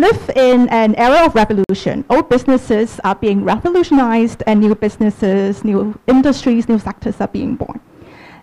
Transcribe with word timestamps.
live 0.00 0.30
in 0.34 0.68
an 0.70 0.94
era 0.94 1.26
of 1.26 1.34
revolution. 1.34 2.04
Old 2.08 2.28
businesses 2.28 2.98
are 3.04 3.14
being 3.14 3.44
revolutionized 3.44 4.42
and 4.46 4.60
new 4.60 4.74
businesses, 4.74 5.62
new 5.62 5.98
industries, 6.06 6.68
new 6.68 6.78
sectors 6.78 7.20
are 7.20 7.28
being 7.28 7.56
born. 7.56 7.80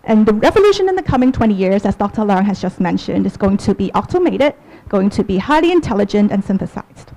And 0.04 0.26
the 0.26 0.34
revolution 0.34 0.88
in 0.88 0.96
the 0.96 1.04
coming 1.04 1.32
20 1.32 1.54
years, 1.54 1.86
as 1.86 1.96
Dr. 1.96 2.22
Leung 2.22 2.46
has 2.46 2.62
just 2.62 2.80
mentioned, 2.80 3.26
is 3.26 3.36
going 3.36 3.58
to 3.58 3.74
be 3.74 3.92
automated, 3.94 4.54
going 4.88 5.10
to 5.10 5.24
be 5.24 5.38
highly 5.38 5.72
intelligent 5.72 6.32
and 6.32 6.44
synthesized. 6.44 7.12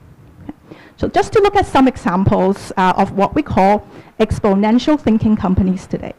So 0.96 1.08
just 1.08 1.32
to 1.34 1.40
look 1.40 1.54
at 1.56 1.66
some 1.66 1.86
examples 1.86 2.72
uh, 2.76 2.94
of 2.96 3.12
what 3.12 3.34
we 3.34 3.42
call 3.42 3.86
exponential 4.18 4.98
thinking 4.98 5.36
companies 5.36 5.86
today. 5.86 6.14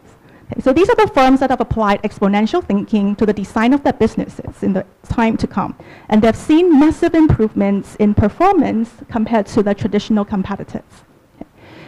So 0.60 0.74
these 0.74 0.90
are 0.90 0.96
the 0.96 1.08
firms 1.14 1.40
that 1.40 1.50
have 1.50 1.62
applied 1.62 2.02
exponential 2.04 2.64
thinking 2.64 3.16
to 3.16 3.26
the 3.26 3.34
design 3.34 3.74
of 3.74 3.84
their 3.84 3.94
businesses 3.94 4.62
in 4.62 4.74
the 4.74 4.86
time 5.04 5.38
to 5.38 5.48
come. 5.48 5.76
And 6.10 6.22
they've 6.22 6.36
seen 6.36 6.80
massive 6.80 7.16
improvements 7.16 7.96
in 7.96 8.14
performance 8.14 8.92
compared 9.10 9.46
to 9.48 9.64
their 9.64 9.74
traditional 9.74 10.26
competitors. 10.26 10.84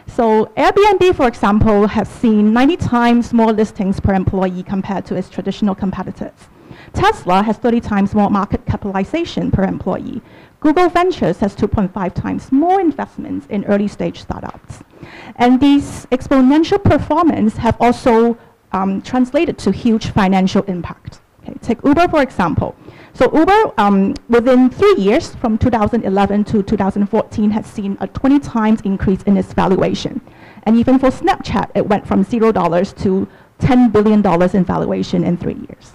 So 0.07 0.45
Airbnb, 0.57 1.15
for 1.15 1.27
example, 1.27 1.87
has 1.87 2.07
seen 2.07 2.53
90 2.53 2.77
times 2.77 3.33
more 3.33 3.51
listings 3.51 3.99
per 3.99 4.13
employee 4.13 4.63
compared 4.63 5.05
to 5.07 5.15
its 5.15 5.29
traditional 5.29 5.75
competitors. 5.75 6.33
Tesla 6.93 7.41
has 7.43 7.57
30 7.57 7.81
times 7.81 8.13
more 8.13 8.29
market 8.29 8.65
capitalization 8.65 9.51
per 9.51 9.63
employee. 9.63 10.21
Google 10.59 10.89
Ventures 10.89 11.39
has 11.39 11.55
2.5 11.55 12.13
times 12.13 12.51
more 12.51 12.79
investments 12.79 13.45
in 13.47 13.65
early 13.65 13.87
stage 13.87 14.21
startups. 14.21 14.79
And 15.35 15.59
these 15.59 16.05
exponential 16.11 16.81
performance 16.81 17.57
have 17.57 17.75
also 17.81 18.37
um, 18.73 19.01
translated 19.01 19.57
to 19.59 19.71
huge 19.71 20.07
financial 20.07 20.63
impact. 20.63 21.19
Okay, 21.43 21.57
take 21.61 21.83
Uber, 21.83 22.07
for 22.07 22.21
example. 22.21 22.75
So 23.13 23.31
Uber, 23.37 23.73
um, 23.77 24.15
within 24.29 24.69
three 24.69 24.95
years, 24.97 25.35
from 25.35 25.57
2011 25.57 26.45
to 26.45 26.63
2014, 26.63 27.51
has 27.51 27.65
seen 27.65 27.97
a 28.01 28.07
20 28.07 28.39
times 28.39 28.81
increase 28.81 29.21
in 29.23 29.37
its 29.37 29.53
valuation. 29.53 30.19
And 30.63 30.77
even 30.77 30.97
for 30.97 31.09
Snapchat, 31.09 31.71
it 31.75 31.87
went 31.87 32.07
from 32.07 32.25
$0 32.25 32.97
to 33.03 33.27
$10 33.59 33.91
billion 33.91 34.55
in 34.55 34.65
valuation 34.65 35.23
in 35.23 35.37
three 35.37 35.53
years. 35.53 35.93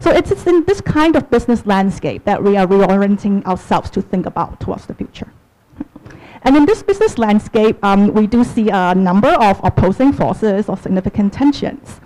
So 0.00 0.10
it's 0.10 0.46
in 0.46 0.64
this 0.64 0.80
kind 0.80 1.14
of 1.14 1.30
business 1.30 1.64
landscape 1.64 2.24
that 2.24 2.42
we 2.42 2.56
are 2.56 2.66
reorienting 2.66 3.44
ourselves 3.46 3.88
to 3.90 4.02
think 4.02 4.26
about 4.26 4.58
towards 4.58 4.86
the 4.86 4.94
future. 4.94 5.32
And 6.44 6.56
in 6.56 6.66
this 6.66 6.82
business 6.82 7.18
landscape, 7.18 7.78
um, 7.84 8.12
we 8.12 8.26
do 8.26 8.42
see 8.42 8.68
a 8.68 8.94
number 8.94 9.28
of 9.28 9.60
opposing 9.62 10.12
forces 10.12 10.68
or 10.68 10.76
significant 10.76 11.32
tensions. 11.32 12.00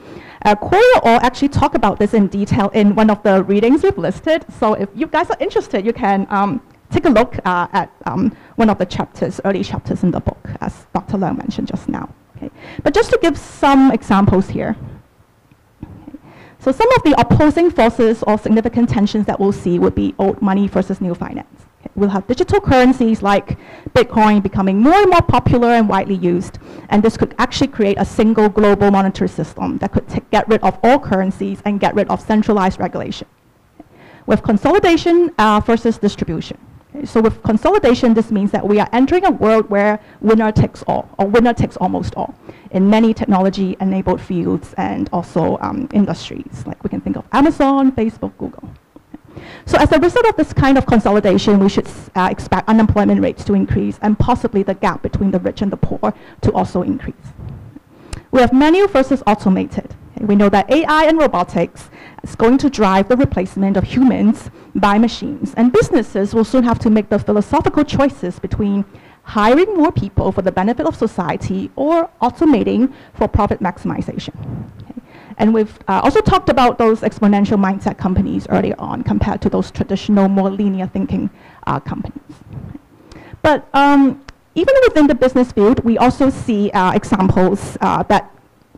Uh, 0.45 0.55
Corey 0.55 0.83
will 1.03 1.19
actually 1.23 1.49
talk 1.49 1.75
about 1.75 1.99
this 1.99 2.13
in 2.13 2.29
detail 2.29 2.69
in 2.75 2.95
one 2.95 3.11
of 3.11 3.23
the 3.23 3.43
readings 3.45 3.83
we've 3.83 3.97
listed. 3.97 4.45
So 4.61 4.75
if 4.75 4.89
you 4.95 5.07
guys 5.07 5.31
are 5.31 5.37
interested, 5.41 5.85
you 5.85 5.93
can 5.93 6.27
um, 6.31 6.61
take 6.91 7.07
a 7.07 7.09
look 7.09 7.39
uh, 7.47 7.67
at 7.73 7.91
um, 8.05 8.37
one 8.57 8.69
of 8.69 8.79
the 8.79 8.87
chapters, 8.87 9.41
early 9.45 9.65
chapters 9.65 10.03
in 10.03 10.11
the 10.11 10.21
book, 10.21 10.51
as 10.61 10.87
Dr. 10.93 11.17
Leung 11.17 11.39
mentioned 11.39 11.69
just 11.69 11.89
now. 11.89 12.15
Okay. 12.37 12.51
But 12.83 12.95
just 12.95 13.11
to 13.11 13.19
give 13.23 13.39
some 13.39 13.91
examples 13.91 14.51
here. 14.51 14.77
So 16.59 16.73
some 16.73 16.91
of 16.93 17.03
the 17.05 17.15
opposing 17.19 17.71
forces 17.71 18.23
or 18.27 18.37
significant 18.37 18.91
tensions 18.91 19.27
that 19.27 19.41
we'll 19.41 19.53
see 19.53 19.79
would 19.79 19.95
be 19.95 20.15
old 20.19 20.43
money 20.43 20.69
versus 20.69 21.01
new 21.01 21.15
finance 21.15 21.66
we'll 21.95 22.11
have 22.11 22.27
digital 22.27 22.61
currencies 22.61 23.23
like 23.23 23.59
Bitcoin 23.95 24.43
becoming 24.43 24.81
more 24.81 24.95
and 24.95 25.11
more 25.11 25.23
popular 25.23 25.69
and 25.69 25.89
widely 25.89 26.17
used. 26.17 26.59
And 26.89 27.03
this 27.03 27.17
could 27.17 27.35
actually 27.39 27.69
create 27.69 27.97
a 27.99 28.05
single 28.05 28.49
global 28.49 28.91
monetary 28.91 29.29
system 29.29 29.79
that 29.79 29.93
could 29.93 30.07
get 30.31 30.49
rid 30.49 30.63
of 30.63 30.79
all 30.83 30.99
currencies 30.99 31.61
and 31.65 31.81
get 31.81 31.95
rid 31.95 32.09
of 32.09 32.21
centralized 32.21 32.81
regulation. 32.81 33.29
With 34.27 34.43
consolidation 34.43 35.33
uh, 35.39 35.61
versus 35.61 35.99
distribution. 35.99 36.59
So 37.05 37.21
with 37.21 37.43
consolidation, 37.43 38.15
this 38.15 38.31
means 38.31 38.51
that 38.53 38.67
we 38.67 38.81
are 38.81 38.89
entering 38.93 39.27
a 39.27 39.31
world 39.31 39.69
where 39.69 40.01
winner 40.21 40.51
takes 40.51 40.83
all, 40.85 41.09
or 41.19 41.27
winner 41.27 41.53
takes 41.53 41.77
almost 41.77 42.15
all, 42.17 42.35
in 42.71 42.89
many 42.89 43.13
technology-enabled 43.13 44.21
fields 44.21 44.75
and 44.79 45.09
also 45.13 45.59
um, 45.61 45.89
industries. 45.93 46.65
Like 46.67 46.83
we 46.83 46.89
can 46.89 47.03
think 47.03 47.17
of 47.17 47.25
Amazon, 47.33 47.93
Facebook, 47.93 48.33
Google. 48.39 48.71
So 49.65 49.79
as 49.79 49.93
a 49.93 49.99
result 49.99 50.27
of 50.27 50.37
this 50.37 50.53
kind 50.53 50.79
of 50.79 50.87
consolidation, 50.87 51.59
we 51.59 51.69
should 51.69 51.89
uh, 52.15 52.29
expect 52.31 52.69
unemployment 52.69 53.21
rates 53.21 53.45
to 53.45 53.55
increase 53.55 53.99
and 54.03 54.19
possibly 54.19 54.63
the 54.63 54.75
gap 54.75 55.03
between 55.03 55.31
the 55.31 55.41
rich 55.41 55.63
and 55.63 55.73
the 55.73 55.77
poor 55.77 56.15
to 56.43 56.53
also 56.53 56.83
increase. 56.83 57.15
We 58.31 58.41
have 58.41 58.53
manual 58.53 58.89
versus 58.89 59.23
automated. 59.27 59.95
We 60.21 60.35
know 60.35 60.49
that 60.49 60.71
AI 60.71 61.05
and 61.05 61.19
robotics 61.19 61.91
is 62.23 62.35
going 62.35 62.59
to 62.59 62.71
drive 62.71 63.09
the 63.09 63.17
replacement 63.17 63.77
of 63.77 63.85
humans 63.85 64.51
by 64.75 64.99
machines. 64.99 65.53
And 65.57 65.73
businesses 65.73 66.35
will 66.35 66.45
soon 66.45 66.65
have 66.65 66.79
to 66.81 66.91
make 66.91 67.09
the 67.09 67.19
philosophical 67.19 67.85
choices 67.85 68.39
between 68.39 68.85
hiring 69.23 69.77
more 69.77 69.93
people 69.93 70.33
for 70.33 70.43
the 70.43 70.53
benefit 70.53 70.87
of 70.87 70.97
society 70.97 71.71
or 71.77 72.09
automating 72.23 72.93
for 73.13 73.29
profit 73.29 73.61
maximization. 73.61 74.35
And 75.39 75.53
we've 75.53 75.79
uh, 75.89 76.01
also 76.03 76.21
talked 76.21 76.49
about 76.49 76.79
those 76.79 77.01
exponential 77.01 77.59
mindset 77.59 77.99
companies 77.99 78.47
earlier 78.49 78.75
on 78.79 79.03
compared 79.03 79.41
to 79.43 79.51
those 79.51 79.71
traditional, 79.71 80.29
more 80.29 80.51
linear 80.51 80.87
thinking 80.87 81.31
uh, 81.67 81.81
companies. 81.81 82.23
But 83.43 83.69
um, 83.75 84.25
even 84.55 84.75
within 84.85 85.07
the 85.07 85.15
business 85.15 85.53
field, 85.53 85.85
we 85.85 85.99
also 85.99 86.31
see 86.31 86.71
uh, 86.71 86.93
examples 86.93 87.77
uh, 87.81 88.03
that 88.05 88.33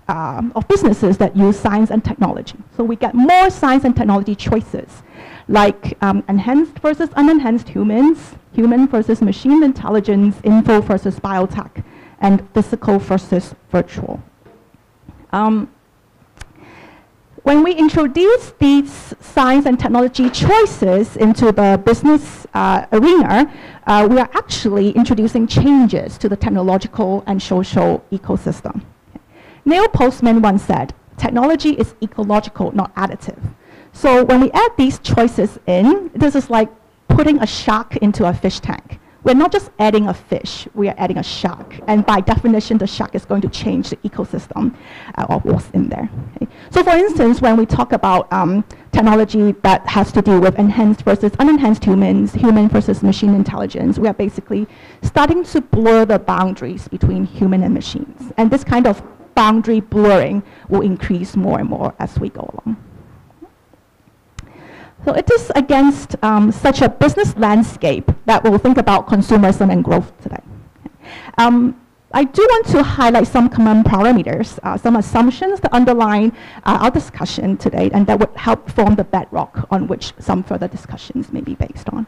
uh, 0.09 0.43
of 0.57 0.67
businesses 0.69 1.19
that 1.19 1.37
use 1.37 1.59
science 1.59 1.91
and 1.91 2.05
technology. 2.05 2.57
So 2.77 2.83
we 2.83 2.97
get 2.97 3.15
more 3.15 3.51
science 3.51 3.85
and 3.85 3.95
technology 3.95 4.35
choices, 4.35 5.03
like 5.49 5.97
um, 6.03 6.25
enhanced 6.29 6.79
versus 6.79 7.11
unenhanced 7.11 7.69
humans, 7.69 8.35
human 8.53 8.89
versus 8.89 9.21
machine 9.21 9.63
intelligence, 9.63 10.37
info 10.45 10.81
versus 10.81 11.21
biotech, 11.21 11.85
and 12.21 12.49
physical 12.53 12.99
versus 12.99 13.55
virtual. 13.71 14.23
Um, 15.31 15.71
when 17.49 17.65
we 17.65 17.73
introduce 17.73 18.53
these 18.59 19.15
science 19.21 19.65
and 19.65 19.81
technology 19.81 20.29
choices 20.29 21.17
into 21.17 21.51
the 21.51 21.81
business 21.83 22.47
uh, 22.53 22.85
arena, 22.93 23.51
uh, 23.87 24.07
we 24.11 24.19
are 24.19 24.29
actually 24.35 24.91
introducing 24.91 25.47
changes 25.47 26.19
to 26.19 26.29
the 26.29 26.37
technological 26.37 27.25
and 27.27 27.43
social 27.43 28.05
ecosystem. 28.13 28.85
Neil 29.65 29.89
Postman 29.89 30.43
once 30.43 30.63
said, 30.63 30.93
technology 31.17 31.71
is 31.71 31.95
ecological, 32.03 32.71
not 32.73 32.95
additive. 32.97 33.43
So 33.95 34.25
when 34.27 34.43
we 34.43 34.51
add 34.51 34.73
these 34.77 34.99
choices 34.99 35.59
in, 35.67 36.11
this 36.15 36.35
is 36.35 36.51
like 36.51 36.69
putting 37.09 37.39
a 37.41 37.47
shark 37.47 37.97
into 37.97 38.27
a 38.29 38.35
fish 38.35 38.61
tank 38.61 39.01
we're 39.29 39.35
not 39.35 39.53
just 39.53 39.71
adding 39.79 40.09
a 40.09 40.15
fish, 40.15 40.67
we 40.73 40.89
are 40.89 40.95
adding 40.97 41.19
a 41.19 41.23
shark. 41.23 41.79
And 41.87 42.07
by 42.07 42.23
definition, 42.23 42.79
the 42.79 42.87
shark 42.87 43.15
is 43.15 43.27
going 43.27 43.43
to 43.43 43.49
change 43.51 43.91
the 43.91 43.97
ecosystem 43.97 44.75
uh, 45.19 45.27
of 45.29 45.45
what's 45.45 45.69
in 45.73 45.91
there. 45.91 46.09
Okay? 46.37 46.49
So 46.71 46.83
for 46.83 46.97
instance, 46.97 47.43
when 47.43 47.59
we 47.59 47.67
talk 47.67 47.93
about 47.93 48.33
um, 48.33 48.65
technology 48.91 49.53
that 49.63 49.87
has 49.87 50.13
to 50.13 50.23
do 50.23 50.41
with 50.41 50.59
enhanced 50.59 51.03
versus 51.03 51.33
unenhanced 51.33 51.85
humans, 51.85 52.33
human 52.33 52.71
versus 52.71 53.03
machine 53.03 53.35
intelligence, 53.35 53.99
we 53.99 54.09
are 54.09 54.15
basically 54.15 54.67
starting 55.03 55.45
to 55.45 55.61
blur 55.61 56.07
the 56.07 56.19
boundaries 56.19 56.89
between 56.89 57.27
human 57.27 57.63
and 57.63 57.75
machines. 57.75 58.33
And 58.39 58.51
this 58.51 58.65
kind 58.65 58.87
of 58.87 59.03
boundary 59.35 59.81
blurring 59.81 60.43
will 60.71 60.81
increase 60.81 61.37
more 61.37 61.61
and 61.61 61.69
more 61.69 61.95
as 61.99 62.19
we 62.19 62.31
go 62.31 62.49
along. 62.65 62.88
So 65.05 65.15
it 65.15 65.31
is 65.31 65.53
against 65.55 66.17
um, 66.23 66.51
such 66.53 66.83
a 66.83 66.89
business 66.89 67.37
landscape 67.37 68.11
that 68.27 68.43
we'll 68.43 68.59
think 68.59 68.79
about 68.79 69.07
consumerism 69.07 69.73
and 69.73 69.85
growth 69.85 70.13
today. 70.23 70.43
Um, 71.39 71.81
I 72.13 72.25
do 72.25 72.43
want 72.43 72.67
to 72.69 72.83
highlight 72.83 73.27
some 73.27 73.51
common 73.51 73.85
parameters, 73.85 74.59
uh, 74.63 74.79
some 74.79 74.97
assumptions 74.97 75.61
that 75.61 75.73
underline 75.75 76.33
uh, 76.65 76.79
our 76.81 76.91
discussion 76.91 77.57
today 77.59 77.91
and 77.93 78.07
that 78.07 78.19
would 78.19 78.35
help 78.35 78.71
form 78.71 78.95
the 78.95 79.05
bedrock 79.05 79.67
on 79.71 79.87
which 79.89 80.15
some 80.19 80.43
further 80.43 80.69
discussions 80.69 81.33
may 81.33 81.43
be 81.43 81.55
based 81.55 81.89
on. 81.91 82.07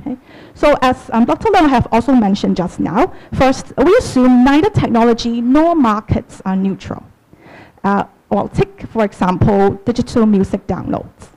Okay. 0.00 0.16
So 0.54 0.76
as 0.80 1.10
um, 1.12 1.26
Dr. 1.26 1.48
Leung 1.50 1.68
have 1.68 1.86
also 1.92 2.12
mentioned 2.12 2.56
just 2.56 2.80
now, 2.80 3.12
first, 3.34 3.72
we 3.76 3.94
assume 3.96 4.42
neither 4.42 4.70
technology 4.70 5.40
nor 5.40 5.74
markets 5.74 6.40
are 6.44 6.56
neutral. 6.56 7.04
Uh, 7.84 8.04
well, 8.30 8.48
take, 8.48 8.86
for 8.88 9.04
example, 9.04 9.72
digital 9.84 10.24
music 10.24 10.66
downloads. 10.66 11.31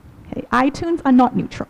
ITunes 0.52 1.00
are 1.04 1.12
not 1.12 1.36
neutral. 1.36 1.68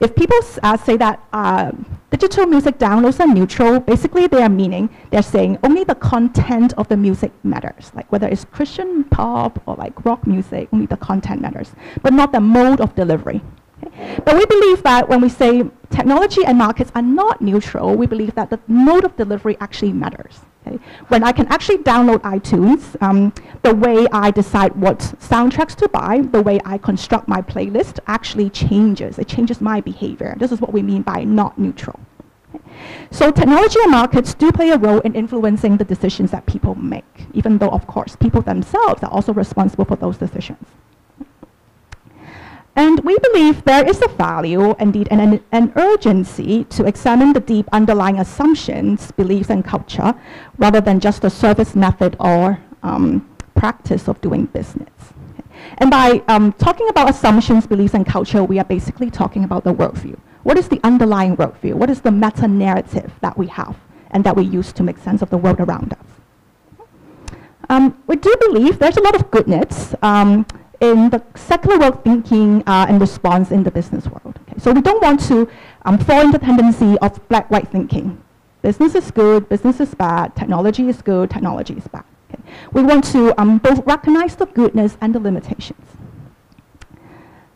If 0.00 0.16
people 0.16 0.36
uh, 0.64 0.76
say 0.76 0.96
that 0.96 1.22
uh, 1.32 1.70
digital 2.10 2.46
music 2.46 2.78
downloads 2.78 3.20
are 3.20 3.26
neutral, 3.26 3.78
basically 3.78 4.26
they 4.26 4.42
are 4.42 4.48
meaning 4.48 4.90
they're 5.10 5.22
saying 5.22 5.58
only 5.62 5.84
the 5.84 5.94
content 5.94 6.72
of 6.76 6.88
the 6.88 6.96
music 6.96 7.30
matters, 7.44 7.92
like 7.94 8.10
whether 8.10 8.26
it's 8.26 8.44
Christian 8.44 9.04
pop 9.04 9.62
or 9.64 9.76
like 9.76 10.04
rock 10.04 10.26
music, 10.26 10.68
only 10.72 10.86
the 10.86 10.96
content 10.96 11.40
matters, 11.40 11.72
but 12.02 12.12
not 12.12 12.32
the 12.32 12.40
mode 12.40 12.80
of 12.80 12.96
delivery. 12.96 13.42
But 14.24 14.34
we 14.34 14.46
believe 14.46 14.82
that 14.82 15.08
when 15.08 15.20
we 15.20 15.28
say 15.28 15.64
technology 15.90 16.44
and 16.44 16.58
markets 16.58 16.92
are 16.94 17.02
not 17.02 17.40
neutral, 17.40 17.96
we 17.96 18.06
believe 18.06 18.34
that 18.34 18.50
the 18.50 18.60
mode 18.66 19.04
of 19.04 19.16
delivery 19.16 19.56
actually 19.60 19.92
matters. 19.92 20.40
Okay? 20.66 20.78
When 21.08 21.24
I 21.24 21.32
can 21.32 21.46
actually 21.48 21.78
download 21.78 22.18
iTunes, 22.18 23.00
um, 23.02 23.32
the 23.62 23.74
way 23.74 24.06
I 24.12 24.30
decide 24.30 24.76
what 24.76 24.98
soundtracks 25.20 25.74
to 25.76 25.88
buy, 25.88 26.20
the 26.20 26.42
way 26.42 26.60
I 26.64 26.78
construct 26.78 27.28
my 27.28 27.42
playlist 27.42 27.98
actually 28.06 28.50
changes. 28.50 29.18
It 29.18 29.28
changes 29.28 29.60
my 29.60 29.80
behavior. 29.80 30.36
This 30.38 30.52
is 30.52 30.60
what 30.60 30.72
we 30.72 30.82
mean 30.82 31.02
by 31.02 31.24
not 31.24 31.58
neutral. 31.58 31.98
So 33.10 33.30
technology 33.30 33.78
and 33.82 33.90
markets 33.90 34.34
do 34.34 34.52
play 34.52 34.70
a 34.70 34.78
role 34.78 35.00
in 35.00 35.14
influencing 35.14 35.76
the 35.76 35.84
decisions 35.84 36.30
that 36.30 36.46
people 36.46 36.74
make, 36.74 37.26
even 37.32 37.58
though, 37.58 37.70
of 37.70 37.86
course, 37.86 38.16
people 38.16 38.42
themselves 38.42 39.02
are 39.02 39.10
also 39.10 39.32
responsible 39.32 39.84
for 39.84 39.96
those 39.96 40.16
decisions. 40.16 40.66
And 42.74 43.00
we 43.00 43.18
believe 43.18 43.64
there 43.64 43.86
is 43.86 44.00
a 44.02 44.08
value, 44.08 44.74
indeed, 44.78 45.08
an, 45.10 45.42
an, 45.52 45.72
urgency 45.76 46.64
to 46.64 46.86
examine 46.86 47.34
the 47.34 47.40
deep 47.40 47.68
underlying 47.70 48.18
assumptions, 48.18 49.12
beliefs, 49.12 49.50
and 49.50 49.62
culture, 49.62 50.14
rather 50.56 50.80
than 50.80 50.98
just 50.98 51.20
the 51.20 51.28
service 51.28 51.74
method 51.74 52.16
or 52.18 52.58
um, 52.82 53.28
practice 53.54 54.08
of 54.08 54.18
doing 54.22 54.46
business. 54.46 54.88
And 55.78 55.90
by 55.90 56.22
um, 56.28 56.54
talking 56.54 56.88
about 56.88 57.10
assumptions, 57.10 57.66
beliefs, 57.66 57.92
and 57.92 58.06
culture, 58.06 58.42
we 58.42 58.58
are 58.58 58.64
basically 58.64 59.10
talking 59.10 59.44
about 59.44 59.64
the 59.64 59.74
worldview. 59.74 60.18
What 60.42 60.56
is 60.56 60.68
the 60.68 60.80
underlying 60.82 61.36
worldview? 61.36 61.74
What 61.74 61.90
is 61.90 62.00
the 62.00 62.10
meta 62.10 62.48
narrative 62.48 63.12
that 63.20 63.36
we 63.36 63.48
have 63.48 63.76
and 64.10 64.24
that 64.24 64.34
we 64.34 64.44
use 64.44 64.72
to 64.72 64.82
make 64.82 64.98
sense 64.98 65.20
of 65.20 65.28
the 65.28 65.36
world 65.36 65.60
around 65.60 65.92
us? 65.92 66.88
Um, 67.68 68.02
we 68.06 68.16
do 68.16 68.34
believe 68.40 68.78
there's 68.78 68.96
a 68.96 69.02
lot 69.02 69.14
of 69.14 69.30
goodness 69.30 69.94
um, 70.02 70.46
in 70.82 71.10
the 71.10 71.22
secular 71.36 71.78
world 71.78 72.02
thinking 72.02 72.62
uh, 72.66 72.86
and 72.88 73.00
response 73.00 73.52
in 73.52 73.62
the 73.62 73.70
business 73.70 74.04
world. 74.06 74.38
Okay? 74.42 74.58
So 74.58 74.72
we 74.72 74.82
don't 74.82 75.00
want 75.00 75.20
to 75.28 75.48
um, 75.84 75.96
fall 75.96 76.20
into 76.20 76.38
the 76.38 76.44
tendency 76.44 76.98
of 76.98 77.26
black-white 77.28 77.68
thinking. 77.68 78.20
Business 78.62 78.96
is 78.96 79.10
good, 79.12 79.48
business 79.48 79.78
is 79.78 79.94
bad, 79.94 80.34
technology 80.34 80.88
is 80.88 81.00
good, 81.00 81.30
technology 81.30 81.74
is 81.74 81.86
bad. 81.86 82.04
Okay? 82.28 82.42
We 82.72 82.82
want 82.82 83.04
to 83.12 83.40
um, 83.40 83.58
both 83.58 83.86
recognize 83.86 84.34
the 84.34 84.46
goodness 84.46 84.98
and 85.00 85.14
the 85.14 85.20
limitations. 85.20 85.86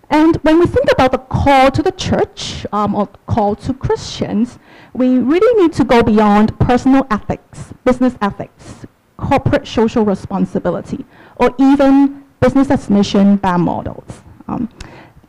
And 0.09 0.37
when 0.37 0.61
we 0.61 0.67
think 0.67 0.87
about 0.93 1.11
the 1.11 1.19
call 1.19 1.73
to 1.73 1.83
the 1.83 1.91
church 1.91 2.65
um, 2.73 2.95
or 2.95 3.09
call 3.27 3.57
to 3.57 3.75
Christians, 3.75 4.61
we 4.93 5.19
really 5.19 5.63
need 5.63 5.73
to 5.75 5.85
go 5.85 6.01
beyond 6.05 6.57
personal 6.61 7.09
ethics, 7.11 7.75
business 7.85 8.15
ethics, 8.23 8.87
corporate 9.17 9.67
social 9.67 10.05
responsibility, 10.05 11.05
or 11.37 11.53
even 11.59 12.23
business 12.41 12.89
mission 12.91 13.37
BAM 13.37 13.63
models. 13.63 14.23
Um, 14.49 14.69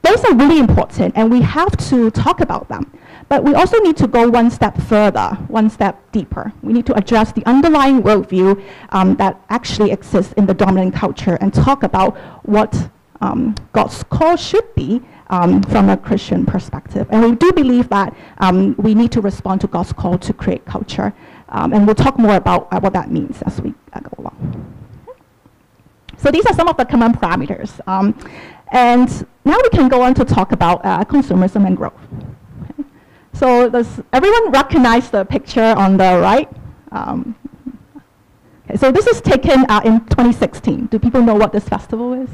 those 0.01 0.23
are 0.23 0.35
really 0.35 0.59
important, 0.59 1.13
and 1.17 1.29
we 1.31 1.41
have 1.41 1.75
to 1.89 2.09
talk 2.11 2.39
about 2.39 2.69
them. 2.69 2.91
But 3.29 3.43
we 3.43 3.53
also 3.55 3.77
need 3.79 3.97
to 3.97 4.07
go 4.07 4.29
one 4.29 4.49
step 4.49 4.77
further, 4.83 5.29
one 5.49 5.69
step 5.69 6.11
deeper. 6.13 6.53
We 6.61 6.71
need 6.71 6.85
to 6.85 6.93
address 6.93 7.33
the 7.33 7.45
underlying 7.45 8.01
worldview 8.01 8.63
um, 8.89 9.15
that 9.17 9.41
actually 9.49 9.91
exists 9.91 10.33
in 10.33 10.45
the 10.45 10.53
dominant 10.53 10.95
culture 10.95 11.37
and 11.41 11.53
talk 11.53 11.83
about 11.83 12.15
what 12.45 12.89
um, 13.19 13.55
God's 13.73 14.03
call 14.03 14.37
should 14.37 14.73
be 14.75 15.01
um, 15.29 15.61
from 15.63 15.89
a 15.89 15.97
Christian 15.97 16.45
perspective. 16.45 17.07
And 17.09 17.21
we 17.21 17.35
do 17.35 17.51
believe 17.51 17.89
that 17.89 18.15
um, 18.37 18.75
we 18.77 18.95
need 18.95 19.11
to 19.11 19.21
respond 19.21 19.59
to 19.61 19.67
God's 19.67 19.91
call 19.91 20.17
to 20.19 20.33
create 20.33 20.63
culture. 20.65 21.13
Um, 21.49 21.73
and 21.73 21.85
we'll 21.85 21.95
talk 21.95 22.17
more 22.17 22.35
about 22.35 22.67
uh, 22.71 22.79
what 22.79 22.93
that 22.93 23.11
means 23.11 23.41
as 23.41 23.61
we 23.61 23.73
uh, 23.91 23.99
go 23.99 24.11
along. 24.19 24.76
So 26.17 26.31
these 26.31 26.45
are 26.45 26.53
some 26.53 26.67
of 26.67 26.77
the 26.77 26.85
common 26.85 27.13
parameters. 27.13 27.79
Um, 27.87 28.17
and 28.71 29.09
now 29.45 29.57
we 29.61 29.69
can 29.69 29.87
go 29.87 30.01
on 30.01 30.13
to 30.15 30.25
talk 30.25 30.51
about 30.51 30.83
uh, 30.83 31.03
consumerism 31.05 31.65
and 31.65 31.77
growth. 31.77 31.93
Okay. 32.63 32.83
So 33.33 33.69
does 33.69 34.01
everyone 34.11 34.51
recognize 34.51 35.09
the 35.09 35.23
picture 35.23 35.61
on 35.77 35.97
the 35.97 36.19
right? 36.19 36.49
Um, 36.91 37.35
okay, 38.65 38.77
so 38.77 38.91
this 38.91 39.07
is 39.07 39.21
taken 39.21 39.65
uh, 39.69 39.81
in 39.85 39.99
2016. 40.05 40.87
Do 40.87 40.99
people 40.99 41.21
know 41.21 41.35
what 41.35 41.53
this 41.53 41.67
festival 41.69 42.13
is? 42.13 42.29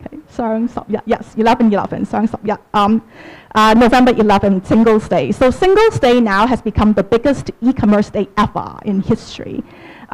Okay, 0.00 0.16
Sarang 0.32 0.68
Sabya, 0.68 1.02
yes, 1.06 1.34
11-11, 1.36 2.06
Sarang 2.06 2.28
Sabya. 2.28 2.58
Um, 2.74 3.02
uh, 3.54 3.74
November 3.74 4.12
11, 4.12 4.64
Singles 4.64 5.08
Day. 5.08 5.32
So 5.32 5.50
Singles 5.50 5.98
Day 5.98 6.20
now 6.20 6.46
has 6.46 6.60
become 6.60 6.92
the 6.92 7.02
biggest 7.02 7.50
e-commerce 7.60 8.10
day 8.10 8.28
ever 8.36 8.78
in 8.84 9.00
history. 9.00 9.64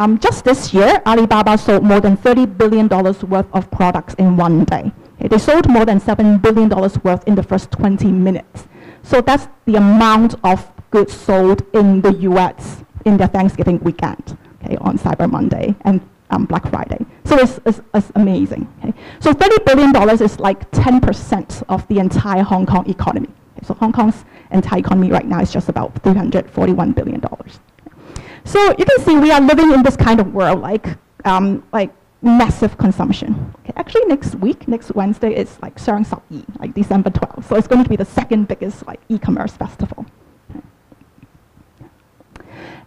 Um, 0.02 0.18
just 0.18 0.44
this 0.44 0.74
year, 0.74 1.00
Alibaba 1.06 1.56
sold 1.56 1.84
more 1.84 2.00
than 2.00 2.16
$30 2.16 2.58
billion 2.58 2.88
worth 2.88 3.46
of 3.54 3.70
products 3.70 4.14
in 4.14 4.36
one 4.36 4.64
day. 4.64 4.90
They 5.20 5.38
sold 5.38 5.68
more 5.68 5.84
than 5.84 6.00
$7 6.00 6.42
billion 6.42 6.68
worth 7.04 7.22
in 7.28 7.36
the 7.36 7.42
first 7.44 7.70
20 7.70 8.10
minutes. 8.10 8.66
So 9.04 9.20
that's 9.20 9.46
the 9.64 9.76
amount 9.76 10.34
of 10.42 10.68
goods 10.90 11.12
sold 11.12 11.64
in 11.72 12.00
the 12.00 12.14
US 12.30 12.82
in 13.04 13.16
their 13.16 13.28
Thanksgiving 13.28 13.78
weekend 13.78 14.36
okay, 14.64 14.76
on 14.78 14.98
Cyber 14.98 15.30
Monday 15.30 15.72
and 15.82 16.00
um, 16.30 16.46
Black 16.46 16.68
Friday. 16.68 17.06
So 17.24 17.38
it's, 17.38 17.60
it's, 17.64 17.80
it's 17.94 18.10
amazing. 18.16 18.66
Okay? 18.82 18.92
So 19.20 19.32
$30 19.32 19.64
billion 19.64 20.20
is 20.20 20.40
like 20.40 20.68
10% 20.72 21.62
of 21.68 21.86
the 21.86 22.00
entire 22.00 22.42
Hong 22.42 22.66
Kong 22.66 22.90
economy. 22.90 23.28
Okay? 23.56 23.66
So 23.68 23.74
Hong 23.74 23.92
Kong's 23.92 24.24
entire 24.50 24.80
economy 24.80 25.12
right 25.12 25.26
now 25.26 25.40
is 25.40 25.52
just 25.52 25.68
about 25.68 25.94
$341 26.02 26.92
billion. 26.92 27.22
So 28.44 28.74
you 28.78 28.84
can 28.84 28.98
see 29.00 29.16
we 29.16 29.30
are 29.30 29.40
living 29.40 29.72
in 29.72 29.82
this 29.82 29.96
kind 29.96 30.20
of 30.20 30.34
world, 30.34 30.60
like, 30.60 30.86
um, 31.24 31.62
like 31.72 31.92
massive 32.22 32.78
consumption. 32.78 33.54
Okay, 33.60 33.72
actually, 33.76 34.06
next 34.06 34.34
week, 34.36 34.66
next 34.68 34.94
Wednesday, 34.94 35.34
is 35.34 35.58
like 35.62 35.76
Sarang 35.76 36.06
Sap 36.06 36.22
Yi, 36.30 36.44
like 36.58 36.74
December 36.74 37.10
12th. 37.10 37.44
So 37.44 37.56
it's 37.56 37.68
going 37.68 37.82
to 37.82 37.88
be 37.88 37.96
the 37.96 38.04
second 38.04 38.48
biggest 38.48 38.86
like 38.86 39.00
e-commerce 39.08 39.52
festival. 39.52 40.06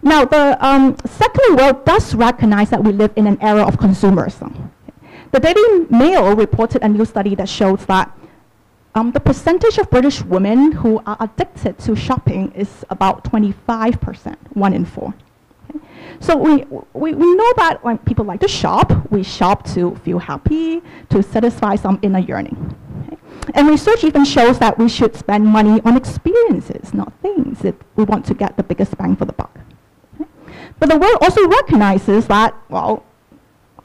Now, 0.02 0.24
the 0.24 0.56
um, 0.64 0.96
secular 1.04 1.56
world 1.56 1.84
does 1.84 2.14
recognize 2.14 2.70
that 2.70 2.82
we 2.82 2.92
live 2.92 3.12
in 3.16 3.26
an 3.26 3.38
era 3.40 3.62
of 3.66 3.76
consumerism. 3.76 4.70
The 5.32 5.40
Daily 5.40 5.86
Mail 5.90 6.36
reported 6.36 6.82
a 6.82 6.88
new 6.88 7.04
study 7.04 7.34
that 7.34 7.48
shows 7.48 7.84
that 7.86 8.16
um, 8.94 9.10
the 9.12 9.20
percentage 9.20 9.78
of 9.78 9.90
British 9.90 10.22
women 10.22 10.72
who 10.72 11.02
are 11.06 11.16
addicted 11.20 11.78
to 11.80 11.96
shopping 11.96 12.52
is 12.52 12.84
about 12.88 13.24
25%, 13.24 14.36
one 14.54 14.72
in 14.72 14.84
four. 14.84 15.12
So 16.20 16.36
we, 16.36 16.64
we, 16.92 17.14
we 17.14 17.34
know 17.34 17.52
that 17.56 17.82
when 17.82 17.98
people 17.98 18.24
like 18.24 18.40
to 18.40 18.48
shop, 18.48 18.92
we 19.10 19.22
shop 19.22 19.64
to 19.74 19.94
feel 19.96 20.18
happy, 20.18 20.82
to 21.10 21.22
satisfy 21.22 21.76
some 21.76 21.98
inner 22.02 22.18
yearning. 22.18 22.74
And 23.54 23.68
research 23.68 24.02
even 24.04 24.24
shows 24.24 24.58
that 24.58 24.78
we 24.78 24.88
should 24.88 25.14
spend 25.14 25.46
money 25.46 25.80
on 25.84 25.96
experiences, 25.96 26.92
not 26.92 27.12
things, 27.20 27.64
if 27.64 27.74
we 27.94 28.04
want 28.04 28.24
to 28.26 28.34
get 28.34 28.56
the 28.56 28.62
biggest 28.62 28.96
bang 28.98 29.14
for 29.14 29.24
the 29.24 29.32
buck. 29.32 29.58
But 30.78 30.88
the 30.88 30.98
world 30.98 31.18
also 31.22 31.46
recognizes 31.46 32.26
that, 32.26 32.54
well, 32.68 33.04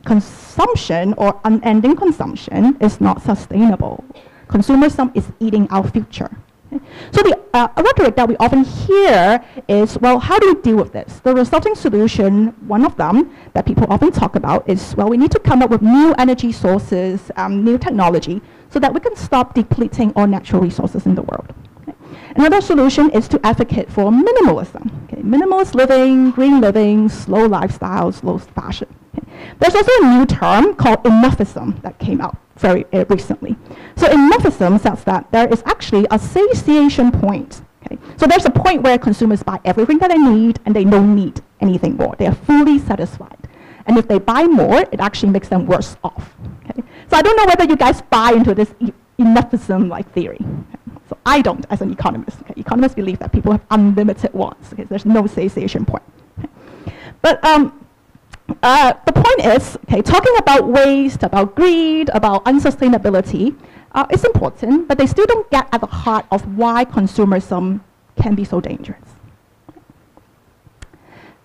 consumption 0.03 1.13
or 1.13 1.39
unending 1.43 1.95
consumption 1.95 2.77
is 2.81 2.99
not 2.99 3.21
sustainable. 3.21 4.03
Consumerism 4.47 5.15
is 5.15 5.31
eating 5.39 5.67
our 5.69 5.87
future. 5.87 6.29
So 7.11 7.21
the 7.21 7.37
uh, 7.53 7.67
rhetoric 7.77 8.15
that 8.15 8.27
we 8.27 8.37
often 8.37 8.63
hear 8.63 9.43
is, 9.67 9.97
well, 9.99 10.19
how 10.19 10.39
do 10.39 10.53
we 10.53 10.61
deal 10.61 10.77
with 10.77 10.93
this? 10.93 11.19
The 11.19 11.33
resulting 11.33 11.75
solution, 11.75 12.47
one 12.67 12.85
of 12.85 12.95
them 12.95 13.35
that 13.53 13.65
people 13.65 13.85
often 13.89 14.11
talk 14.11 14.35
about 14.35 14.69
is, 14.69 14.95
well, 14.95 15.09
we 15.09 15.17
need 15.17 15.31
to 15.31 15.39
come 15.39 15.61
up 15.61 15.69
with 15.69 15.81
new 15.81 16.13
energy 16.17 16.51
sources, 16.51 17.31
um, 17.35 17.63
new 17.63 17.77
technology, 17.77 18.41
so 18.69 18.79
that 18.79 18.93
we 18.93 19.01
can 19.01 19.15
stop 19.15 19.53
depleting 19.53 20.13
all 20.15 20.27
natural 20.27 20.61
resources 20.61 21.05
in 21.05 21.15
the 21.15 21.23
world. 21.23 21.53
Another 22.35 22.61
solution 22.61 23.09
is 23.11 23.27
to 23.27 23.45
advocate 23.45 23.91
for 23.91 24.09
minimalism. 24.09 24.89
Okay? 25.03 25.21
Minimalist 25.21 25.75
living, 25.75 26.31
green 26.31 26.61
living, 26.61 27.09
slow 27.09 27.45
lifestyle, 27.45 28.11
slow 28.13 28.37
fashion. 28.37 28.87
Okay? 29.17 29.27
There's 29.59 29.75
also 29.75 29.91
a 30.01 30.17
new 30.17 30.25
term 30.25 30.75
called 30.75 31.03
enoughism 31.03 31.81
that 31.81 31.99
came 31.99 32.21
out 32.21 32.37
very 32.61 32.85
uh, 32.93 33.05
recently. 33.09 33.57
So 33.97 34.07
enoughism 34.07 34.79
says 34.79 35.03
that 35.03 35.29
there 35.31 35.51
is 35.51 35.61
actually 35.65 36.07
a 36.11 36.17
satiation 36.17 37.11
point. 37.11 37.61
Okay? 37.85 37.97
So 38.17 38.25
there's 38.27 38.45
a 38.45 38.49
point 38.51 38.83
where 38.83 38.97
consumers 38.97 39.43
buy 39.43 39.59
everything 39.65 39.97
that 39.97 40.11
they 40.11 40.17
need 40.17 40.59
and 40.65 40.75
they 40.75 40.85
don't 40.85 41.15
need 41.15 41.41
anything 41.59 41.97
more. 41.97 42.15
They 42.17 42.27
are 42.27 42.35
fully 42.35 42.79
satisfied. 42.79 43.37
And 43.87 43.97
if 43.97 44.07
they 44.07 44.19
buy 44.19 44.43
more, 44.43 44.81
it 44.91 44.99
actually 44.99 45.31
makes 45.31 45.49
them 45.49 45.65
worse 45.65 45.97
off. 46.03 46.33
Okay? 46.69 46.83
So 47.09 47.17
I 47.17 47.21
don't 47.21 47.35
know 47.35 47.45
whether 47.45 47.65
you 47.65 47.75
guys 47.75 48.01
buy 48.03 48.31
into 48.31 48.53
this 48.53 48.73
e 48.79 48.93
enoughism-like 49.17 50.11
theory. 50.13 50.39
Okay? 50.39 50.79
So 51.09 51.17
I 51.25 51.41
don't 51.41 51.65
as 51.69 51.81
an 51.81 51.91
economist. 51.91 52.39
Okay? 52.41 52.53
Economists 52.57 52.95
believe 52.95 53.19
that 53.19 53.31
people 53.31 53.51
have 53.51 53.65
unlimited 53.71 54.33
wants. 54.33 54.71
Okay? 54.71 54.83
There's 54.83 55.05
no 55.05 55.27
satiation 55.27 55.85
point. 55.85 56.03
Okay? 56.39 56.49
But 57.21 57.43
um, 57.43 57.80
uh, 58.63 58.93
the 59.05 59.11
point 59.11 59.55
is, 59.55 59.77
okay, 59.83 60.01
talking 60.01 60.35
about 60.37 60.67
waste, 60.67 61.23
about 61.23 61.55
greed, 61.55 62.09
about 62.13 62.43
unsustainability 62.45 63.55
uh, 63.93 64.05
is 64.11 64.23
important, 64.23 64.87
but 64.87 64.97
they 64.97 65.07
still 65.07 65.25
don't 65.25 65.49
get 65.51 65.67
at 65.71 65.81
the 65.81 65.87
heart 65.87 66.25
of 66.31 66.57
why 66.57 66.85
consumerism 66.85 67.81
can 68.21 68.35
be 68.35 68.43
so 68.43 68.61
dangerous. 68.61 69.09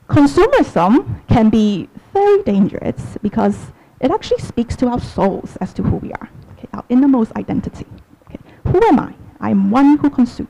Consumerism 0.09 1.27
can 1.29 1.51
be 1.51 1.89
very 2.13 2.43
dangerous 2.43 3.17
because 3.23 3.73
it 4.01 4.11
actually 4.11 4.39
speaks 4.39 4.77
to 4.77 4.87
our 4.87 5.01
souls 5.01 5.57
as 5.61 5.73
to 5.75 5.83
who 5.83 5.97
we 5.97 6.13
are, 6.13 6.31
okay, 6.53 6.69
our 6.73 6.85
innermost 6.89 7.33
identity. 7.37 7.87
Okay. 8.27 8.39
Who 8.69 8.83
am 8.85 9.01
I? 9.01 9.15
I'm 9.41 9.71
one 9.71 9.99
who 9.99 10.11
consumes. 10.11 10.49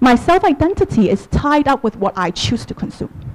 My 0.00 0.16
self-identity 0.16 1.10
is 1.10 1.26
tied 1.28 1.68
up 1.68 1.84
with 1.84 1.96
what 1.96 2.12
I 2.16 2.30
choose 2.30 2.66
to 2.66 2.74
consume. 2.74 3.31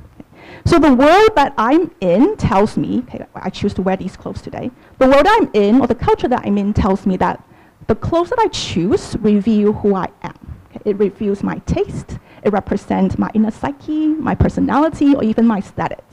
So 0.66 0.80
the 0.80 0.94
world 0.94 1.30
that 1.36 1.54
I'm 1.58 1.92
in 2.02 2.36
tells 2.38 2.78
me, 2.78 3.00
okay, 3.08 3.26
I 3.36 3.50
choose 3.50 3.74
to 3.76 3.82
wear 3.82 3.98
these 3.98 4.18
clothes 4.18 4.42
today. 4.42 4.72
The 4.98 5.08
world 5.08 5.26
I'm 5.28 5.50
in, 5.54 5.82
or 5.82 5.88
the 5.88 5.96
culture 5.96 6.28
that 6.28 6.42
I'm 6.46 6.58
in, 6.58 6.74
tells 6.74 7.06
me 7.06 7.18
that 7.18 7.44
the 7.88 7.96
clothes 7.96 8.30
that 8.30 8.40
I 8.40 8.48
choose 8.48 9.16
reveal 9.20 9.74
who 9.74 9.96
I 9.96 10.10
am. 10.24 10.58
Okay? 10.70 10.90
It 10.90 10.98
reveals 10.98 11.44
my 11.44 11.60
taste, 11.60 12.18
it 12.44 12.52
represents 12.52 13.18
my 13.18 13.30
inner 13.34 13.52
psyche, 13.52 14.08
my 14.08 14.36
personality, 14.36 15.16
or 15.16 15.24
even 15.24 15.48
my 15.48 15.60
status. 15.60 16.04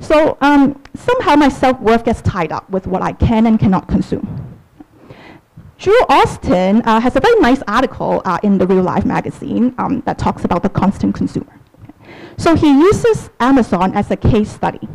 So 0.00 0.36
um, 0.40 0.82
somehow 0.94 1.36
my 1.36 1.48
self-worth 1.48 2.04
gets 2.04 2.22
tied 2.22 2.52
up 2.52 2.68
with 2.70 2.86
what 2.86 3.02
I 3.02 3.12
can 3.12 3.46
and 3.46 3.58
cannot 3.58 3.86
consume. 3.86 4.58
Drew 5.78 5.98
Austin 6.08 6.82
uh, 6.82 7.00
has 7.00 7.16
a 7.16 7.20
very 7.20 7.38
nice 7.40 7.62
article 7.66 8.22
uh, 8.24 8.38
in 8.42 8.58
the 8.58 8.66
Real 8.66 8.82
Life 8.82 9.04
magazine 9.04 9.74
um, 9.78 10.00
that 10.02 10.18
talks 10.18 10.44
about 10.44 10.62
the 10.62 10.68
constant 10.68 11.14
consumer. 11.14 11.58
So 12.36 12.54
he 12.54 12.68
uses 12.68 13.30
Amazon 13.40 13.94
as 13.94 14.10
a 14.10 14.16
case 14.16 14.50
study. 14.50 14.88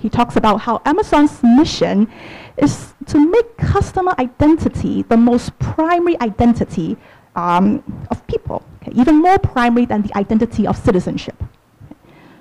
He 0.00 0.08
talks 0.08 0.36
about 0.36 0.58
how 0.58 0.80
Amazon's 0.84 1.42
mission 1.42 2.10
is 2.56 2.94
to 3.06 3.18
make 3.18 3.56
customer 3.56 4.14
identity 4.18 5.02
the 5.02 5.16
most 5.16 5.58
primary 5.58 6.20
identity 6.20 6.96
um, 7.36 7.82
of 8.10 8.24
people, 8.26 8.64
okay, 8.82 8.92
even 8.94 9.16
more 9.20 9.38
primary 9.38 9.86
than 9.86 10.02
the 10.02 10.16
identity 10.16 10.66
of 10.66 10.76
citizenship. 10.76 11.36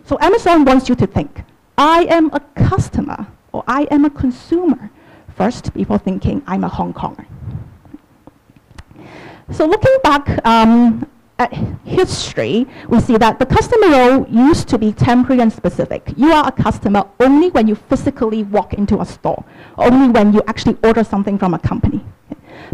So 0.04 0.18
Amazon 0.22 0.66
wants 0.66 0.90
you 0.90 0.96
to 0.96 1.08
think, 1.08 1.44
I 1.78 2.06
am 2.10 2.32
a 2.34 2.40
customer 2.56 3.28
or 3.52 3.64
I 3.68 3.84
am 3.92 4.06
a 4.06 4.10
consumer, 4.10 4.90
first 5.36 5.74
before 5.74 6.00
thinking 6.00 6.42
I'm 6.48 6.64
a 6.64 6.70
Hong 6.70 6.94
Konger. 6.94 7.26
So 9.52 9.66
looking 9.66 9.98
back 10.04 10.46
um, 10.46 11.08
at 11.40 11.54
history, 11.86 12.66
we 12.88 13.00
see 13.00 13.18
that 13.18 13.40
the 13.40 13.46
customer 13.46 13.90
role 13.90 14.28
used 14.28 14.68
to 14.70 14.78
be 14.78 14.92
temporary 14.92 15.42
and 15.42 15.52
specific. 15.54 16.14
You 16.18 16.32
are 16.32 16.48
a 16.48 16.52
customer 16.52 17.06
only 17.20 17.50
when 17.50 17.68
you 17.68 17.76
physically 17.76 18.44
walk 18.44 18.74
into 18.74 19.00
a 19.00 19.06
store, 19.06 19.44
only 19.78 20.10
when 20.10 20.34
you 20.34 20.42
actually 20.48 20.78
order 20.84 21.04
something 21.04 21.38
from 21.38 21.54
a 21.54 21.60
company. 21.60 22.04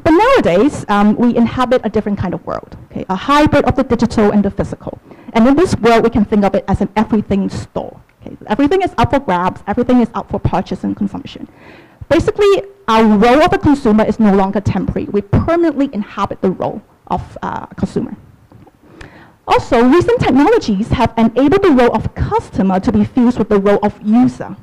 But 0.03 0.11
nowadays, 0.11 0.85
um, 0.87 1.15
we 1.15 1.35
inhabit 1.35 1.81
a 1.83 1.89
different 1.89 2.17
kind 2.17 2.33
of 2.33 2.45
world, 2.45 2.77
okay? 2.85 3.05
a 3.09 3.15
hybrid 3.15 3.65
of 3.65 3.75
the 3.75 3.83
digital 3.83 4.31
and 4.31 4.43
the 4.43 4.49
physical. 4.49 4.97
And 5.33 5.47
in 5.47 5.55
this 5.55 5.75
world, 5.75 6.03
we 6.03 6.09
can 6.09 6.25
think 6.25 6.43
of 6.45 6.55
it 6.55 6.63
as 6.67 6.81
an 6.81 6.89
everything 6.95 7.49
store. 7.49 7.99
Okay? 8.25 8.35
Everything 8.47 8.81
is 8.81 8.93
up 8.97 9.11
for 9.11 9.19
grabs, 9.19 9.61
everything 9.67 9.99
is 10.01 10.09
up 10.13 10.31
for 10.31 10.39
purchase 10.39 10.83
and 10.83 10.95
consumption. 10.95 11.47
Basically, 12.09 12.63
our 12.87 13.03
role 13.03 13.41
of 13.41 13.53
a 13.53 13.57
consumer 13.57 14.03
is 14.03 14.19
no 14.19 14.33
longer 14.33 14.61
temporary. 14.61 15.05
We 15.05 15.21
permanently 15.21 15.89
inhabit 15.93 16.41
the 16.41 16.51
role 16.51 16.81
of 17.07 17.37
uh, 17.41 17.67
a 17.69 17.75
consumer. 17.75 18.15
Also, 19.47 19.83
recent 19.83 20.19
technologies 20.21 20.87
have 20.89 21.13
enabled 21.17 21.63
the 21.63 21.71
role 21.71 21.93
of 21.93 22.13
customer 22.15 22.79
to 22.79 22.91
be 22.91 23.03
fused 23.03 23.37
with 23.37 23.49
the 23.49 23.59
role 23.59 23.79
of 23.83 24.01
user. 24.01 24.55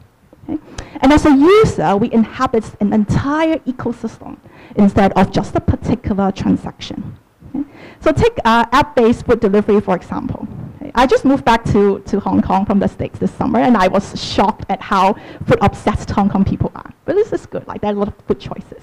Okay? 0.48 0.58
And 1.02 1.12
as 1.12 1.26
a 1.26 1.36
user, 1.36 1.96
we 1.96 2.10
inhabit 2.12 2.64
an 2.80 2.92
entire 2.92 3.58
ecosystem 3.58 4.38
instead 4.76 5.12
of 5.12 5.30
just 5.30 5.54
a 5.54 5.60
particular 5.60 6.32
transaction. 6.32 7.18
Okay? 7.54 7.68
So 8.00 8.12
take 8.12 8.38
uh, 8.44 8.66
app-based 8.72 9.26
food 9.26 9.40
delivery, 9.40 9.80
for 9.80 9.94
example. 9.94 10.48
I 10.94 11.06
just 11.06 11.24
moved 11.24 11.44
back 11.44 11.64
to, 11.66 12.00
to 12.00 12.20
Hong 12.20 12.42
Kong 12.42 12.64
from 12.66 12.78
the 12.78 12.88
States 12.88 13.18
this 13.18 13.32
summer, 13.32 13.60
and 13.60 13.76
I 13.76 13.88
was 13.88 14.20
shocked 14.22 14.66
at 14.68 14.80
how 14.80 15.14
food-obsessed 15.46 16.10
Hong 16.10 16.28
Kong 16.28 16.44
people 16.44 16.72
are. 16.74 16.92
But 17.04 17.14
this 17.14 17.32
is 17.32 17.46
good, 17.46 17.66
like 17.66 17.80
there 17.80 17.90
are 17.90 17.94
a 17.94 17.98
lot 17.98 18.08
of 18.08 18.14
food 18.26 18.40
choices. 18.40 18.82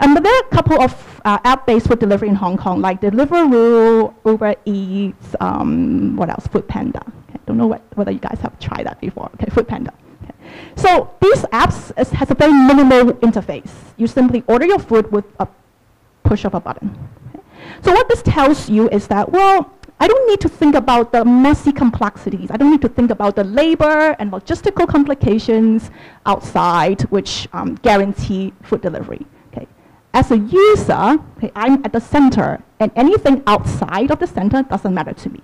Um, 0.00 0.14
but 0.14 0.22
there 0.22 0.34
are 0.34 0.42
a 0.46 0.48
couple 0.50 0.80
of 0.80 1.20
uh, 1.24 1.38
app-based 1.44 1.88
food 1.88 1.98
delivery 1.98 2.28
in 2.28 2.34
Hong 2.34 2.56
Kong, 2.56 2.80
like 2.80 3.00
Deliveroo, 3.00 4.14
Uber 4.24 4.54
Eats, 4.64 5.34
um, 5.40 6.16
what 6.16 6.30
else, 6.30 6.46
Food 6.46 6.66
Panda. 6.68 7.00
Okay, 7.28 7.38
don't 7.46 7.58
know 7.58 7.66
what, 7.66 7.82
whether 7.96 8.10
you 8.10 8.18
guys 8.18 8.38
have 8.40 8.58
tried 8.58 8.86
that 8.86 9.00
before. 9.00 9.30
Okay, 9.34 9.50
Food 9.50 9.68
Panda. 9.68 9.92
Okay. 10.24 10.34
So 10.76 11.10
these 11.20 11.42
apps 11.52 11.92
is, 12.00 12.10
has 12.10 12.30
a 12.30 12.34
very 12.34 12.52
minimal 12.52 13.12
interface. 13.14 13.70
You 13.96 14.06
simply 14.06 14.42
order 14.46 14.66
your 14.66 14.78
food 14.78 15.10
with 15.12 15.24
a 15.40 15.48
push 16.22 16.44
of 16.44 16.54
a 16.54 16.60
button. 16.60 16.96
So 17.82 17.92
what 17.92 18.08
this 18.08 18.22
tells 18.22 18.68
you 18.68 18.88
is 18.90 19.06
that, 19.08 19.30
well, 19.30 19.72
I 19.98 20.08
don't 20.08 20.28
need 20.28 20.40
to 20.40 20.48
think 20.48 20.74
about 20.74 21.12
the 21.12 21.24
messy 21.24 21.72
complexities. 21.72 22.50
I 22.50 22.56
don't 22.58 22.70
need 22.70 22.82
to 22.82 22.88
think 22.88 23.10
about 23.10 23.34
the 23.34 23.44
labor 23.44 24.14
and 24.18 24.30
logistical 24.30 24.86
complications 24.86 25.90
outside, 26.26 27.02
which 27.02 27.48
um, 27.54 27.76
guarantee 27.76 28.52
food 28.62 28.82
delivery. 28.82 29.24
Okay. 29.48 29.66
As 30.12 30.30
a 30.30 30.38
user, 30.38 31.18
okay, 31.38 31.50
I'm 31.54 31.82
at 31.84 31.92
the 31.94 32.00
center, 32.00 32.62
and 32.78 32.92
anything 32.94 33.42
outside 33.46 34.10
of 34.10 34.18
the 34.18 34.26
center 34.26 34.62
doesn't 34.64 34.92
matter 34.92 35.14
to 35.14 35.30
me. 35.30 35.40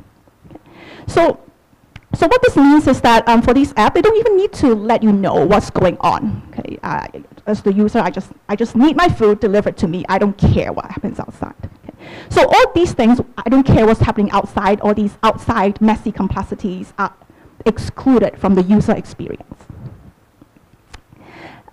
Okay. 0.50 0.60
So, 1.06 1.40
so 2.14 2.26
what 2.26 2.42
this 2.42 2.56
means 2.56 2.86
is 2.86 3.00
that 3.00 3.26
um, 3.26 3.40
for 3.40 3.54
these 3.54 3.72
apps, 3.72 3.94
they 3.94 4.02
don't 4.02 4.18
even 4.18 4.36
need 4.36 4.52
to 4.54 4.74
let 4.74 5.02
you 5.02 5.12
know 5.12 5.46
what's 5.46 5.70
going 5.70 5.96
on. 6.00 6.42
Okay. 6.50 6.78
Uh, 6.82 7.06
as 7.46 7.62
the 7.62 7.72
user, 7.72 8.00
I 8.00 8.10
just, 8.10 8.32
I 8.50 8.56
just 8.56 8.76
need 8.76 8.96
my 8.96 9.08
food 9.08 9.40
delivered 9.40 9.78
to 9.78 9.88
me. 9.88 10.04
I 10.10 10.18
don't 10.18 10.36
care 10.36 10.74
what 10.74 10.90
happens 10.90 11.18
outside. 11.18 11.54
So 12.30 12.46
all 12.46 12.72
these 12.74 12.92
things, 12.92 13.20
I 13.36 13.48
don't 13.48 13.64
care 13.64 13.86
what's 13.86 14.00
happening 14.00 14.30
outside, 14.30 14.80
all 14.80 14.94
these 14.94 15.16
outside 15.22 15.80
messy 15.80 16.12
complexities 16.12 16.92
are 16.98 17.14
excluded 17.66 18.38
from 18.38 18.54
the 18.54 18.62
user 18.62 18.92
experience. 18.92 19.64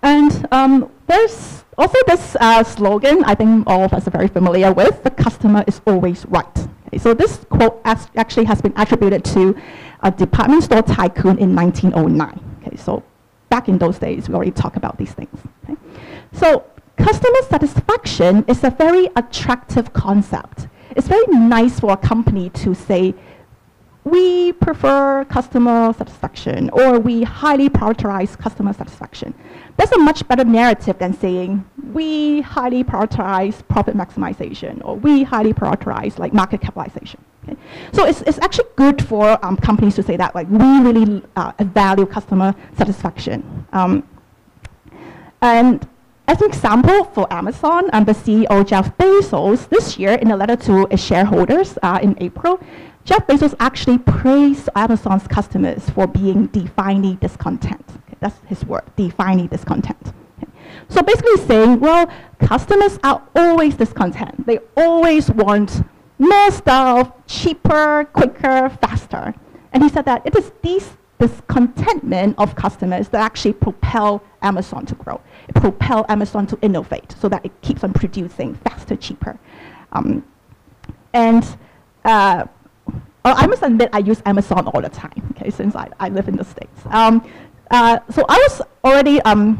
And 0.02 0.46
um, 0.50 0.90
there's 1.06 1.64
also 1.76 1.98
this 2.06 2.36
uh, 2.40 2.62
slogan 2.64 3.24
I 3.24 3.34
think 3.34 3.66
all 3.66 3.84
of 3.84 3.92
us 3.92 4.06
are 4.06 4.10
very 4.10 4.28
familiar 4.28 4.72
with, 4.72 5.02
the 5.02 5.10
customer 5.10 5.64
is 5.66 5.80
always 5.86 6.26
right. 6.26 6.68
Okay, 6.86 6.98
so 6.98 7.14
this 7.14 7.44
quote 7.50 7.80
actually 7.84 8.44
has 8.46 8.60
been 8.60 8.72
attributed 8.76 9.24
to 9.26 9.56
a 10.02 10.10
department 10.10 10.64
store 10.64 10.82
tycoon 10.82 11.38
in 11.38 11.54
1909. 11.54 12.40
Okay, 12.66 12.76
so 12.76 13.02
back 13.48 13.68
in 13.68 13.78
those 13.78 13.98
days, 13.98 14.28
we 14.28 14.34
already 14.34 14.50
talked 14.50 14.76
about 14.76 14.96
these 14.96 15.12
things. 15.12 15.38
Okay? 15.64 15.76
So 16.32 16.64
Customer 17.02 17.42
satisfaction 17.48 18.44
is 18.46 18.62
a 18.62 18.70
very 18.70 19.08
attractive 19.16 19.92
concept. 19.92 20.68
It's 20.96 21.08
very 21.08 21.26
nice 21.28 21.80
for 21.80 21.92
a 21.92 21.96
company 21.96 22.50
to 22.50 22.74
say, 22.74 23.14
we 24.04 24.52
prefer 24.52 25.24
customer 25.26 25.92
satisfaction 25.92 26.70
or 26.70 26.98
we 26.98 27.22
highly 27.22 27.68
prioritize 27.68 28.36
customer 28.38 28.72
satisfaction. 28.72 29.34
That's 29.76 29.92
a 29.92 29.98
much 29.98 30.26
better 30.26 30.44
narrative 30.44 30.98
than 30.98 31.12
saying 31.12 31.64
we 31.92 32.40
highly 32.40 32.82
prioritize 32.82 33.66
profit 33.68 33.96
maximization 33.96 34.82
or 34.84 34.96
we 34.96 35.22
highly 35.22 35.52
prioritize 35.52 36.18
like 36.18 36.32
market 36.32 36.60
capitalization. 36.60 37.22
Okay? 37.44 37.56
So 37.92 38.04
it's, 38.06 38.22
it's 38.22 38.38
actually 38.38 38.68
good 38.76 39.06
for 39.06 39.42
um, 39.44 39.56
companies 39.56 39.94
to 39.96 40.02
say 40.02 40.16
that 40.16 40.34
like 40.34 40.48
we 40.48 40.80
really 40.80 41.22
uh, 41.36 41.52
value 41.60 42.06
customer 42.06 42.54
satisfaction. 42.76 43.66
Um, 43.72 44.06
and 45.42 45.86
as 46.30 46.40
an 46.40 46.46
example, 46.46 47.02
for 47.06 47.26
Amazon, 47.32 47.90
and 47.92 48.06
the 48.06 48.12
CEO 48.12 48.64
Jeff 48.64 48.96
Bezos 48.96 49.68
this 49.68 49.98
year, 49.98 50.12
in 50.12 50.30
a 50.30 50.36
letter 50.36 50.54
to 50.54 50.86
shareholders 50.96 51.76
uh, 51.82 51.98
in 52.00 52.16
April, 52.20 52.60
Jeff 53.04 53.26
Bezos 53.26 53.52
actually 53.58 53.98
praised 53.98 54.68
Amazon's 54.76 55.26
customers 55.26 55.90
for 55.90 56.06
being 56.06 56.46
divinely 56.46 57.16
discontent. 57.16 57.84
Okay, 58.06 58.16
that's 58.20 58.38
his 58.46 58.64
word, 58.64 58.84
divinely 58.94 59.48
discontent. 59.48 60.12
So 60.88 61.02
basically 61.02 61.36
saying, 61.48 61.80
well, 61.80 62.08
customers 62.38 63.00
are 63.02 63.26
always 63.34 63.74
discontent. 63.74 64.46
They 64.46 64.60
always 64.76 65.32
want 65.32 65.82
more 66.20 66.50
stuff, 66.52 67.10
cheaper, 67.26 68.04
quicker, 68.12 68.68
faster. 68.80 69.34
And 69.72 69.82
he 69.82 69.88
said 69.88 70.04
that 70.04 70.22
it 70.24 70.36
is 70.36 70.52
these 70.62 70.96
discontentment 71.20 72.34
of 72.38 72.56
customers 72.56 73.08
that 73.10 73.20
actually 73.20 73.52
propel 73.52 74.22
Amazon 74.42 74.86
to 74.86 74.94
grow 74.94 75.20
propel 75.54 76.06
Amazon 76.08 76.46
to 76.46 76.58
innovate 76.62 77.14
so 77.18 77.28
that 77.28 77.44
it 77.44 77.52
keeps 77.62 77.84
on 77.84 77.92
producing 77.92 78.54
faster, 78.56 78.96
cheaper. 78.96 79.38
Um, 79.92 80.24
and 81.12 81.44
uh, 82.04 82.46
I 83.24 83.46
must 83.46 83.62
admit, 83.62 83.90
I 83.92 83.98
use 83.98 84.22
Amazon 84.24 84.66
all 84.68 84.80
the 84.80 84.88
time, 84.88 85.22
okay, 85.32 85.50
since 85.50 85.76
I, 85.76 85.88
I 85.98 86.08
live 86.08 86.28
in 86.28 86.36
the 86.36 86.44
States. 86.44 86.80
Um, 86.86 87.28
uh, 87.70 87.98
so 88.10 88.24
I 88.28 88.36
was 88.36 88.62
already 88.84 89.20
um, 89.22 89.58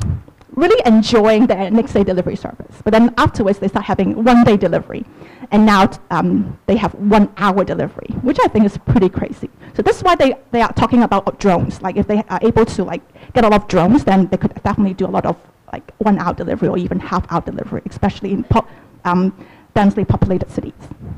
really 0.55 0.81
enjoying 0.85 1.47
their 1.47 1.71
next 1.71 1.93
day 1.93 2.05
delivery 2.05 2.37
service. 2.37 2.83
But 2.85 2.93
then 2.93 3.15
afterwards, 3.19 3.59
they 3.59 3.69
start 3.69 3.85
having 3.85 4.25
one 4.25 4.45
day 4.45 4.57
delivery. 4.57 5.05
And 5.51 5.67
now 5.67 5.91
um, 6.11 6.59
they 6.67 6.77
have 6.77 6.95
one 6.95 7.33
hour 7.37 7.65
delivery, 7.65 8.09
which 8.23 8.39
I 8.41 8.49
think 8.49 8.65
is 8.65 8.79
pretty 8.79 9.09
crazy. 9.09 9.51
So 9.75 9.83
this 9.83 9.97
is 9.97 10.03
why 10.03 10.15
they, 10.15 10.35
they 10.51 10.61
are 10.61 10.73
talking 10.73 11.03
about 11.03 11.39
drones. 11.39 11.83
Like 11.83 11.97
if 11.97 12.07
they 12.07 12.23
are 12.29 12.39
able 12.43 12.65
to 12.67 12.85
like 12.85 13.03
get 13.33 13.45
a 13.45 13.49
lot 13.49 13.63
of 13.63 13.69
drones, 13.69 14.05
then 14.05 14.27
they 14.29 14.37
could 14.37 14.55
definitely 14.63 14.95
do 14.95 15.07
a 15.07 15.09
lot 15.09 15.27
of 15.27 15.37
like 15.73 15.93
one 15.99 16.19
hour 16.19 16.35
delivery 16.35 16.69
or 16.69 16.79
even 16.79 16.99
half 16.99 17.31
hour 17.33 17.41
delivery, 17.41 17.83
especially 17.87 18.33
in 18.33 18.45
po 18.45 18.67
um, 19.05 19.35
densely 19.75 20.05
populated 20.05 20.51
cities. 20.51 20.75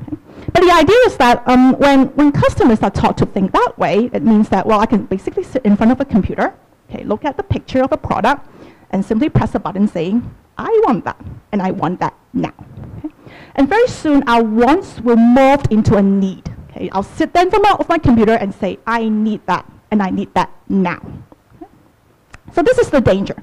Okay? 0.07 0.17
But 0.51 0.61
the 0.61 0.71
idea 0.71 0.97
is 1.05 1.17
that 1.17 1.47
um, 1.47 1.73
when, 1.79 2.07
when 2.15 2.31
customers 2.31 2.81
are 2.81 2.91
taught 2.91 3.17
to 3.19 3.25
think 3.25 3.51
that 3.53 3.73
way, 3.77 4.09
it 4.13 4.23
means 4.23 4.49
that, 4.49 4.65
well, 4.65 4.79
I 4.79 4.85
can 4.85 5.05
basically 5.05 5.43
sit 5.43 5.63
in 5.65 5.75
front 5.75 5.91
of 5.91 5.99
a 5.99 6.05
computer, 6.05 6.53
okay, 6.89 7.03
look 7.03 7.25
at 7.25 7.37
the 7.37 7.43
picture 7.43 7.81
of 7.81 7.91
a 7.91 7.97
product, 7.97 8.47
and 8.93 9.03
simply 9.03 9.27
press 9.27 9.55
a 9.55 9.59
button 9.59 9.87
saying, 9.87 10.33
I 10.57 10.69
want 10.85 11.03
that, 11.05 11.19
and 11.51 11.61
I 11.61 11.71
want 11.71 11.99
that 11.99 12.15
now. 12.31 12.53
Okay? 12.99 13.13
And 13.55 13.67
very 13.67 13.87
soon, 13.87 14.23
our 14.27 14.43
wants 14.43 15.01
will 15.01 15.17
morph 15.17 15.69
into 15.71 15.97
a 15.97 16.01
need. 16.01 16.53
Okay? 16.69 16.89
I'll 16.91 17.03
sit 17.03 17.33
there 17.33 17.43
in 17.43 17.49
front 17.49 17.65
of 17.79 17.89
my 17.89 17.97
computer 17.97 18.33
and 18.33 18.53
say, 18.53 18.79
I 18.87 19.09
need 19.09 19.45
that, 19.47 19.69
and 19.91 20.01
I 20.01 20.11
need 20.11 20.33
that 20.35 20.51
now. 20.69 21.01
Okay? 21.55 21.71
So 22.53 22.61
this 22.61 22.77
is 22.77 22.89
the 22.89 23.01
danger. 23.01 23.35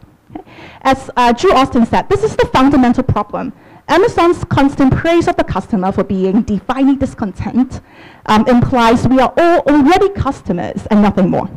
As 0.83 1.11
uh, 1.17 1.33
Drew 1.33 1.53
Austin 1.53 1.85
said, 1.85 2.09
this 2.09 2.23
is 2.23 2.37
the 2.37 2.47
fundamental 2.47 3.03
problem. 3.03 3.53
Amazon's 3.89 4.45
constant 4.45 4.95
praise 4.95 5.27
of 5.27 5.37
the 5.37 5.43
customer 5.43 5.91
for 5.91 6.05
being 6.05 6.43
divinely 6.43 6.95
discontent 6.95 7.81
um, 8.27 8.47
implies 8.47 9.09
we 9.09 9.19
are 9.19 9.35
all 9.37 9.59
already 9.61 10.09
customers 10.11 10.87
and 10.93 11.03
nothing 11.03 11.29
more. 11.29 11.51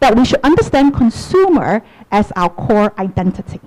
That 0.00 0.14
we 0.14 0.26
should 0.26 0.40
understand 0.44 0.94
consumer 0.94 1.82
as 2.10 2.32
our 2.36 2.50
core 2.50 2.92
identity. 2.98 3.60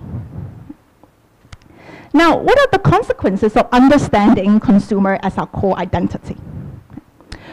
Now, 2.14 2.36
what 2.36 2.58
are 2.58 2.68
the 2.70 2.78
consequences 2.78 3.56
of 3.56 3.68
understanding 3.72 4.60
consumer 4.60 5.18
as 5.22 5.38
our 5.38 5.46
core 5.46 5.78
identity? 5.78 6.36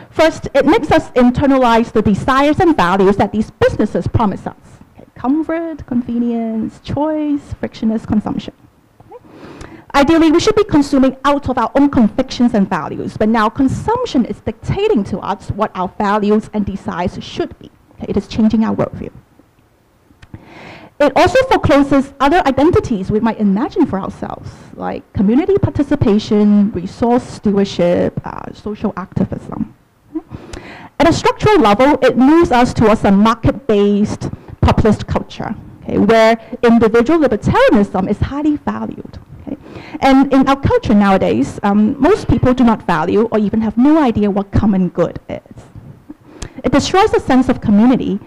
First, 0.09 0.49
it 0.53 0.65
makes 0.65 0.91
us 0.91 1.11
internalize 1.11 1.91
the 1.93 2.01
desires 2.01 2.59
and 2.59 2.75
values 2.75 3.15
that 3.17 3.31
these 3.31 3.51
businesses 3.51 4.07
promise 4.07 4.45
us. 4.45 4.57
Okay, 4.97 5.07
comfort, 5.15 5.85
convenience, 5.85 6.79
choice, 6.81 7.53
frictionless 7.59 8.05
consumption. 8.05 8.53
Ideally, 9.95 10.31
we 10.31 10.39
should 10.39 10.55
be 10.55 10.65
consuming 10.65 11.15
out 11.25 11.49
of 11.49 11.57
our 11.57 11.71
own 11.75 11.89
convictions 11.89 12.53
and 12.53 12.69
values, 12.69 13.17
but 13.17 13.29
now 13.29 13.49
consumption 13.49 14.25
is 14.25 14.39
dictating 14.41 15.03
to 15.05 15.19
us 15.19 15.49
what 15.51 15.71
our 15.73 15.87
values 15.97 16.49
and 16.53 16.65
desires 16.65 17.17
should 17.23 17.57
be. 17.59 17.71
Okay, 17.93 18.07
it 18.09 18.17
is 18.17 18.27
changing 18.27 18.63
our 18.65 18.75
worldview. 18.75 19.11
It 20.99 21.13
also 21.15 21.41
forecloses 21.47 22.13
other 22.19 22.45
identities 22.45 23.09
we 23.09 23.21
might 23.21 23.39
imagine 23.39 23.85
for 23.85 24.01
ourselves, 24.01 24.51
like 24.75 25.01
community 25.13 25.57
participation, 25.57 26.71
resource 26.71 27.23
stewardship, 27.23 28.19
uh, 28.25 28.51
social 28.53 28.91
activism. 28.97 29.73
At 30.99 31.07
a 31.07 31.13
structural 31.13 31.59
level, 31.59 31.97
it 32.01 32.17
moves 32.17 32.51
us 32.51 32.73
towards 32.73 33.05
a 33.05 33.11
market-based 33.11 34.29
populist 34.59 35.07
culture, 35.07 35.55
okay, 35.83 35.97
where 35.97 36.37
individual 36.63 37.19
libertarianism 37.19 38.09
is 38.09 38.19
highly 38.19 38.57
valued. 38.57 39.17
Okay. 39.47 39.57
And 40.01 40.33
in 40.33 40.49
our 40.49 40.59
culture 40.59 40.93
nowadays, 40.93 41.61
um, 41.63 41.95
most 41.97 42.27
people 42.27 42.53
do 42.53 42.65
not 42.65 42.85
value 42.85 43.29
or 43.31 43.39
even 43.39 43.61
have 43.61 43.77
no 43.77 44.03
idea 44.03 44.29
what 44.29 44.51
common 44.51 44.89
good 44.89 45.17
is. 45.29 45.63
It 46.61 46.73
destroys 46.73 47.11
the 47.11 47.21
sense 47.21 47.47
of 47.47 47.61
community 47.61 48.19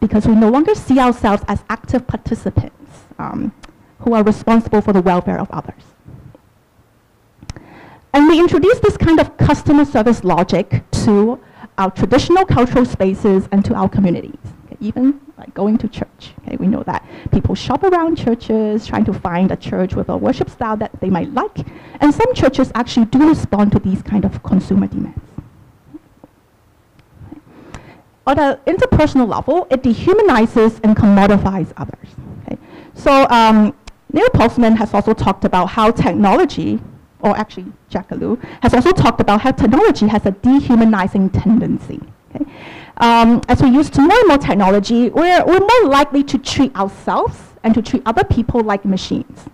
because 0.00 0.26
we 0.26 0.34
no 0.34 0.48
longer 0.48 0.74
see 0.74 0.98
ourselves 0.98 1.44
as 1.46 1.62
active 1.68 2.06
participants 2.06 3.04
um, 3.18 3.52
who 4.00 4.14
are 4.14 4.24
responsible 4.24 4.80
for 4.80 4.92
the 4.92 5.02
welfare 5.02 5.38
of 5.38 5.50
others. 5.50 5.82
And 8.12 8.26
we 8.26 8.40
introduce 8.40 8.80
this 8.80 8.96
kind 8.96 9.20
of 9.20 9.36
customer 9.36 9.84
service 9.84 10.24
logic 10.24 10.82
to 11.04 11.38
our 11.78 11.90
traditional 11.90 12.44
cultural 12.44 12.84
spaces 12.84 13.48
and 13.52 13.64
to 13.64 13.74
our 13.74 13.88
communities. 13.88 14.38
Okay, 14.66 14.76
even 14.80 15.20
like 15.38 15.54
going 15.54 15.78
to 15.78 15.88
church, 15.88 16.32
okay, 16.40 16.56
we 16.56 16.66
know 16.66 16.82
that 16.82 17.06
people 17.30 17.54
shop 17.54 17.84
around 17.84 18.16
churches 18.16 18.86
trying 18.86 19.04
to 19.04 19.12
find 19.12 19.52
a 19.52 19.56
church 19.56 19.94
with 19.94 20.08
a 20.08 20.16
worship 20.16 20.50
style 20.50 20.76
that 20.78 20.90
they 21.00 21.08
might 21.08 21.32
like, 21.32 21.58
and 22.00 22.12
some 22.12 22.34
churches 22.34 22.72
actually 22.74 23.06
do 23.06 23.28
respond 23.28 23.70
to 23.72 23.78
these 23.78 24.02
kind 24.02 24.24
of 24.24 24.42
consumer 24.42 24.86
demands 24.86 25.29
on 28.30 28.38
an 28.38 28.56
interpersonal 28.66 29.28
level, 29.28 29.66
it 29.70 29.82
dehumanizes 29.82 30.80
and 30.84 30.96
commodifies 30.96 31.72
others. 31.76 32.08
Okay? 32.46 32.58
So 32.94 33.26
um, 33.28 33.74
Neil 34.12 34.28
Postman 34.30 34.76
has 34.76 34.94
also 34.94 35.12
talked 35.14 35.44
about 35.44 35.66
how 35.66 35.90
technology, 35.90 36.80
or 37.20 37.36
actually 37.36 37.66
Jack 37.88 38.10
has 38.10 38.74
also 38.74 38.92
talked 38.92 39.20
about 39.20 39.40
how 39.40 39.50
technology 39.50 40.06
has 40.06 40.24
a 40.26 40.30
dehumanizing 40.30 41.30
tendency. 41.30 42.00
Okay? 42.34 42.44
Um, 42.98 43.40
as 43.48 43.62
we 43.62 43.70
use 43.70 43.96
more 43.96 44.10
and 44.10 44.28
more 44.28 44.38
technology, 44.38 45.10
we're, 45.10 45.44
we're 45.44 45.58
more 45.58 45.84
likely 45.88 46.22
to 46.24 46.38
treat 46.38 46.74
ourselves 46.76 47.38
and 47.62 47.74
to 47.74 47.82
treat 47.82 48.02
other 48.06 48.24
people 48.24 48.60
like 48.62 48.84
machines. 48.84 49.46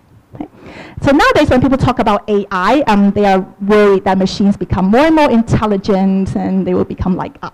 So 1.01 1.11
nowadays, 1.11 1.49
when 1.49 1.61
people 1.61 1.77
talk 1.77 1.99
about 1.99 2.27
AI, 2.29 2.83
um, 2.87 3.11
they 3.11 3.25
are 3.25 3.39
worried 3.61 4.03
that 4.05 4.17
machines 4.17 4.57
become 4.57 4.85
more 4.85 5.05
and 5.05 5.15
more 5.15 5.29
intelligent 5.29 6.35
and 6.35 6.65
they 6.65 6.73
will 6.73 6.85
become 6.85 7.15
like 7.15 7.37
us. 7.41 7.53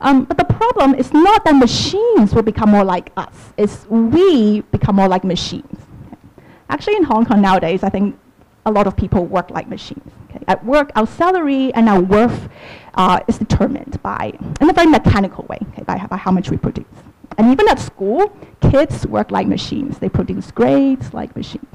Um, 0.00 0.24
but 0.24 0.38
the 0.38 0.44
problem 0.44 0.94
is 0.94 1.12
not 1.12 1.44
that 1.44 1.54
machines 1.54 2.34
will 2.34 2.42
become 2.42 2.70
more 2.70 2.84
like 2.84 3.10
us, 3.16 3.52
it's 3.56 3.86
we 3.88 4.60
become 4.72 4.96
more 4.96 5.08
like 5.08 5.24
machines. 5.24 5.78
Actually, 6.70 6.96
in 6.96 7.04
Hong 7.04 7.26
Kong 7.26 7.42
nowadays, 7.42 7.82
I 7.82 7.90
think 7.90 8.18
a 8.64 8.70
lot 8.70 8.86
of 8.86 8.96
people 8.96 9.24
work 9.26 9.50
like 9.50 9.68
machines. 9.68 10.10
Okay? 10.30 10.44
At 10.46 10.64
work, 10.64 10.90
our 10.94 11.06
salary 11.06 11.74
and 11.74 11.88
our 11.88 12.00
worth 12.00 12.48
uh, 12.94 13.20
is 13.26 13.38
determined 13.38 14.00
by, 14.02 14.32
in 14.60 14.70
a 14.70 14.72
very 14.72 14.86
mechanical 14.86 15.44
way, 15.48 15.58
okay, 15.72 15.82
by, 15.82 15.98
by 16.06 16.16
how 16.16 16.30
much 16.30 16.50
we 16.50 16.56
produce. 16.56 16.86
And 17.38 17.50
even 17.52 17.68
at 17.68 17.78
school, 17.78 18.32
kids 18.60 19.06
work 19.06 19.30
like 19.30 19.46
machines. 19.46 19.98
They 19.98 20.08
produce 20.08 20.50
grades 20.50 21.12
like 21.12 21.34
machines. 21.36 21.66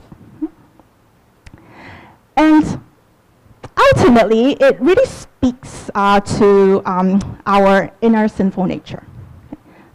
And 2.38 2.82
ultimately, 3.78 4.54
it 4.54 4.80
really 4.80 5.06
speaks 5.06 5.90
uh, 5.96 6.20
to 6.20 6.82
um, 6.86 7.42
our 7.46 7.92
inner 8.02 8.28
sinful 8.28 8.66
nature. 8.66 9.06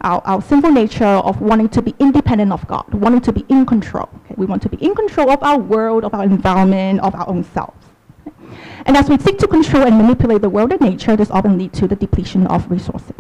Our, 0.02 0.22
our, 0.24 0.40
sinful 0.40 0.70
nature 0.72 1.04
of 1.04 1.42
wanting 1.42 1.68
to 1.70 1.82
be 1.82 1.94
independent 1.98 2.52
of 2.52 2.66
God, 2.66 2.88
wanting 2.94 3.20
to 3.22 3.32
be 3.32 3.44
in 3.48 3.66
control. 3.66 4.08
Okay? 4.24 4.34
We 4.38 4.46
want 4.46 4.62
to 4.62 4.70
be 4.70 4.78
in 4.78 4.94
control 4.94 5.30
of 5.30 5.42
our 5.42 5.58
world, 5.58 6.04
of 6.04 6.14
our 6.14 6.24
environment, 6.24 7.00
of 7.00 7.14
our 7.14 7.28
own 7.28 7.44
selves. 7.44 7.86
Okay? 8.26 8.34
And 8.86 8.96
as 8.96 9.10
we 9.10 9.18
seek 9.18 9.36
to 9.38 9.46
control 9.46 9.84
and 9.84 9.98
manipulate 9.98 10.40
the 10.40 10.48
world 10.48 10.72
and 10.72 10.80
nature, 10.80 11.16
this 11.16 11.30
often 11.30 11.58
leads 11.58 11.78
to 11.80 11.86
the 11.86 11.96
depletion 11.96 12.46
of 12.46 12.70
resources. 12.70 13.14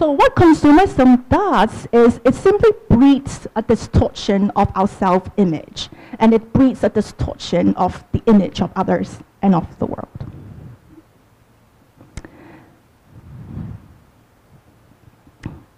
So 0.00 0.12
what 0.12 0.34
consumerism 0.34 1.28
does 1.28 1.86
is 1.92 2.22
it 2.24 2.34
simply 2.34 2.70
breeds 2.88 3.46
a 3.54 3.60
distortion 3.60 4.50
of 4.56 4.72
our 4.74 4.88
self-image, 4.88 5.90
and 6.18 6.32
it 6.32 6.54
breeds 6.54 6.82
a 6.82 6.88
distortion 6.88 7.74
of 7.74 8.02
the 8.12 8.22
image 8.24 8.62
of 8.62 8.70
others 8.74 9.18
and 9.42 9.54
of 9.54 9.78
the 9.78 9.84
world. 9.84 10.08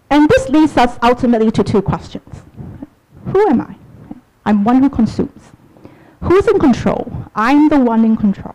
And 0.09 0.29
this 0.29 0.49
leads 0.51 0.77
us 0.77 0.97
ultimately 1.03 1.51
to 1.51 1.65
two 1.65 1.83
questions. 1.83 2.45
Who 3.33 3.49
am 3.49 3.61
I? 3.61 3.75
I'm 4.45 4.63
one 4.63 4.81
who 4.85 4.89
consumes. 4.89 5.51
Who's 6.21 6.47
in 6.47 6.61
control? 6.61 7.11
I'm 7.35 7.69
the 7.69 7.81
one 7.81 8.05
in 8.05 8.17
control. 8.17 8.55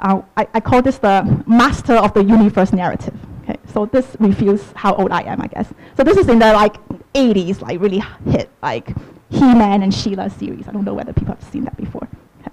Uh, 0.00 0.22
I, 0.36 0.48
I 0.52 0.58
call 0.58 0.82
this 0.82 0.98
the 0.98 1.44
master 1.46 1.94
of 1.94 2.12
the 2.12 2.24
universe 2.24 2.72
narrative. 2.72 3.14
Okay, 3.44 3.58
so 3.72 3.84
this 3.86 4.16
reveals 4.20 4.72
how 4.74 4.94
old 4.94 5.12
I 5.12 5.20
am, 5.22 5.42
I 5.42 5.48
guess. 5.48 5.68
So 5.96 6.02
this 6.02 6.16
is 6.16 6.28
in 6.28 6.38
the 6.38 6.52
like 6.52 6.76
80s, 7.12 7.60
like 7.60 7.78
really 7.78 8.02
hit, 8.30 8.50
like 8.62 8.94
He-Man 9.28 9.82
and 9.82 9.92
She-Ra 9.92 10.28
series. 10.28 10.66
I 10.66 10.72
don't 10.72 10.84
know 10.84 10.94
whether 10.94 11.12
people 11.12 11.34
have 11.34 11.44
seen 11.44 11.64
that 11.64 11.76
before. 11.76 12.08
Okay. 12.40 12.50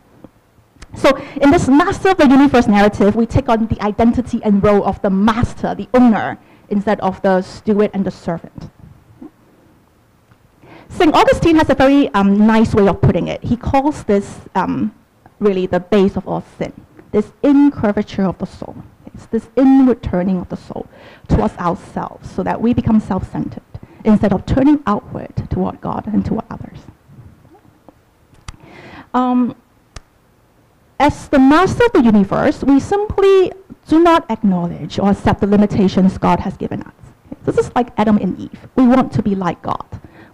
So 0.96 1.16
in 1.42 1.50
this 1.50 1.70
master 1.70 2.10
of 2.10 2.18
the 2.18 2.28
universe 2.28 2.68
narrative, 2.68 3.16
we 3.16 3.26
take 3.26 3.48
on 3.48 3.68
the 3.68 3.82
identity 3.82 4.42
and 4.44 4.62
role 4.62 4.84
of 4.84 5.02
the 5.02 5.10
master, 5.10 5.74
the 5.74 5.88
owner, 5.94 6.38
instead 6.70 7.00
of 7.00 7.22
the 7.22 7.42
steward 7.42 7.92
and 7.94 8.06
the 8.06 8.12
servant. 8.12 8.70
St. 10.90 11.16
Augustine 11.16 11.56
has 11.56 11.70
a 11.70 11.76
very 11.76 12.10
um, 12.10 12.46
nice 12.46 12.76
way 12.76 12.86
of 12.88 13.02
putting 13.02 13.30
it. 13.30 13.42
He 13.44 13.56
calls 13.56 14.04
this 14.04 14.42
um, 14.56 14.94
really 15.40 15.68
the 15.68 15.80
base 15.80 16.18
of 16.18 16.28
all 16.28 16.44
sin, 16.58 16.74
this 17.12 17.32
incurvature 17.44 18.28
of 18.28 18.38
the 18.40 18.46
soul. 18.46 18.76
It's 19.14 19.26
this 19.28 19.50
inward 19.56 20.04
turning 20.04 20.38
of 20.38 20.50
the 20.50 20.58
soul 20.58 20.81
towards 21.36 21.56
ourselves 21.58 22.30
so 22.32 22.44
that 22.44 22.62
we 22.62 22.74
become 22.74 23.00
self-centered 23.00 23.62
instead 24.04 24.34
of 24.34 24.46
turning 24.46 24.82
outward 24.86 25.36
toward 25.50 25.80
God 25.82 26.08
and 26.08 26.26
toward 26.26 26.46
others. 26.50 26.80
Um, 29.14 29.56
as 31.00 31.28
the 31.30 31.40
master 31.40 31.86
of 31.86 31.94
the 31.94 32.04
universe, 32.04 32.64
we 32.64 32.80
simply 32.80 33.52
do 33.88 34.02
not 34.02 34.30
acknowledge 34.30 35.00
or 35.00 35.12
accept 35.12 35.42
the 35.42 35.48
limitations 35.48 36.18
God 36.18 36.40
has 36.40 36.56
given 36.58 36.84
us. 36.84 36.94
This 37.44 37.58
is 37.58 37.72
like 37.76 37.90
Adam 37.98 38.18
and 38.18 38.40
Eve. 38.40 38.68
We 38.76 38.86
want 38.86 39.12
to 39.14 39.24
be 39.24 39.36
like 39.36 39.62
God. 39.62 39.86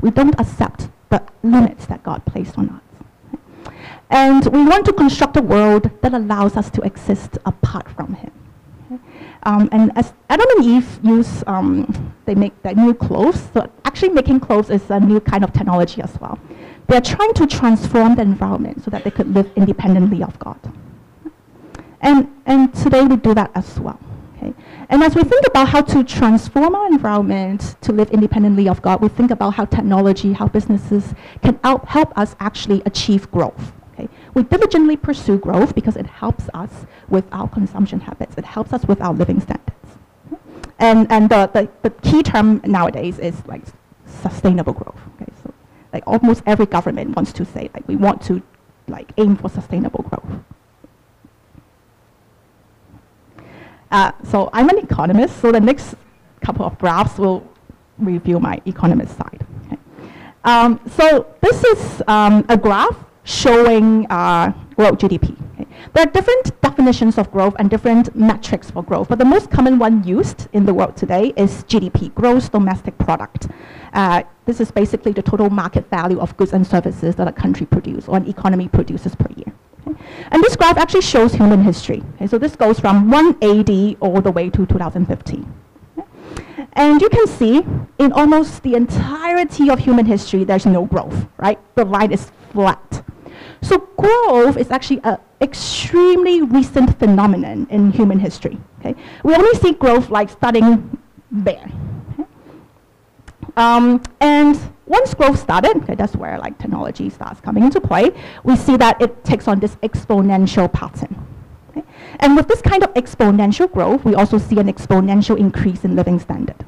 We 0.02 0.12
don't 0.12 0.40
accept 0.40 0.90
the 1.10 1.24
limits 1.42 1.86
that 1.88 2.04
God 2.04 2.26
placed 2.26 2.58
on 2.58 2.70
us. 2.70 3.74
And 4.10 4.46
we 4.48 4.64
want 4.64 4.86
to 4.86 4.94
construct 4.94 5.38
a 5.38 5.42
world 5.42 5.90
that 6.02 6.14
allows 6.14 6.56
us 6.56 6.70
to 6.72 6.82
exist 6.82 7.38
apart 7.46 7.90
from 7.90 8.14
Him. 8.14 8.32
Um, 9.48 9.70
and 9.72 9.98
as 9.98 10.14
Adam 10.30 10.46
and 10.58 10.66
Eve 10.66 11.00
use, 11.04 11.42
um, 11.48 12.14
they 12.26 12.36
make 12.36 12.62
their 12.64 12.76
new 12.76 12.94
clothes. 12.94 13.48
So 13.54 13.72
actually 13.86 14.10
making 14.10 14.42
clothes 14.42 14.70
is 14.70 14.90
a 14.90 15.00
new 15.00 15.22
kind 15.22 15.42
of 15.42 15.54
technology 15.54 16.02
as 16.02 16.20
well. 16.20 16.38
They're 16.88 17.00
trying 17.00 17.34
to 17.36 17.48
transform 17.48 18.16
the 18.16 18.24
environment 18.24 18.84
so 18.84 18.92
that 18.92 19.06
they 19.06 19.10
could 19.10 19.34
live 19.34 19.50
independently 19.56 20.22
of 20.22 20.38
God. 20.40 20.60
And, 22.02 22.30
and 22.46 22.76
today 22.76 23.04
we 23.04 23.16
do 23.16 23.34
that 23.36 23.52
as 23.56 23.80
well. 23.80 23.98
Okay? 24.36 24.54
And 24.90 25.02
as 25.02 25.16
we 25.16 25.24
think 25.24 25.48
about 25.48 25.70
how 25.70 25.82
to 25.82 26.04
transform 26.04 26.76
our 26.76 26.88
environment 26.88 27.78
to 27.82 27.94
live 27.94 28.12
independently 28.12 28.68
of 28.68 28.82
God, 28.82 29.02
we 29.02 29.08
think 29.08 29.32
about 29.32 29.52
how 29.52 29.64
technology, 29.64 30.34
how 30.34 30.50
businesses 30.50 31.14
can 31.42 31.58
help, 31.64 31.88
help 31.88 32.12
us 32.18 32.36
actually 32.42 32.82
achieve 32.86 33.32
growth. 33.32 33.72
Okay? 33.94 34.10
We 34.34 34.44
diligently 34.44 34.98
pursue 34.98 35.38
growth 35.38 35.74
because 35.74 35.96
it 35.96 36.06
helps 36.06 36.50
us 36.54 36.86
with 37.10 37.26
our 37.32 37.48
consumption 37.48 38.00
habits. 38.02 38.38
It 38.38 38.46
helps 38.46 38.74
us 38.74 38.86
with 38.86 39.02
our 39.02 39.14
living 39.14 39.40
standards. 39.40 39.72
And, 40.80 41.12
and 41.12 41.30
the, 41.30 41.48
the, 41.48 41.70
the 41.82 41.90
key 41.90 42.22
term 42.24 42.62
nowadays 42.66 43.18
is 43.20 43.46
like 43.48 43.64
sustainable 44.06 44.74
growth. 44.74 45.00
Okay? 45.16 45.32
So 45.44 45.54
Like 45.94 46.04
almost 46.06 46.44
every 46.46 46.66
government 46.66 47.16
wants 47.16 47.34
to 47.34 47.46
say, 47.46 47.70
like 47.74 47.88
we 47.88 47.96
want 47.96 48.22
to 48.24 48.42
like 48.88 49.12
aim 49.18 49.36
for 49.36 49.50
sustainable 49.50 50.04
growth. 50.04 50.44
Uh, 53.90 54.12
so 54.24 54.50
I'm 54.54 54.70
an 54.70 54.80
economist, 54.80 55.40
so 55.42 55.52
the 55.52 55.62
next 55.62 55.96
couple 56.42 56.66
of 56.66 56.78
graphs 56.78 57.18
will 57.18 57.48
review 57.98 58.40
my 58.40 58.62
economist 58.66 59.18
side. 59.18 59.46
Okay. 59.66 59.78
Um, 60.44 60.80
so 60.92 61.34
this 61.42 61.64
is 61.64 62.04
um, 62.08 62.46
a 62.50 62.58
graph 62.58 62.98
showing 63.24 64.06
uh, 64.12 64.54
world 64.78 65.00
GDP. 65.00 65.38
Okay. 65.88 65.94
There 65.94 66.04
are 66.04 66.12
different 66.12 66.62
definitions 66.62 67.18
of 67.18 67.32
growth 67.32 67.56
and 67.60 67.70
different 67.70 68.16
metrics 68.16 68.72
for 68.72 68.84
growth, 68.84 69.10
but 69.10 69.20
the 69.20 69.26
most 69.26 69.50
common 69.50 69.80
one 69.80 70.04
used 70.04 70.48
in 70.54 70.66
the 70.66 70.74
world 70.74 70.96
today 70.98 71.34
is 71.36 71.64
GDP, 71.64 72.14
gross 72.14 72.50
domestic 72.50 72.98
product. 72.98 73.48
Uh, 73.94 74.24
this 74.46 74.60
is 74.60 74.72
basically 74.72 75.12
the 75.12 75.22
total 75.22 75.50
market 75.50 75.90
value 75.90 76.20
of 76.20 76.36
goods 76.38 76.54
and 76.54 76.66
services 76.66 77.16
that 77.16 77.28
a 77.28 77.32
country 77.32 77.66
produces 77.66 78.08
or 78.08 78.18
an 78.18 78.28
economy 78.28 78.68
produces 78.68 79.16
per 79.16 79.28
year. 79.36 79.54
Okay. 79.88 80.00
And 80.32 80.44
this 80.44 80.56
graph 80.56 80.78
actually 80.78 81.02
shows 81.02 81.34
human 81.34 81.64
history. 81.64 82.04
Okay. 82.16 82.28
So 82.28 82.38
this 82.38 82.56
goes 82.56 82.80
from 82.80 83.10
180 83.10 83.98
all 84.00 84.22
the 84.22 84.32
way 84.32 84.50
to 84.50 84.66
2015. 84.66 85.54
And 86.74 87.02
you 87.02 87.10
can 87.10 87.26
see 87.28 87.66
in 87.98 88.12
almost 88.12 88.62
the 88.62 88.76
entirety 88.76 89.70
of 89.70 89.80
human 89.80 90.06
history, 90.06 90.44
there's 90.44 90.66
no 90.66 90.86
growth, 90.86 91.26
right? 91.38 91.60
The 91.76 91.86
line 91.86 92.12
is 92.12 92.32
flat. 92.52 93.04
So 93.62 93.80
growth 93.98 94.58
is 94.58 94.72
actually 94.72 95.02
an 95.04 95.18
extremely 95.42 96.42
recent 96.42 96.98
phenomenon 97.00 97.68
in 97.70 97.92
human 97.92 98.20
history. 98.20 98.58
Okay? 98.80 98.96
We 99.24 99.36
only 99.36 99.54
see 99.60 99.74
growth 99.74 100.10
like 100.10 100.30
starting 100.30 100.98
there. 101.32 101.70
Okay? 102.14 102.26
Um, 103.56 104.02
and 104.20 104.60
once 104.86 105.14
growth 105.14 105.40
started, 105.40 105.78
okay, 105.78 105.96
that's 105.96 106.16
where 106.16 106.38
like 106.40 106.58
technology 106.58 107.10
starts 107.10 107.42
coming 107.42 107.64
into 107.64 107.82
play, 107.82 108.12
we 108.44 108.56
see 108.56 108.78
that 108.78 109.02
it 109.02 109.24
takes 109.26 109.48
on 109.48 109.60
this 109.60 109.76
exponential 109.78 110.72
pattern. 110.72 111.28
And 112.20 112.36
with 112.36 112.48
this 112.48 112.62
kind 112.62 112.84
of 112.84 112.94
exponential 112.94 113.72
growth, 113.72 114.04
we 114.04 114.16
also 114.16 114.38
see 114.38 114.58
an 114.60 114.72
exponential 114.72 115.38
increase 115.38 115.84
in 115.84 115.96
living 115.96 116.20
standard. 116.20 116.66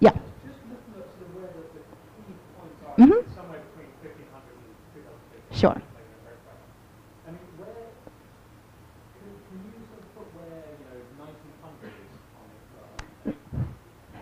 Yeah. 0.00 0.12
Mm-hmm. 2.96 3.37
Sure. 5.58 5.82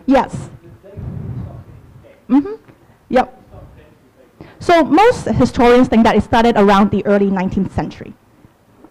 Yes. 0.07 0.49
Mm-hmm. 2.27 2.53
Yep. 3.09 3.43
So 4.59 4.83
most 4.83 5.25
historians 5.25 5.89
think 5.89 6.03
that 6.05 6.15
it 6.15 6.23
started 6.23 6.57
around 6.57 6.89
the 6.89 7.05
early 7.05 7.27
19th 7.27 7.71
century. 7.71 8.15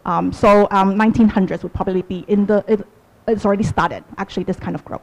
Um, 0.05 0.33
so 0.33 0.69
um, 0.71 0.95
1900s 0.97 1.65
would 1.65 1.75
probably 1.75 2.03
be 2.03 2.25
in 2.29 2.47
the, 2.47 2.65
it, 2.69 2.87
it's 3.27 3.45
already 3.45 3.65
started, 3.65 4.05
actually, 4.19 4.45
this 4.45 4.61
kind 4.61 4.77
of 4.77 4.85
growth. 4.85 5.03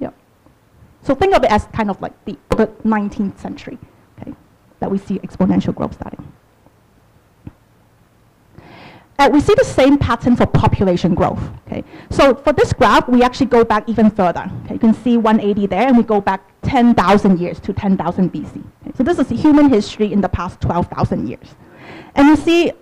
Yep. 0.00 0.14
So 1.02 1.14
think 1.14 1.34
of 1.36 1.44
it 1.44 1.50
as 1.50 1.66
kind 1.66 1.90
of 1.90 2.00
like 2.00 2.14
the, 2.24 2.38
the 2.56 2.68
19th 2.86 3.38
century, 3.38 3.76
okay, 4.18 4.32
that 4.80 4.90
we 4.90 4.96
see 4.96 5.18
exponential 5.18 5.74
growth 5.74 5.92
starting. 5.92 6.32
Uh, 9.18 9.30
we 9.32 9.40
see 9.40 9.54
the 9.54 9.64
same 9.64 9.96
pattern 9.96 10.36
for 10.36 10.46
population 10.46 11.14
growth. 11.14 11.40
Okay? 11.66 11.82
So 12.10 12.34
for 12.34 12.52
this 12.52 12.72
graph, 12.72 13.08
we 13.08 13.22
actually 13.22 13.46
go 13.46 13.64
back 13.64 13.88
even 13.88 14.10
further. 14.10 14.50
Okay? 14.64 14.74
You 14.74 14.80
can 14.80 14.94
see 14.94 15.16
180 15.16 15.66
there, 15.68 15.88
and 15.88 15.96
we 15.96 16.02
go 16.02 16.20
back 16.20 16.42
10,000 16.62 17.40
years 17.40 17.58
to 17.60 17.72
10,000 17.72 18.32
BC. 18.32 18.46
Okay? 18.56 18.92
So 18.94 19.02
this 19.02 19.18
is 19.18 19.28
human 19.30 19.70
history 19.70 20.12
in 20.12 20.20
the 20.20 20.28
past 20.28 20.60
12,000 20.60 21.28
years. 21.28 21.54
And 22.14 22.28
you 22.28 22.36
see, 22.36 22.72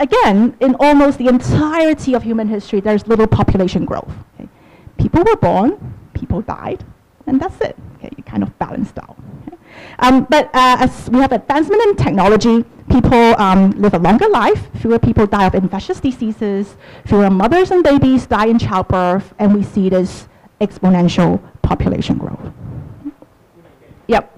again, 0.00 0.56
in 0.60 0.76
almost 0.76 1.18
the 1.18 1.28
entirety 1.28 2.14
of 2.14 2.22
human 2.22 2.48
history, 2.48 2.80
there's 2.80 3.06
little 3.06 3.26
population 3.26 3.84
growth. 3.84 4.12
Okay? 4.34 4.48
People 4.96 5.24
were 5.24 5.36
born, 5.36 5.94
people 6.14 6.40
died, 6.40 6.84
and 7.26 7.38
that's 7.38 7.60
it. 7.60 7.76
Okay? 7.96 8.08
You 8.16 8.22
kind 8.22 8.42
of 8.42 8.58
balanced 8.58 8.98
out. 8.98 9.16
Okay? 9.46 9.58
Um, 9.98 10.26
but 10.30 10.46
uh, 10.54 10.76
as 10.80 11.10
we 11.10 11.20
have 11.20 11.32
advancement 11.32 11.82
in 11.82 11.96
technology, 11.96 12.64
people 12.88 13.40
um, 13.40 13.70
live 13.72 13.94
a 13.94 13.98
longer 13.98 14.28
life, 14.28 14.68
fewer 14.80 14.98
people 14.98 15.26
die 15.26 15.46
of 15.46 15.54
infectious 15.54 16.00
diseases, 16.00 16.76
fewer 17.04 17.30
mothers 17.30 17.70
and 17.70 17.82
babies 17.82 18.26
die 18.26 18.46
in 18.46 18.58
childbirth, 18.58 19.34
and 19.38 19.54
we 19.54 19.62
see 19.62 19.88
this 19.88 20.28
exponential 20.60 21.40
population 21.62 22.16
growth. 22.18 22.52
Yep. 24.06 24.32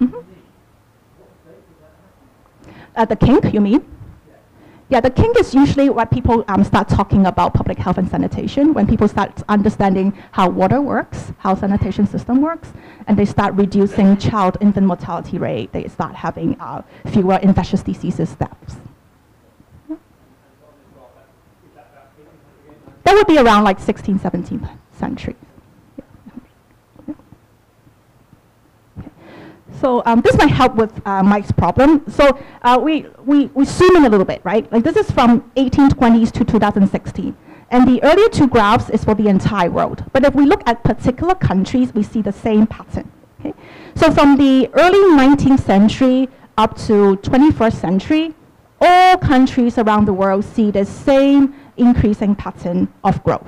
Mm 0.00 0.10
-hmm. 0.10 0.22
uh, 2.96 3.06
the 3.06 3.16
kink, 3.16 3.52
you 3.54 3.60
mean? 3.60 3.93
Yeah, 4.90 5.00
the 5.00 5.10
kink 5.10 5.38
is 5.38 5.54
usually 5.54 5.88
when 5.88 6.06
people 6.08 6.44
um, 6.46 6.62
start 6.62 6.88
talking 6.88 7.24
about 7.24 7.54
public 7.54 7.78
health 7.78 7.96
and 7.96 8.08
sanitation, 8.08 8.74
when 8.74 8.86
people 8.86 9.08
start 9.08 9.42
understanding 9.48 10.12
how 10.32 10.50
water 10.50 10.80
works, 10.80 11.32
how 11.38 11.54
sanitation 11.54 12.06
system 12.06 12.42
works, 12.42 12.72
and 13.06 13.18
they 13.18 13.24
start 13.24 13.54
reducing 13.54 14.16
child 14.18 14.58
infant 14.60 14.86
mortality 14.86 15.38
rate, 15.38 15.72
they 15.72 15.88
start 15.88 16.14
having 16.14 16.60
uh, 16.60 16.82
fewer 17.06 17.36
infectious 17.36 17.82
diseases 17.82 18.34
deaths. 18.34 18.76
That 23.04 23.14
would 23.14 23.26
be 23.26 23.38
around 23.38 23.64
like 23.64 23.78
16th, 23.80 24.20
17th 24.20 24.78
century. 24.92 25.36
So 29.84 30.02
um, 30.06 30.22
this 30.22 30.34
might 30.38 30.48
help 30.48 30.76
with 30.76 31.06
uh, 31.06 31.22
Mike's 31.22 31.52
problem. 31.52 32.02
So 32.08 32.38
uh, 32.62 32.80
we, 32.82 33.04
we, 33.26 33.48
we 33.48 33.66
zoom 33.66 33.96
in 33.96 34.06
a 34.06 34.08
little 34.08 34.24
bit, 34.24 34.40
right? 34.42 34.64
Like 34.72 34.82
this 34.82 34.96
is 34.96 35.10
from 35.10 35.42
1820s 35.58 36.32
to 36.32 36.42
2016. 36.42 37.36
And 37.68 37.86
the 37.86 38.02
earlier 38.02 38.30
two 38.30 38.48
graphs 38.48 38.88
is 38.88 39.04
for 39.04 39.14
the 39.14 39.28
entire 39.28 39.70
world. 39.70 40.02
But 40.14 40.24
if 40.24 40.34
we 40.34 40.46
look 40.46 40.62
at 40.64 40.82
particular 40.84 41.34
countries, 41.34 41.92
we 41.92 42.02
see 42.02 42.22
the 42.22 42.32
same 42.32 42.66
pattern. 42.66 43.12
Okay? 43.40 43.52
So 43.94 44.10
from 44.10 44.38
the 44.38 44.70
early 44.72 45.00
19th 45.18 45.60
century 45.60 46.30
up 46.56 46.78
to 46.86 47.16
21st 47.16 47.74
century, 47.74 48.34
all 48.80 49.18
countries 49.18 49.76
around 49.76 50.06
the 50.06 50.14
world 50.14 50.46
see 50.46 50.70
the 50.70 50.86
same 50.86 51.54
increasing 51.76 52.34
pattern 52.34 52.88
of 53.04 53.22
growth. 53.22 53.46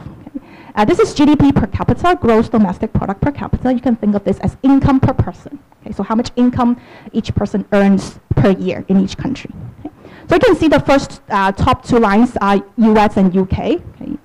Uh, 0.76 0.84
this 0.84 0.98
is 0.98 1.14
GDP 1.14 1.54
per 1.54 1.66
capita, 1.66 2.18
gross 2.20 2.50
domestic 2.50 2.92
product 2.92 3.22
per 3.22 3.32
capita. 3.32 3.72
You 3.72 3.80
can 3.80 3.96
think 3.96 4.14
of 4.14 4.24
this 4.24 4.38
as 4.40 4.58
income 4.62 5.00
per 5.00 5.14
person. 5.14 5.58
Okay, 5.80 5.92
so 5.92 6.02
how 6.02 6.14
much 6.14 6.30
income 6.36 6.78
each 7.12 7.34
person 7.34 7.64
earns 7.72 8.20
per 8.34 8.50
year 8.50 8.84
in 8.88 9.00
each 9.00 9.16
country. 9.16 9.50
Okay. 9.80 9.90
So 10.28 10.34
you 10.34 10.40
can 10.40 10.54
see 10.54 10.68
the 10.68 10.80
first 10.80 11.22
uh, 11.30 11.52
top 11.52 11.82
two 11.82 11.98
lines 11.98 12.36
are 12.42 12.62
US 12.76 13.16
and 13.16 13.34
UK. 13.34 13.58
Okay. 13.58 14.18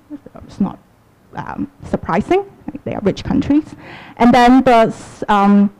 It's 0.46 0.60
not 0.60 0.78
um, 1.34 1.72
surprising. 1.88 2.44
They 2.84 2.94
are 2.94 3.00
rich 3.00 3.24
countries. 3.24 3.74
And 4.18 4.34
then 4.34 4.62
the 4.62 4.94
um, 5.28 5.72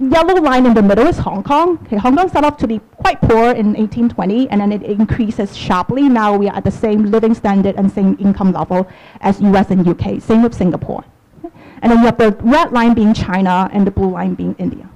yellow 0.00 0.40
line 0.40 0.64
in 0.64 0.72
the 0.72 0.82
middle 0.82 1.06
is 1.06 1.18
Hong 1.18 1.42
Kong. 1.42 1.78
Okay, 1.84 1.96
Hong 1.96 2.16
Kong 2.16 2.28
started 2.28 2.48
off 2.48 2.56
to 2.58 2.66
be 2.66 2.78
quite 2.96 3.20
poor 3.20 3.50
in 3.50 3.74
1820, 3.74 4.48
and 4.48 4.60
then 4.60 4.72
it 4.72 4.82
increases 4.82 5.56
sharply. 5.56 6.08
Now 6.08 6.36
we 6.36 6.48
are 6.48 6.56
at 6.56 6.64
the 6.64 6.70
same 6.70 7.04
living 7.04 7.34
standard 7.34 7.76
and 7.76 7.92
same 7.92 8.16
income 8.18 8.52
level 8.52 8.88
as 9.20 9.40
US 9.42 9.70
and 9.70 9.86
UK. 9.86 10.20
Same 10.22 10.42
with 10.42 10.54
Singapore. 10.54 11.04
Okay. 11.44 11.54
And 11.82 11.92
then 11.92 11.98
you 11.98 12.06
have 12.06 12.18
the 12.18 12.32
red 12.40 12.72
line 12.72 12.94
being 12.94 13.12
China 13.12 13.68
and 13.72 13.86
the 13.86 13.90
blue 13.90 14.10
line 14.10 14.34
being 14.34 14.54
India. 14.58 14.88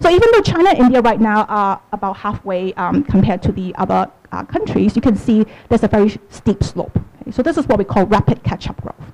So 0.00 0.10
even 0.10 0.28
though 0.32 0.42
China 0.42 0.70
and 0.70 0.78
India 0.78 1.00
right 1.00 1.20
now 1.20 1.44
are 1.44 1.80
about 1.92 2.16
halfway 2.16 2.72
um, 2.74 3.02
compared 3.04 3.42
to 3.42 3.52
the 3.52 3.74
other 3.76 4.10
uh, 4.30 4.44
countries, 4.44 4.94
you 4.94 5.02
can 5.02 5.16
see 5.16 5.44
there's 5.68 5.82
a 5.82 5.88
very 5.88 6.18
steep 6.28 6.62
slope. 6.62 6.98
So 7.30 7.42
this 7.42 7.56
is 7.56 7.66
what 7.66 7.78
we 7.78 7.84
call 7.84 8.06
rapid 8.06 8.42
catch-up 8.42 8.80
growth. 8.82 9.12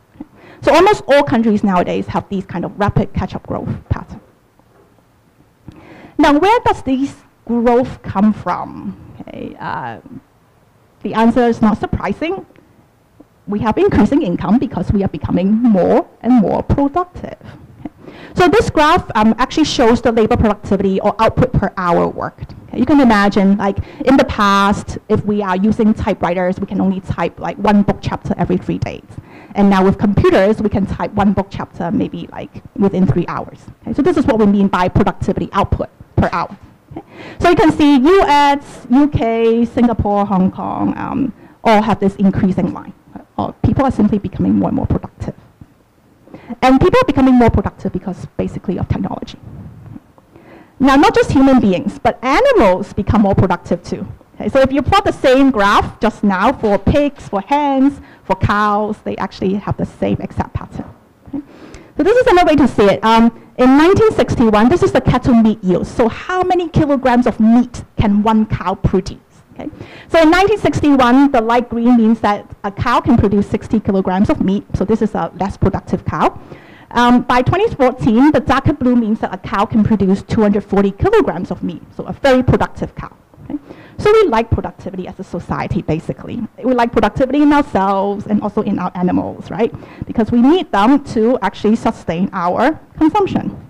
So 0.62 0.74
almost 0.74 1.04
all 1.06 1.22
countries 1.22 1.62
nowadays 1.62 2.06
have 2.08 2.28
these 2.28 2.44
kind 2.44 2.64
of 2.64 2.78
rapid 2.78 3.14
catch-up 3.14 3.46
growth 3.46 3.68
pattern. 3.88 4.20
Now, 6.20 6.36
where 6.36 6.58
does 6.66 6.82
this 6.82 7.14
growth 7.46 8.02
come 8.02 8.32
from? 8.32 8.98
Okay, 9.20 9.56
uh, 9.60 10.00
the 11.02 11.14
answer 11.14 11.46
is 11.46 11.62
not 11.62 11.78
surprising. 11.78 12.44
We 13.46 13.60
have 13.60 13.78
increasing 13.78 14.22
income 14.22 14.58
because 14.58 14.92
we 14.92 15.04
are 15.04 15.08
becoming 15.08 15.52
more 15.52 16.08
and 16.20 16.34
more 16.34 16.64
productive. 16.64 17.38
So 18.34 18.48
this 18.48 18.68
graph 18.68 19.08
um, 19.14 19.34
actually 19.38 19.64
shows 19.64 20.02
the 20.02 20.10
labor 20.10 20.36
productivity 20.36 21.00
or 21.00 21.14
output 21.20 21.52
per 21.52 21.72
hour 21.76 22.08
worked. 22.08 22.54
Okay, 22.68 22.78
you 22.78 22.84
can 22.84 23.00
imagine, 23.00 23.56
like 23.56 23.78
in 24.04 24.16
the 24.16 24.24
past, 24.24 24.98
if 25.08 25.24
we 25.24 25.40
are 25.40 25.56
using 25.56 25.94
typewriters, 25.94 26.58
we 26.58 26.66
can 26.66 26.80
only 26.80 27.00
type 27.00 27.38
like 27.38 27.56
one 27.58 27.82
book 27.82 27.98
chapter 28.00 28.34
every 28.36 28.56
three 28.56 28.78
days. 28.78 29.06
And 29.54 29.70
now 29.70 29.84
with 29.84 29.98
computers, 29.98 30.60
we 30.60 30.68
can 30.68 30.84
type 30.84 31.12
one 31.12 31.32
book 31.32 31.46
chapter 31.48 31.92
maybe 31.92 32.28
like 32.32 32.62
within 32.76 33.06
three 33.06 33.24
hours. 33.28 33.60
Okay, 33.82 33.92
so 33.92 34.02
this 34.02 34.16
is 34.16 34.26
what 34.26 34.38
we 34.38 34.46
mean 34.46 34.66
by 34.66 34.88
productivity 34.88 35.48
output 35.52 35.90
per 36.18 36.28
hour. 36.32 36.56
So 37.40 37.50
you 37.50 37.56
can 37.56 37.72
see 37.72 37.96
US, 37.96 38.86
UK, 38.90 39.66
Singapore, 39.68 40.26
Hong 40.26 40.50
Kong 40.50 40.96
um, 40.96 41.32
all 41.64 41.82
have 41.82 42.00
this 42.00 42.16
increasing 42.16 42.72
line. 42.72 42.92
Uh, 43.36 43.52
people 43.62 43.84
are 43.84 43.90
simply 43.90 44.18
becoming 44.18 44.54
more 44.54 44.68
and 44.68 44.76
more 44.76 44.86
productive. 44.86 45.34
And 46.62 46.80
people 46.80 46.98
are 47.00 47.06
becoming 47.06 47.34
more 47.34 47.50
productive 47.50 47.92
because 47.92 48.26
basically 48.36 48.78
of 48.78 48.88
technology. 48.88 49.38
Now, 50.80 50.96
not 50.96 51.14
just 51.14 51.32
human 51.32 51.60
beings, 51.60 51.98
but 51.98 52.22
animals 52.22 52.92
become 52.92 53.22
more 53.22 53.34
productive 53.34 53.82
too. 53.82 54.06
Okay, 54.36 54.48
so 54.48 54.60
if 54.60 54.72
you 54.72 54.82
plot 54.82 55.04
the 55.04 55.12
same 55.12 55.50
graph 55.50 55.98
just 56.00 56.22
now 56.22 56.52
for 56.52 56.78
pigs, 56.78 57.28
for 57.28 57.40
hens, 57.40 58.00
for 58.24 58.36
cows, 58.36 58.96
they 59.02 59.16
actually 59.16 59.54
have 59.54 59.76
the 59.76 59.86
same 59.86 60.16
exact 60.20 60.54
pattern. 60.54 60.84
Okay? 61.28 61.42
So 61.96 62.02
this 62.04 62.16
is 62.16 62.26
another 62.28 62.46
way 62.46 62.56
to 62.56 62.68
see 62.68 62.84
it. 62.84 63.04
Um, 63.04 63.47
in 63.58 63.76
1961, 63.76 64.68
this 64.68 64.84
is 64.84 64.92
the 64.92 65.00
cattle 65.00 65.34
meat 65.34 65.62
yield. 65.64 65.86
So 65.86 66.08
how 66.08 66.42
many 66.44 66.68
kilograms 66.68 67.26
of 67.26 67.40
meat 67.40 67.82
can 67.96 68.22
one 68.22 68.46
cow 68.46 68.76
produce? 68.76 69.18
Okay. 69.54 69.68
So 70.08 70.22
in 70.22 70.30
1961, 70.30 71.32
the 71.32 71.40
light 71.40 71.68
green 71.68 71.96
means 71.96 72.20
that 72.20 72.48
a 72.62 72.70
cow 72.70 73.00
can 73.00 73.16
produce 73.16 73.48
60 73.48 73.80
kilograms 73.80 74.30
of 74.30 74.40
meat. 74.44 74.64
So 74.74 74.84
this 74.84 75.02
is 75.02 75.16
a 75.16 75.32
less 75.40 75.56
productive 75.56 76.04
cow. 76.04 76.40
Um, 76.92 77.22
by 77.22 77.42
2014, 77.42 78.30
the 78.30 78.38
darker 78.38 78.72
blue 78.72 78.94
means 78.94 79.18
that 79.20 79.34
a 79.34 79.38
cow 79.38 79.64
can 79.64 79.82
produce 79.82 80.22
240 80.22 80.92
kilograms 80.92 81.50
of 81.50 81.64
meat. 81.64 81.82
So 81.96 82.04
a 82.04 82.12
very 82.12 82.44
productive 82.44 82.94
cow. 82.94 83.14
Okay. 83.42 83.58
So 83.98 84.12
we 84.12 84.28
like 84.28 84.50
productivity 84.50 85.08
as 85.08 85.18
a 85.18 85.24
society, 85.24 85.82
basically. 85.82 86.40
We 86.62 86.72
like 86.72 86.92
productivity 86.92 87.42
in 87.42 87.52
ourselves 87.52 88.26
and 88.26 88.40
also 88.42 88.62
in 88.62 88.78
our 88.78 88.92
animals, 88.94 89.50
right? 89.50 89.74
Because 90.06 90.30
we 90.30 90.40
need 90.40 90.70
them 90.70 91.02
to 91.14 91.38
actually 91.42 91.76
sustain 91.76 92.30
our 92.32 92.78
consumption. 92.96 93.68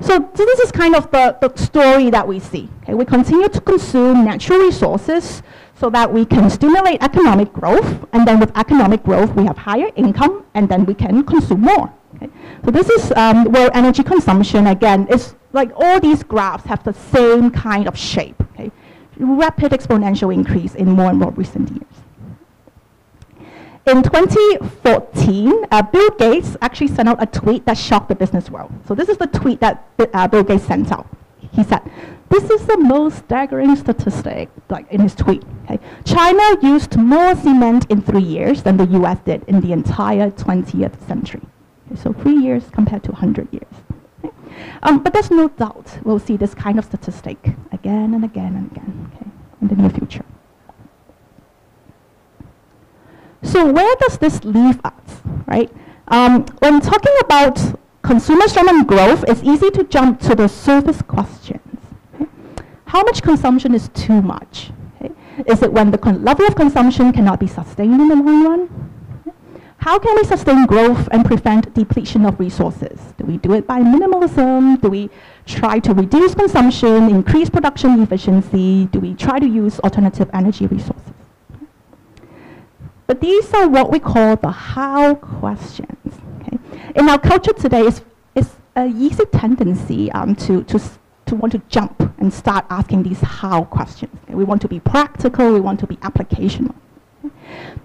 So, 0.00 0.18
this 0.34 0.58
is 0.58 0.72
kind 0.72 0.96
of 0.96 1.08
the, 1.12 1.38
the 1.40 1.54
story 1.56 2.10
that 2.10 2.26
we 2.26 2.40
see. 2.40 2.68
Okay? 2.82 2.94
We 2.94 3.04
continue 3.04 3.48
to 3.48 3.60
consume 3.60 4.24
natural 4.24 4.58
resources 4.58 5.42
so 5.78 5.88
that 5.90 6.12
we 6.12 6.24
can 6.24 6.50
stimulate 6.50 7.00
economic 7.00 7.52
growth, 7.52 8.04
and 8.12 8.26
then 8.26 8.40
with 8.40 8.50
economic 8.56 9.04
growth, 9.04 9.32
we 9.34 9.44
have 9.44 9.56
higher 9.56 9.90
income, 9.94 10.44
and 10.54 10.68
then 10.68 10.84
we 10.84 10.94
can 10.94 11.22
consume 11.22 11.60
more. 11.60 11.92
Okay? 12.16 12.28
So 12.64 12.72
this 12.72 12.90
is 12.90 13.12
um, 13.12 13.52
where 13.52 13.70
energy 13.72 14.02
consumption, 14.02 14.66
again, 14.66 15.06
is 15.08 15.36
like 15.54 15.70
all 15.76 16.00
these 16.00 16.22
graphs 16.22 16.64
have 16.64 16.84
the 16.84 16.92
same 16.92 17.50
kind 17.50 17.88
of 17.88 17.96
shape. 17.96 18.42
Okay? 18.52 18.70
Rapid 19.16 19.72
exponential 19.72 20.34
increase 20.34 20.74
in 20.74 20.90
more 20.90 21.08
and 21.08 21.18
more 21.18 21.30
recent 21.30 21.70
years. 21.70 21.82
In 23.86 24.02
2014, 24.02 25.64
uh, 25.70 25.82
Bill 25.82 26.10
Gates 26.10 26.56
actually 26.62 26.88
sent 26.88 27.08
out 27.08 27.22
a 27.22 27.26
tweet 27.26 27.66
that 27.66 27.76
shocked 27.76 28.08
the 28.08 28.14
business 28.14 28.50
world. 28.50 28.72
So 28.88 28.94
this 28.94 29.08
is 29.08 29.18
the 29.18 29.26
tweet 29.26 29.60
that 29.60 29.84
uh, 30.12 30.26
Bill 30.26 30.42
Gates 30.42 30.64
sent 30.64 30.90
out. 30.90 31.06
He 31.52 31.62
said, 31.62 31.82
this 32.30 32.50
is 32.50 32.66
the 32.66 32.78
most 32.78 33.18
staggering 33.18 33.76
statistic 33.76 34.48
like 34.70 34.90
in 34.90 35.00
his 35.00 35.14
tweet. 35.14 35.44
Okay? 35.64 35.78
China 36.04 36.42
used 36.62 36.96
more 36.96 37.36
cement 37.36 37.86
in 37.90 38.00
three 38.02 38.22
years 38.22 38.62
than 38.62 38.76
the 38.76 38.86
US 38.86 39.18
did 39.20 39.44
in 39.46 39.60
the 39.60 39.72
entire 39.72 40.30
20th 40.30 41.06
century. 41.06 41.42
Okay, 41.86 42.00
so 42.00 42.12
three 42.12 42.36
years 42.36 42.64
compared 42.72 43.04
to 43.04 43.12
100 43.12 43.52
years. 43.52 43.83
Um, 44.82 45.02
but 45.02 45.12
there's 45.12 45.30
no 45.30 45.48
doubt 45.48 45.98
we'll 46.04 46.18
see 46.18 46.36
this 46.36 46.54
kind 46.54 46.78
of 46.78 46.84
statistic 46.84 47.38
again 47.72 48.14
and 48.14 48.24
again 48.24 48.54
and 48.56 48.70
again 48.70 49.10
okay, 49.14 49.30
in 49.62 49.68
the 49.68 49.76
near 49.76 49.90
future. 49.90 50.24
So 53.42 53.70
where 53.70 53.94
does 53.96 54.18
this 54.18 54.44
leave 54.44 54.80
us, 54.84 55.22
right? 55.46 55.70
Um, 56.08 56.44
when 56.58 56.80
talking 56.80 57.12
about 57.20 57.60
consumer-driven 58.02 58.84
growth, 58.84 59.24
it's 59.28 59.42
easy 59.42 59.70
to 59.70 59.84
jump 59.84 60.20
to 60.20 60.34
the 60.34 60.48
surface 60.48 61.00
questions. 61.02 61.60
Okay? 62.14 62.26
How 62.86 63.02
much 63.02 63.22
consumption 63.22 63.74
is 63.74 63.88
too 63.94 64.22
much? 64.22 64.70
Okay? 65.00 65.14
Is 65.46 65.62
it 65.62 65.72
when 65.72 65.90
the 65.90 65.98
level 65.98 66.46
of 66.46 66.54
consumption 66.54 67.12
cannot 67.12 67.40
be 67.40 67.46
sustained 67.46 68.00
in 68.00 68.08
the 68.08 68.16
long 68.16 68.44
run? 68.44 68.93
How 69.84 69.98
can 69.98 70.16
we 70.16 70.24
sustain 70.24 70.64
growth 70.64 71.10
and 71.12 71.26
prevent 71.26 71.74
depletion 71.74 72.24
of 72.24 72.40
resources? 72.40 72.98
Do 73.18 73.26
we 73.26 73.36
do 73.36 73.52
it 73.52 73.66
by 73.66 73.80
minimalism? 73.80 74.80
Do 74.80 74.88
we 74.88 75.10
try 75.44 75.78
to 75.80 75.92
reduce 75.92 76.34
consumption, 76.34 77.10
increase 77.10 77.50
production 77.50 78.00
efficiency? 78.00 78.86
Do 78.86 78.98
we 78.98 79.12
try 79.12 79.38
to 79.38 79.46
use 79.46 79.78
alternative 79.80 80.30
energy 80.32 80.66
resources? 80.68 81.12
But 83.06 83.20
these 83.20 83.52
are 83.52 83.68
what 83.68 83.92
we 83.92 83.98
call 83.98 84.36
the 84.36 84.50
how 84.50 85.16
questions. 85.16 86.14
Okay? 86.40 86.58
In 86.96 87.06
our 87.10 87.18
culture 87.18 87.52
today, 87.52 87.82
it's, 87.82 88.00
it's 88.34 88.56
an 88.76 88.98
easy 88.98 89.26
tendency 89.26 90.10
um, 90.12 90.34
to, 90.36 90.64
to, 90.64 90.80
to 91.26 91.34
want 91.34 91.52
to 91.52 91.60
jump 91.68 92.10
and 92.16 92.32
start 92.32 92.64
asking 92.70 93.02
these 93.02 93.20
how 93.20 93.64
questions. 93.64 94.16
Okay? 94.24 94.34
We 94.34 94.44
want 94.44 94.62
to 94.62 94.68
be 94.68 94.80
practical, 94.80 95.52
we 95.52 95.60
want 95.60 95.78
to 95.80 95.86
be 95.86 95.96
applicational. 95.96 96.74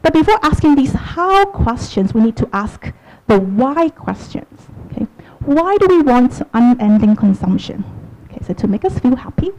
But 0.01 0.13
before 0.13 0.39
asking 0.41 0.75
these 0.75 0.93
how 0.93 1.45
questions, 1.45 2.13
we 2.13 2.21
need 2.21 2.37
to 2.37 2.49
ask 2.53 2.91
the 3.27 3.39
why 3.39 3.89
questions. 3.89 4.67
Okay? 4.91 5.07
Why 5.45 5.77
do 5.77 5.87
we 5.87 6.01
want 6.01 6.41
unending 6.53 7.15
consumption? 7.15 7.83
Okay, 8.25 8.43
so 8.45 8.53
to 8.53 8.67
make 8.67 8.85
us 8.85 8.99
feel 8.99 9.15
happy, 9.15 9.51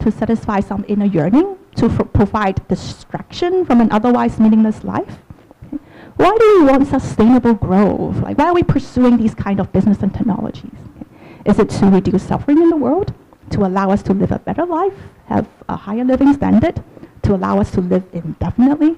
to 0.00 0.10
satisfy 0.10 0.60
some 0.60 0.84
inner 0.88 1.06
yearning, 1.06 1.56
to 1.76 1.88
provide 1.88 2.66
distraction 2.68 3.64
from 3.64 3.80
an 3.80 3.90
otherwise 3.92 4.38
meaningless 4.38 4.84
life? 4.84 5.18
Okay. 5.66 5.82
Why 6.16 6.36
do 6.38 6.58
we 6.58 6.70
want 6.70 6.88
sustainable 6.88 7.54
growth? 7.54 8.16
Like, 8.16 8.38
why 8.38 8.46
are 8.46 8.54
we 8.54 8.62
pursuing 8.62 9.16
these 9.16 9.34
kind 9.34 9.60
of 9.60 9.72
business 9.72 10.02
and 10.02 10.12
technologies? 10.12 10.70
Okay. 10.96 11.06
Is 11.50 11.58
it 11.58 11.70
to 11.70 11.86
reduce 11.86 12.22
suffering 12.22 12.58
in 12.58 12.70
the 12.70 12.76
world? 12.76 13.14
To 13.50 13.64
allow 13.66 13.90
us 13.90 14.02
to 14.04 14.14
live 14.14 14.32
a 14.32 14.38
better 14.38 14.64
life, 14.64 14.94
have 15.26 15.46
a 15.68 15.76
higher 15.76 16.04
living 16.04 16.32
standard, 16.32 16.82
to 17.22 17.34
allow 17.34 17.60
us 17.60 17.70
to 17.72 17.80
live 17.80 18.04
indefinitely? 18.12 18.96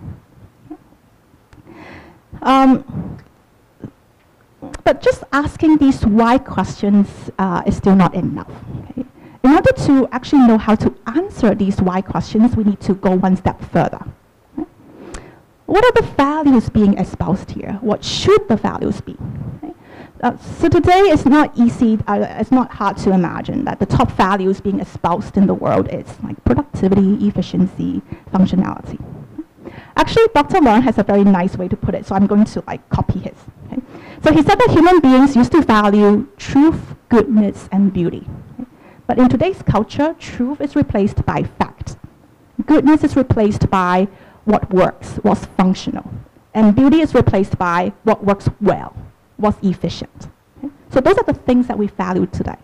Um, 2.42 3.18
but 4.84 5.00
just 5.02 5.24
asking 5.32 5.78
these 5.78 6.04
why 6.04 6.38
questions 6.38 7.08
uh, 7.38 7.62
is 7.66 7.76
still 7.76 7.96
not 7.96 8.14
enough. 8.14 8.50
Okay? 8.90 9.04
In 9.42 9.50
order 9.50 9.72
to 9.72 10.08
actually 10.12 10.46
know 10.46 10.58
how 10.58 10.74
to 10.74 10.94
answer 11.06 11.54
these 11.54 11.80
why 11.80 12.00
questions, 12.00 12.56
we 12.56 12.64
need 12.64 12.80
to 12.80 12.94
go 12.94 13.10
one 13.10 13.36
step 13.36 13.60
further. 13.70 14.04
What 15.66 15.84
are 15.84 16.02
the 16.02 16.08
values 16.12 16.68
being 16.68 16.98
espoused 16.98 17.50
here? 17.50 17.78
What 17.80 18.04
should 18.04 18.48
the 18.48 18.56
values 18.56 19.00
be? 19.00 19.16
Uh, 20.22 20.36
so 20.38 20.68
today 20.68 21.00
it's 21.12 21.26
not 21.26 21.50
easy, 21.58 21.98
uh, 22.06 22.26
it's 22.38 22.50
not 22.50 22.70
hard 22.70 22.96
to 22.96 23.12
imagine 23.12 23.64
that 23.64 23.78
the 23.78 23.86
top 23.86 24.10
values 24.12 24.60
being 24.60 24.80
espoused 24.80 25.36
in 25.36 25.46
the 25.46 25.54
world 25.54 25.88
is 25.92 26.06
like 26.22 26.42
productivity, 26.44 27.26
efficiency, 27.26 28.00
functionality. 28.32 28.98
Actually, 29.96 30.26
Dr. 30.34 30.58
Leung 30.58 30.82
has 30.82 30.98
a 30.98 31.02
very 31.02 31.24
nice 31.24 31.56
way 31.56 31.68
to 31.68 31.76
put 31.76 31.94
it, 31.94 32.06
so 32.06 32.14
I'm 32.14 32.26
going 32.26 32.44
to 32.44 32.62
like 32.66 32.86
copy 32.88 33.20
his. 33.20 33.36
Okay? 33.66 33.82
So 34.22 34.32
he 34.32 34.42
said 34.42 34.58
that 34.58 34.70
human 34.70 35.00
beings 35.00 35.36
used 35.36 35.52
to 35.52 35.62
value 35.62 36.26
truth, 36.36 36.94
goodness, 37.08 37.68
and 37.70 37.92
beauty. 37.92 38.26
But 39.06 39.18
in 39.18 39.28
today's 39.28 39.62
culture, 39.62 40.14
truth 40.18 40.60
is 40.60 40.74
replaced 40.74 41.24
by 41.26 41.42
fact. 41.42 41.96
Goodness 42.66 43.04
is 43.04 43.16
replaced 43.16 43.68
by 43.70 44.08
what 44.44 44.70
works, 44.72 45.16
what's 45.22 45.44
functional. 45.44 46.10
And 46.54 46.74
beauty 46.74 47.00
is 47.00 47.14
replaced 47.14 47.58
by 47.58 47.92
what 48.04 48.24
works 48.24 48.48
well, 48.60 48.96
what's 49.36 49.58
efficient. 49.62 50.28
Okay? 50.58 50.72
So 50.90 51.00
those 51.00 51.18
are 51.18 51.24
the 51.24 51.34
things 51.34 51.66
that 51.66 51.78
we 51.78 51.88
value 51.88 52.26
today. 52.26 52.56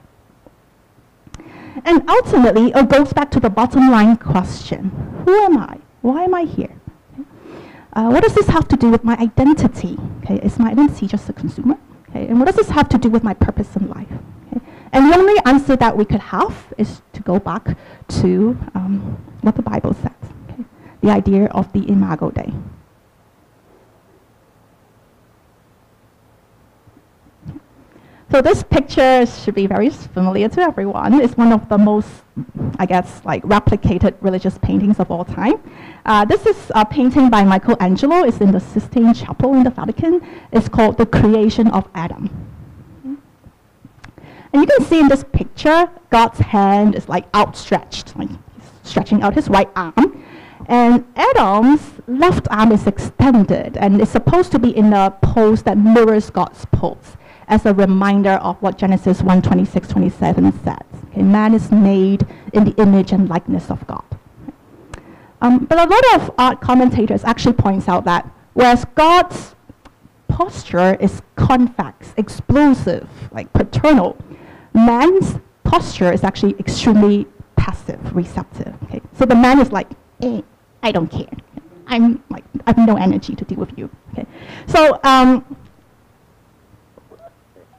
And 1.84 2.08
ultimately, 2.08 2.72
it 2.74 2.88
goes 2.88 3.12
back 3.12 3.30
to 3.32 3.40
the 3.40 3.50
bottom 3.50 3.90
line 3.90 4.16
question. 4.16 4.90
Who 5.24 5.34
am 5.44 5.58
I? 5.58 5.78
Why 6.02 6.24
am 6.24 6.34
I 6.34 6.42
here? 6.42 6.79
Okay? 7.92 8.00
Uh, 8.00 8.10
what 8.10 8.22
does 8.22 8.34
this 8.34 8.46
have 8.48 8.68
to 8.68 8.76
do 8.76 8.90
with 8.90 9.04
my 9.04 9.16
identity? 9.16 9.98
Okay, 10.22 10.36
is 10.44 10.58
my 10.58 10.70
identity 10.70 11.06
just 11.06 11.28
a 11.28 11.32
consumer? 11.32 11.76
Okay, 12.08 12.26
and 12.26 12.38
what 12.38 12.46
does 12.46 12.56
this 12.56 12.70
have 12.70 12.88
to 12.90 12.98
do 12.98 13.08
with 13.08 13.22
my 13.22 13.34
purpose 13.34 13.76
in 13.76 13.88
life? 13.88 14.08
And 14.92 15.10
the 15.10 15.16
only 15.16 15.34
answer 15.46 15.76
that 15.76 15.96
we 15.96 16.04
could 16.04 16.20
have 16.20 16.74
is 16.76 17.00
to 17.12 17.22
go 17.22 17.38
back 17.38 17.76
to 18.08 18.58
um, 18.74 19.18
what 19.40 19.54
the 19.54 19.62
Bible 19.62 19.94
says, 19.94 20.32
okay? 20.50 20.64
the 21.00 21.10
idea 21.10 21.44
of 21.46 21.72
the 21.72 21.88
Imago 21.88 22.30
Dei. 22.30 22.52
So 28.30 28.40
this 28.40 28.62
picture 28.62 29.26
should 29.26 29.56
be 29.56 29.66
very 29.66 29.90
familiar 29.90 30.48
to 30.50 30.60
everyone. 30.60 31.20
It's 31.20 31.36
one 31.36 31.52
of 31.52 31.68
the 31.68 31.76
most, 31.76 32.08
I 32.78 32.86
guess, 32.86 33.20
like 33.24 33.42
replicated 33.42 34.14
religious 34.20 34.56
paintings 34.58 35.00
of 35.00 35.10
all 35.10 35.24
time. 35.24 35.54
Uh, 36.06 36.24
this 36.24 36.46
is 36.46 36.70
a 36.76 36.86
painting 36.86 37.28
by 37.28 37.42
Michelangelo. 37.42 38.22
It's 38.22 38.38
in 38.38 38.52
the 38.52 38.60
Sistine 38.60 39.12
Chapel 39.14 39.54
in 39.54 39.64
the 39.64 39.70
Vatican. 39.70 40.24
It's 40.52 40.68
called 40.68 40.96
The 40.96 41.06
Creation 41.06 41.66
of 41.72 41.88
Adam. 41.92 42.30
And 44.52 44.62
you 44.62 44.66
can 44.66 44.84
see 44.84 45.00
in 45.00 45.08
this 45.08 45.24
picture, 45.32 45.90
God's 46.10 46.38
hand 46.38 46.94
is 46.94 47.08
like 47.08 47.26
outstretched, 47.34 48.16
like 48.16 48.30
stretching 48.84 49.22
out 49.22 49.34
his 49.34 49.48
right 49.48 49.70
arm. 49.74 50.24
And 50.66 51.04
Adam's 51.16 51.82
left 52.06 52.46
arm 52.48 52.70
is 52.70 52.86
extended 52.86 53.76
and 53.76 54.00
it's 54.00 54.12
supposed 54.12 54.52
to 54.52 54.60
be 54.60 54.70
in 54.76 54.92
a 54.92 55.10
pose 55.20 55.64
that 55.64 55.76
mirrors 55.76 56.30
God's 56.30 56.64
pose 56.66 57.16
as 57.50 57.66
a 57.66 57.74
reminder 57.74 58.34
of 58.34 58.56
what 58.62 58.78
Genesis 58.78 59.20
1 59.22 59.42
26 59.42 59.88
27 59.88 60.52
says. 60.64 60.76
Okay, 61.10 61.22
man 61.22 61.52
is 61.52 61.70
made 61.70 62.26
in 62.52 62.64
the 62.64 62.74
image 62.80 63.12
and 63.12 63.28
likeness 63.28 63.70
of 63.70 63.86
God. 63.86 64.04
Um, 65.42 65.64
but 65.64 65.78
a 65.78 65.88
lot 65.88 66.14
of 66.14 66.34
art 66.38 66.60
commentators 66.60 67.24
actually 67.24 67.54
points 67.54 67.88
out 67.88 68.04
that 68.04 68.30
whereas 68.54 68.84
God's 68.94 69.54
posture 70.28 70.94
is 71.00 71.22
convex, 71.36 72.14
explosive, 72.16 73.08
like 73.32 73.52
paternal. 73.52 74.16
Man's 74.72 75.38
posture 75.64 76.12
is 76.12 76.22
actually 76.22 76.54
extremely 76.58 77.26
passive, 77.56 78.14
receptive. 78.14 78.74
Okay? 78.84 79.00
So 79.18 79.24
the 79.24 79.34
man 79.34 79.60
is 79.60 79.72
like, 79.72 79.88
eh, 80.22 80.42
I 80.82 80.92
don't 80.92 81.10
care. 81.10 81.30
I'm 81.86 82.22
like, 82.30 82.44
I 82.66 82.70
have 82.70 82.86
no 82.86 82.96
energy 82.96 83.34
to 83.34 83.44
deal 83.44 83.58
with 83.58 83.76
you. 83.76 83.90
Okay? 84.12 84.26
So, 84.66 85.00
um, 85.02 85.56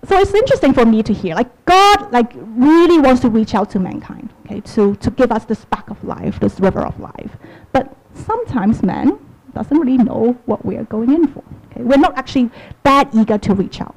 so 0.03 0.17
it's 0.19 0.33
interesting 0.33 0.73
for 0.73 0.85
me 0.85 1.03
to 1.03 1.13
hear, 1.13 1.35
like 1.35 1.65
God, 1.65 2.11
like 2.11 2.31
really 2.35 2.99
wants 2.99 3.21
to 3.21 3.29
reach 3.29 3.53
out 3.53 3.69
to 3.71 3.79
mankind, 3.79 4.33
okay, 4.45 4.61
to, 4.61 4.95
to 4.95 5.11
give 5.11 5.31
us 5.31 5.45
this 5.45 5.59
spark 5.59 5.89
of 5.89 6.03
life, 6.03 6.39
this 6.39 6.59
river 6.59 6.81
of 6.81 6.99
life. 6.99 7.37
But 7.71 7.95
sometimes 8.15 8.81
man 8.81 9.19
doesn't 9.53 9.77
really 9.77 9.97
know 9.97 10.39
what 10.45 10.65
we 10.65 10.75
are 10.77 10.85
going 10.85 11.13
in 11.13 11.27
for. 11.27 11.43
Okay? 11.71 11.83
We're 11.83 11.97
not 11.97 12.17
actually 12.17 12.49
that 12.83 13.13
eager 13.13 13.37
to 13.37 13.53
reach 13.53 13.79
out. 13.79 13.95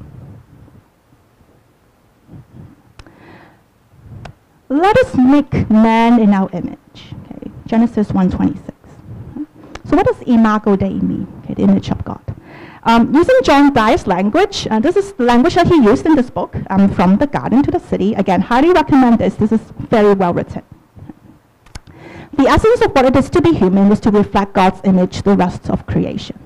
Let 4.68 4.98
us 4.98 5.14
make 5.14 5.70
man 5.70 6.20
in 6.20 6.34
our 6.34 6.50
image. 6.52 7.14
Okay? 7.24 7.50
Genesis 7.66 8.12
1:26. 8.12 8.74
So 9.86 9.96
what 9.96 10.06
does 10.06 10.20
imago 10.22 10.76
Dei 10.76 10.94
mean? 10.94 11.28
Okay, 11.44 11.54
the 11.54 11.62
image 11.62 11.90
of 11.90 12.04
God. 12.04 12.22
Um, 12.87 13.14
using 13.14 13.35
John 13.42 13.73
Dyer's 13.73 14.07
language, 14.07 14.68
uh, 14.70 14.79
this 14.79 14.97
is 14.97 15.14
the 15.14 15.25
language 15.25 15.55
that 15.55 15.66
he 15.68 15.77
used 15.77 16.05
in 16.05 16.16
this 16.16 16.29
book, 16.29 16.55
um, 16.68 16.92
from 16.92 17.16
the 17.16 17.27
garden 17.27 17.62
to 17.62 17.70
the 17.70 17.79
city. 17.79 18.12
Again, 18.12 18.42
highly 18.42 18.73
recommend 18.73 19.18
this. 19.18 19.37
This 19.37 19.53
is 19.53 19.61
very 19.79 20.12
well 20.12 20.35
written. 20.35 20.62
The 22.35 22.47
essence 22.47 22.83
of 22.83 22.90
what 22.92 23.07
it 23.07 23.16
is 23.16 23.31
to 23.31 23.40
be 23.40 23.55
human 23.55 23.90
is 23.90 24.01
to 24.01 24.11
reflect 24.11 24.53
God's 24.53 24.81
image 24.85 25.23
the 25.23 25.35
rest 25.35 25.70
of 25.70 25.87
creation. 25.87 26.38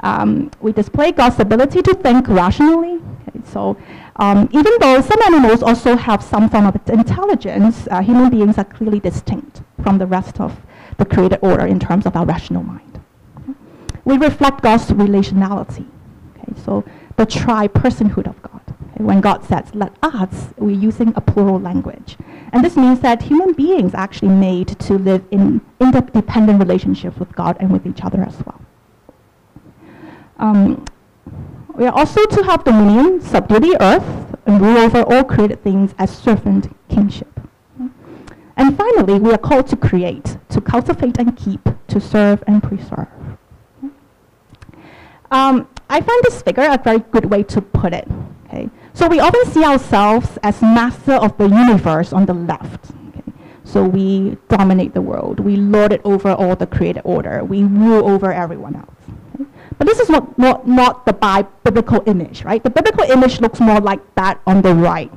Um, 0.00 0.50
we 0.60 0.72
display 0.72 1.12
God's 1.12 1.40
ability 1.40 1.80
to 1.82 1.94
think 1.94 2.28
rationally. 2.28 3.00
Okay? 3.28 3.40
So 3.44 3.76
um, 4.16 4.50
even 4.52 4.72
though 4.80 5.00
some 5.00 5.22
animals 5.22 5.62
also 5.62 5.96
have 5.96 6.22
some 6.22 6.50
form 6.50 6.66
of 6.66 6.76
intelligence, 6.88 7.88
uh, 7.90 8.02
human 8.02 8.28
beings 8.28 8.58
are 8.58 8.64
clearly 8.64 9.00
distinct 9.00 9.62
from 9.82 9.96
the 9.96 10.06
rest 10.06 10.40
of 10.40 10.60
the 10.98 11.06
created 11.06 11.38
order 11.40 11.66
in 11.66 11.80
terms 11.80 12.04
of 12.04 12.16
our 12.16 12.26
rational 12.26 12.62
mind 12.62 12.87
we 14.08 14.16
reflect 14.16 14.62
God's 14.62 14.86
relationality. 14.86 15.86
Okay, 16.30 16.58
so 16.64 16.82
the 17.16 17.26
tri-personhood 17.26 18.26
of 18.26 18.40
God. 18.40 18.62
Okay, 18.94 19.04
when 19.04 19.20
God 19.20 19.44
says, 19.44 19.74
let 19.74 19.92
us, 20.02 20.48
we're 20.56 20.70
using 20.70 21.12
a 21.14 21.20
plural 21.20 21.60
language. 21.60 22.16
And 22.52 22.64
this 22.64 22.74
means 22.74 23.00
that 23.00 23.22
human 23.22 23.52
beings 23.52 23.92
are 23.92 24.00
actually 24.00 24.30
made 24.30 24.68
to 24.80 24.94
live 24.94 25.26
in 25.30 25.60
interdependent 25.78 26.58
relationships 26.58 27.18
with 27.18 27.30
God 27.32 27.58
and 27.60 27.70
with 27.70 27.86
each 27.86 28.02
other 28.02 28.22
as 28.22 28.34
well. 28.46 28.60
Um, 30.38 30.86
we 31.74 31.84
are 31.84 31.92
also 31.92 32.24
to 32.24 32.42
have 32.44 32.64
dominion, 32.64 33.20
subdue 33.20 33.60
the 33.60 33.76
earth, 33.82 34.36
and 34.46 34.58
rule 34.58 34.78
over 34.78 35.02
all 35.02 35.22
created 35.22 35.62
things 35.62 35.94
as 35.98 36.16
servant 36.16 36.74
kingship. 36.88 37.40
And 38.56 38.74
finally, 38.74 39.18
we 39.18 39.32
are 39.32 39.38
called 39.38 39.66
to 39.66 39.76
create, 39.76 40.38
to 40.48 40.62
cultivate 40.62 41.18
and 41.18 41.36
keep, 41.36 41.68
to 41.88 42.00
serve 42.00 42.42
and 42.46 42.62
preserve. 42.62 43.08
Um, 45.30 45.68
I 45.90 46.00
find 46.00 46.22
this 46.24 46.42
figure 46.42 46.64
a 46.64 46.78
very 46.78 47.00
good 47.10 47.26
way 47.26 47.42
to 47.44 47.60
put 47.60 47.92
it. 47.92 48.08
Okay? 48.46 48.68
So 48.94 49.08
we 49.08 49.20
often 49.20 49.44
see 49.46 49.64
ourselves 49.64 50.38
as 50.42 50.60
master 50.60 51.14
of 51.14 51.36
the 51.38 51.48
universe 51.48 52.12
on 52.12 52.26
the 52.26 52.34
left. 52.34 52.90
Okay? 53.08 53.32
So 53.64 53.84
we 53.84 54.36
dominate 54.48 54.94
the 54.94 55.02
world. 55.02 55.40
We 55.40 55.56
lord 55.56 55.92
it 55.92 56.00
over 56.04 56.30
all 56.30 56.56
the 56.56 56.66
created 56.66 57.02
order. 57.04 57.44
We 57.44 57.64
rule 57.64 58.08
over 58.08 58.32
everyone 58.32 58.76
else. 58.76 58.96
Okay? 59.34 59.50
But 59.78 59.86
this 59.86 59.98
is 59.98 60.08
not, 60.08 60.38
not, 60.38 60.66
not 60.66 61.06
the 61.06 61.46
biblical 61.64 62.02
image, 62.06 62.44
right? 62.44 62.62
The 62.62 62.70
biblical 62.70 63.04
image 63.04 63.40
looks 63.40 63.60
more 63.60 63.80
like 63.80 64.00
that 64.14 64.40
on 64.46 64.62
the 64.62 64.74
right. 64.74 65.12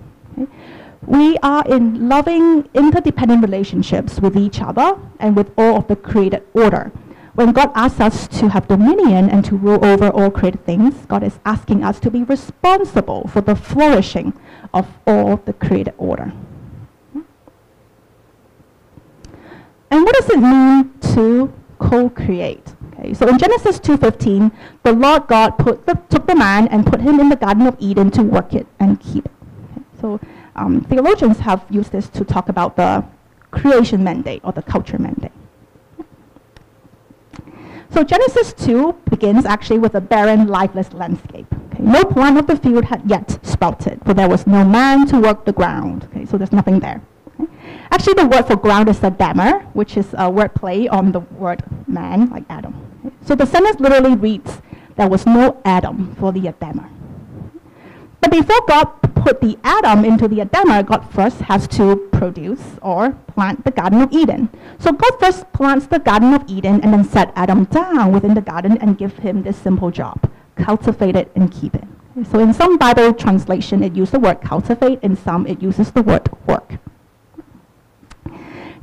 We 1.07 1.37
are 1.39 1.63
in 1.67 2.07
loving, 2.07 2.69
interdependent 2.73 3.41
relationships 3.41 4.19
with 4.19 4.37
each 4.37 4.61
other 4.61 4.99
and 5.19 5.35
with 5.35 5.51
all 5.57 5.77
of 5.77 5.87
the 5.87 5.95
created 5.95 6.43
order. 6.53 6.91
When 7.33 7.53
God 7.53 7.71
asks 7.75 7.99
us 8.01 8.27
to 8.39 8.49
have 8.49 8.67
dominion 8.67 9.29
and 9.29 9.45
to 9.45 9.55
rule 9.55 9.83
over 9.85 10.09
all 10.09 10.29
created 10.29 10.65
things, 10.65 11.05
God 11.05 11.23
is 11.23 11.39
asking 11.45 11.83
us 11.83 11.99
to 12.01 12.11
be 12.11 12.23
responsible 12.23 13.27
for 13.29 13.39
the 13.39 13.55
flourishing 13.55 14.33
of 14.73 14.87
all 15.07 15.37
the 15.37 15.53
created 15.53 15.93
order. 15.97 16.33
And 19.91 20.03
what 20.03 20.15
does 20.15 20.29
it 20.29 20.39
mean 20.39 20.91
to 21.13 21.53
co-create? 21.79 22.75
Okay, 22.93 23.13
so 23.13 23.27
in 23.27 23.37
Genesis 23.37 23.79
2.15, 23.79 24.51
the 24.83 24.91
Lord 24.91 25.27
God 25.27 25.57
put 25.57 25.85
the, 25.85 25.95
took 26.09 26.27
the 26.27 26.35
man 26.35 26.67
and 26.67 26.85
put 26.85 27.01
him 27.01 27.19
in 27.19 27.29
the 27.29 27.35
Garden 27.35 27.65
of 27.65 27.75
Eden 27.79 28.11
to 28.11 28.23
work 28.23 28.53
it 28.53 28.67
and 28.79 28.99
keep 28.99 29.25
it. 29.25 29.31
Okay, 29.71 29.85
so 29.99 30.19
um, 30.55 30.81
theologians 30.81 31.39
have 31.39 31.65
used 31.69 31.91
this 31.93 32.09
to 32.09 32.25
talk 32.25 32.49
about 32.49 32.75
the 32.75 33.05
creation 33.51 34.03
mandate 34.03 34.41
or 34.43 34.51
the 34.51 34.61
culture 34.61 34.97
mandate. 34.97 35.31
So 37.91 38.05
Genesis 38.05 38.53
2 38.53 38.93
begins 39.09 39.45
actually 39.45 39.79
with 39.79 39.95
a 39.95 40.01
barren, 40.01 40.47
lifeless 40.47 40.93
landscape. 40.93 41.45
Okay? 41.73 41.83
No 41.83 42.05
plant 42.05 42.37
of 42.37 42.47
the 42.47 42.55
field 42.55 42.85
had 42.85 43.01
yet 43.09 43.37
sprouted, 43.45 43.99
for 44.05 44.13
there 44.13 44.29
was 44.29 44.47
no 44.47 44.63
man 44.63 45.05
to 45.07 45.19
work 45.19 45.43
the 45.43 45.51
ground. 45.51 46.05
Okay? 46.05 46.25
So 46.25 46.37
there's 46.37 46.53
nothing 46.53 46.79
there. 46.79 47.01
Okay? 47.39 47.51
Actually, 47.91 48.13
the 48.13 48.27
word 48.27 48.43
for 48.43 48.55
ground 48.55 48.87
is 48.87 48.99
Adamah, 48.99 49.65
which 49.73 49.97
is 49.97 50.15
a 50.17 50.29
word 50.29 50.55
play 50.55 50.87
on 50.87 51.11
the 51.11 51.19
word 51.19 51.63
man, 51.85 52.29
like 52.29 52.45
Adam. 52.49 52.73
So 53.25 53.35
the 53.35 53.45
sentence 53.45 53.81
literally 53.81 54.15
reads, 54.15 54.61
there 54.95 55.09
was 55.09 55.25
no 55.25 55.61
Adam 55.65 56.15
for 56.15 56.31
the 56.31 56.41
Adamah. 56.41 56.89
But 58.21 58.31
before 58.31 58.61
God 58.67 58.85
put 59.15 59.41
the 59.41 59.57
Adam 59.63 60.05
into 60.05 60.27
the 60.27 60.37
Adamah, 60.37 60.85
God 60.85 61.01
first 61.11 61.41
has 61.41 61.67
to 61.69 61.95
produce 62.11 62.61
or 62.81 63.11
plant 63.27 63.65
the 63.65 63.71
Garden 63.71 64.01
of 64.01 64.13
Eden. 64.13 64.49
So 64.79 64.91
God 64.91 65.19
first 65.19 65.51
plants 65.53 65.87
the 65.87 65.99
Garden 65.99 66.33
of 66.33 66.43
Eden 66.47 66.81
and 66.81 66.93
then 66.93 67.03
set 67.03 67.33
Adam 67.35 67.65
down 67.65 68.11
within 68.11 68.35
the 68.35 68.41
garden 68.41 68.77
and 68.77 68.97
give 68.97 69.17
him 69.17 69.43
this 69.43 69.57
simple 69.57 69.91
job, 69.91 70.29
cultivate 70.55 71.15
it 71.15 71.31
and 71.35 71.51
keep 71.51 71.75
it. 71.75 71.83
So 72.31 72.39
in 72.39 72.53
some 72.53 72.77
Bible 72.77 73.13
translation, 73.13 73.83
it 73.83 73.95
uses 73.95 74.11
the 74.11 74.19
word 74.19 74.41
cultivate, 74.41 74.99
in 75.01 75.15
some 75.15 75.47
it 75.47 75.61
uses 75.61 75.91
the 75.91 76.01
word 76.01 76.29
work. 76.45 76.77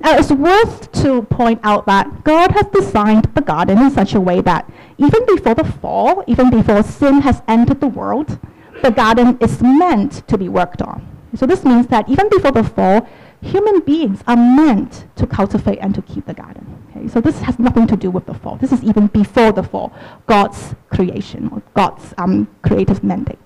Now, 0.01 0.17
it's 0.17 0.31
worth 0.31 0.93
to 1.03 1.23
point 1.23 1.61
out 1.65 1.87
that 1.87 2.23
God 2.23 2.53
has 2.53 2.67
designed 2.67 3.25
the 3.35 3.41
garden 3.41 3.79
in 3.79 3.91
such 3.91 4.15
a 4.15 4.21
way 4.21 4.41
that 4.41 4.71
even 4.97 5.27
before 5.27 5.55
the 5.55 5.65
fall, 5.65 6.23
even 6.27 6.51
before 6.51 6.83
sin 6.85 7.21
has 7.23 7.43
entered 7.49 7.81
the 7.81 7.89
world, 7.89 8.39
the 8.83 8.91
garden 8.91 9.39
is 9.41 9.61
meant 9.63 10.27
to 10.29 10.39
be 10.39 10.49
worked 10.49 10.83
on. 10.83 11.07
So 11.35 11.47
this 11.47 11.65
means 11.65 11.87
that 11.89 12.09
even 12.09 12.29
before 12.29 12.53
the 12.53 12.65
fall, 12.65 13.09
human 13.43 13.81
beings 13.81 14.23
are 14.27 14.37
meant 14.37 15.07
to 15.17 15.27
cultivate 15.27 15.79
and 15.79 15.95
to 15.95 16.03
keep 16.03 16.27
the 16.27 16.35
garden. 16.35 16.83
Okay? 16.91 17.09
So 17.09 17.21
this 17.21 17.41
has 17.41 17.59
nothing 17.59 17.87
to 17.87 17.97
do 17.97 18.11
with 18.11 18.27
the 18.27 18.35
fall. 18.35 18.57
This 18.57 18.73
is 18.73 18.83
even 18.83 19.09
before 19.09 19.53
the 19.53 19.63
fall, 19.63 19.93
God's 20.27 20.75
creation 20.91 21.49
or 21.53 21.63
God's 21.75 22.15
um, 22.19 22.49
creative 22.63 23.05
mandate. 23.05 23.39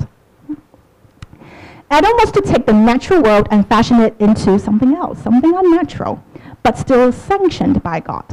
Adam 1.91 2.13
was 2.15 2.33
to 2.33 2.41
take 2.41 2.65
the 2.65 2.73
natural 2.73 3.21
world 3.21 3.47
and 3.51 3.69
fashion 3.69 4.01
it 4.01 4.17
into 4.19 4.59
something 4.59 4.95
else, 4.95 5.23
something 5.23 5.55
unnatural, 5.55 6.25
but 6.63 6.79
still 6.79 7.13
sanctioned 7.13 7.83
by 7.83 8.01
God. 8.01 8.25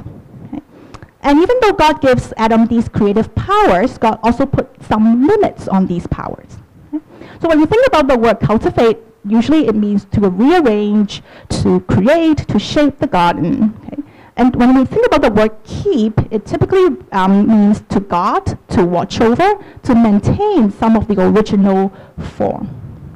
And 1.21 1.39
even 1.39 1.57
though 1.61 1.73
God 1.73 1.99
gives 1.99 2.31
Adam 2.37 2.67
these 2.67 2.87
creative 2.87 3.35
powers, 3.35 3.97
God 3.97 4.19
also 4.23 4.45
put 4.45 4.69
some 4.83 5.27
limits 5.27 5.67
on 5.67 5.87
these 5.87 6.07
powers. 6.07 6.57
So 7.41 7.47
when 7.47 7.59
you 7.59 7.65
think 7.65 7.87
about 7.87 8.07
the 8.07 8.17
word 8.17 8.39
cultivate, 8.41 8.97
usually 9.25 9.67
it 9.67 9.75
means 9.75 10.05
to 10.11 10.21
rearrange, 10.21 11.21
to 11.49 11.79
create, 11.81 12.39
to 12.49 12.59
shape 12.59 12.99
the 12.99 13.07
garden. 13.07 13.73
Okay? 13.87 14.03
And 14.35 14.55
when 14.55 14.75
we 14.75 14.85
think 14.85 15.05
about 15.05 15.21
the 15.21 15.31
word 15.31 15.51
keep, 15.63 16.19
it 16.31 16.45
typically 16.45 16.97
um, 17.11 17.47
means 17.47 17.81
to 17.89 17.99
guard, 17.99 18.57
to 18.69 18.85
watch 18.85 19.21
over, 19.21 19.57
to 19.83 19.95
maintain 19.95 20.71
some 20.71 20.97
of 20.97 21.07
the 21.07 21.21
original 21.21 21.93
form. 22.35 22.69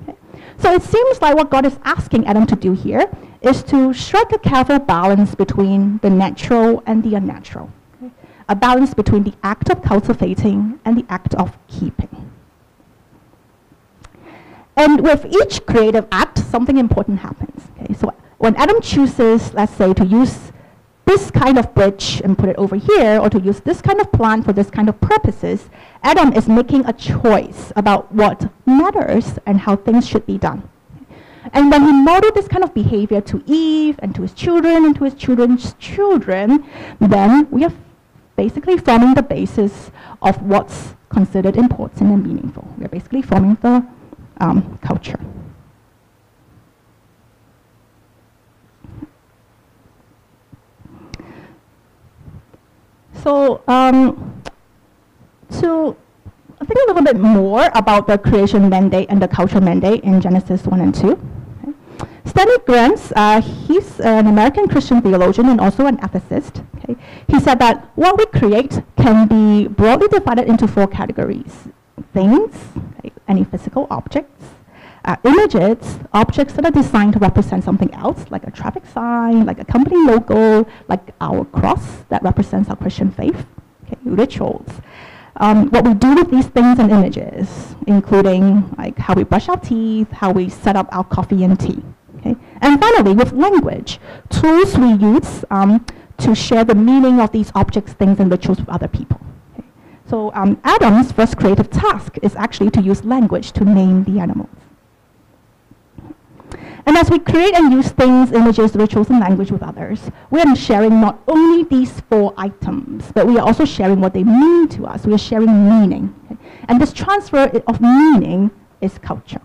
Okay? 0.07 0.17
So 0.57 0.73
it 0.73 0.83
seems 0.83 1.21
like 1.21 1.35
what 1.35 1.49
God 1.49 1.65
is 1.65 1.77
asking 1.83 2.25
Adam 2.25 2.45
to 2.47 2.55
do 2.55 2.73
here 2.73 3.09
is 3.41 3.61
to 3.63 3.93
strike 3.93 4.31
a 4.31 4.39
careful 4.39 4.79
balance 4.79 5.35
between 5.35 5.97
the 5.97 6.09
natural 6.09 6.81
and 6.85 7.03
the 7.03 7.15
unnatural. 7.15 7.69
Okay? 8.01 8.13
A 8.47 8.55
balance 8.55 8.93
between 8.93 9.23
the 9.23 9.33
act 9.43 9.69
of 9.69 9.81
cultivating 9.81 10.79
and 10.85 10.97
the 10.97 11.05
act 11.09 11.35
of 11.35 11.57
keeping. 11.67 12.32
And 14.75 15.01
with 15.01 15.25
each 15.25 15.65
creative 15.65 16.07
act, 16.11 16.39
something 16.39 16.77
important 16.77 17.19
happens. 17.19 17.67
Okay? 17.79 17.93
So 17.93 18.13
when 18.37 18.55
Adam 18.55 18.81
chooses, 18.81 19.53
let's 19.53 19.73
say, 19.73 19.93
to 19.93 20.05
use 20.05 20.51
this 21.05 21.29
kind 21.29 21.57
of 21.57 21.73
bridge 21.75 22.21
and 22.23 22.37
put 22.37 22.49
it 22.49 22.55
over 22.55 22.75
here, 22.75 23.19
or 23.19 23.29
to 23.29 23.39
use 23.39 23.59
this 23.59 23.81
kind 23.81 23.99
of 23.99 24.11
plant 24.11 24.45
for 24.45 24.53
this 24.53 24.69
kind 24.71 24.89
of 24.89 24.99
purposes, 25.01 25.69
Adam 26.01 26.33
is 26.33 26.47
making 26.47 26.85
a 26.85 26.93
choice 26.93 27.71
about 27.75 28.11
what 28.11 28.49
matters 28.65 29.37
and 29.45 29.59
how 29.59 29.75
things 29.75 30.07
should 30.07 30.25
be 30.25 30.37
done. 30.37 30.67
And 31.51 31.69
when 31.69 31.83
he 31.83 31.91
modeled 31.91 32.35
this 32.35 32.47
kind 32.47 32.63
of 32.63 32.73
behavior 32.73 33.19
to 33.21 33.43
Eve 33.45 33.99
and 33.99 34.15
to 34.15 34.21
his 34.21 34.33
children 34.33 34.85
and 34.85 34.95
to 34.95 35.03
his 35.03 35.13
children's 35.13 35.73
children, 35.73 36.65
then 36.99 37.49
we 37.51 37.65
are 37.65 37.73
basically 38.35 38.77
forming 38.77 39.13
the 39.13 39.23
basis 39.23 39.91
of 40.21 40.41
what's 40.41 40.95
considered 41.09 41.57
important 41.57 42.01
and 42.01 42.25
meaningful. 42.25 42.67
We're 42.77 42.87
basically 42.87 43.21
forming 43.21 43.57
the 43.61 43.85
um, 44.43 44.77
culture. 44.81 45.19
So 53.23 53.63
um, 53.67 54.41
to 55.59 55.95
think 56.73 56.89
a 56.89 56.93
little 56.93 57.03
bit 57.03 57.19
more 57.19 57.69
about 57.73 58.07
the 58.07 58.17
creation 58.17 58.69
mandate 58.69 59.07
and 59.09 59.21
the 59.21 59.27
cultural 59.27 59.63
mandate 59.63 60.03
in 60.03 60.19
Genesis 60.19 60.65
1 60.65 60.81
and 60.81 60.93
2. 60.93 61.29
Stanley 62.25 62.57
Grenz, 62.65 63.11
uh, 63.15 63.41
he's 63.41 63.99
an 63.99 64.27
American 64.27 64.67
Christian 64.67 65.01
theologian 65.01 65.49
and 65.49 65.61
also 65.61 65.85
an 65.85 65.97
ethicist. 65.97 66.65
Okay. 66.77 66.95
He 67.27 67.39
said 67.39 67.59
that 67.59 67.91
what 67.95 68.17
we 68.17 68.25
create 68.25 68.81
can 68.97 69.27
be 69.27 69.67
broadly 69.67 70.07
divided 70.07 70.47
into 70.47 70.67
four 70.67 70.87
categories. 70.87 71.67
Things, 72.13 72.55
okay, 72.99 73.11
any 73.33 73.43
physical 73.43 73.87
objects, 73.89 74.43
uh, 75.05 75.17
images, 75.23 75.99
objects 76.13 76.53
that 76.53 76.65
are 76.65 76.75
designed 76.81 77.13
to 77.13 77.19
represent 77.19 77.63
something 77.63 77.93
else, 77.93 78.19
like 78.29 78.45
a 78.47 78.51
traffic 78.51 78.85
sign, 78.85 79.45
like 79.45 79.59
a 79.59 79.65
company 79.65 79.97
logo, 80.11 80.65
like 80.87 81.03
our 81.19 81.43
cross 81.45 81.83
that 82.09 82.21
represents 82.23 82.69
our 82.69 82.77
Christian 82.83 83.11
faith, 83.11 83.45
okay, 83.85 83.97
rituals. 84.05 84.69
Um, 85.37 85.69
what 85.71 85.83
we 85.83 85.93
do 85.95 86.13
with 86.15 86.29
these 86.29 86.45
things 86.45 86.77
and 86.79 86.91
images, 86.91 87.75
including 87.87 88.45
like 88.77 88.97
how 88.99 89.13
we 89.15 89.23
brush 89.23 89.49
our 89.49 89.59
teeth, 89.59 90.09
how 90.11 90.31
we 90.31 90.47
set 90.47 90.75
up 90.75 90.87
our 90.91 91.03
coffee 91.03 91.43
and 91.43 91.59
tea. 91.59 91.81
Okay? 92.17 92.35
And 92.61 92.79
finally, 92.79 93.13
with 93.13 93.33
language, 93.33 93.99
tools 94.29 94.77
we 94.77 94.93
use 94.93 95.43
um, 95.49 95.83
to 96.19 96.35
share 96.35 96.63
the 96.63 96.75
meaning 96.75 97.19
of 97.19 97.31
these 97.31 97.51
objects, 97.55 97.93
things, 97.93 98.19
and 98.19 98.29
rituals 98.31 98.59
with 98.59 98.69
other 98.69 98.87
people. 98.87 99.19
So 100.13 100.31
um, 100.35 100.61
Adam's 100.63 101.11
first 101.11 101.37
creative 101.37 101.71
task 101.71 102.19
is 102.21 102.35
actually 102.35 102.69
to 102.77 102.81
use 102.83 103.03
language 103.03 103.51
to 103.53 103.65
name 103.65 104.03
the 104.03 104.19
animals. 104.19 104.55
And 106.85 106.95
as 106.95 107.09
we 107.09 107.17
create 107.17 107.55
and 107.55 107.73
use 107.73 107.89
things, 107.89 108.31
images, 108.31 108.75
rituals, 108.75 109.09
and 109.09 109.19
language 109.19 109.49
with 109.49 109.63
others, 109.63 110.11
we 110.29 110.39
are 110.39 110.55
sharing 110.55 111.01
not 111.01 111.19
only 111.27 111.63
these 111.63 111.99
four 112.11 112.31
items, 112.37 113.11
but 113.15 113.25
we 113.25 113.39
are 113.39 113.47
also 113.47 113.65
sharing 113.65 114.01
what 114.01 114.13
they 114.13 114.23
mean 114.23 114.67
to 114.67 114.85
us. 114.85 115.03
We 115.07 115.15
are 115.15 115.17
sharing 115.17 115.67
meaning. 115.67 116.13
And 116.69 116.79
this 116.79 116.93
transfer 116.93 117.49
of 117.65 117.81
meaning 117.81 118.51
is 118.81 118.99
culture. 118.99 119.41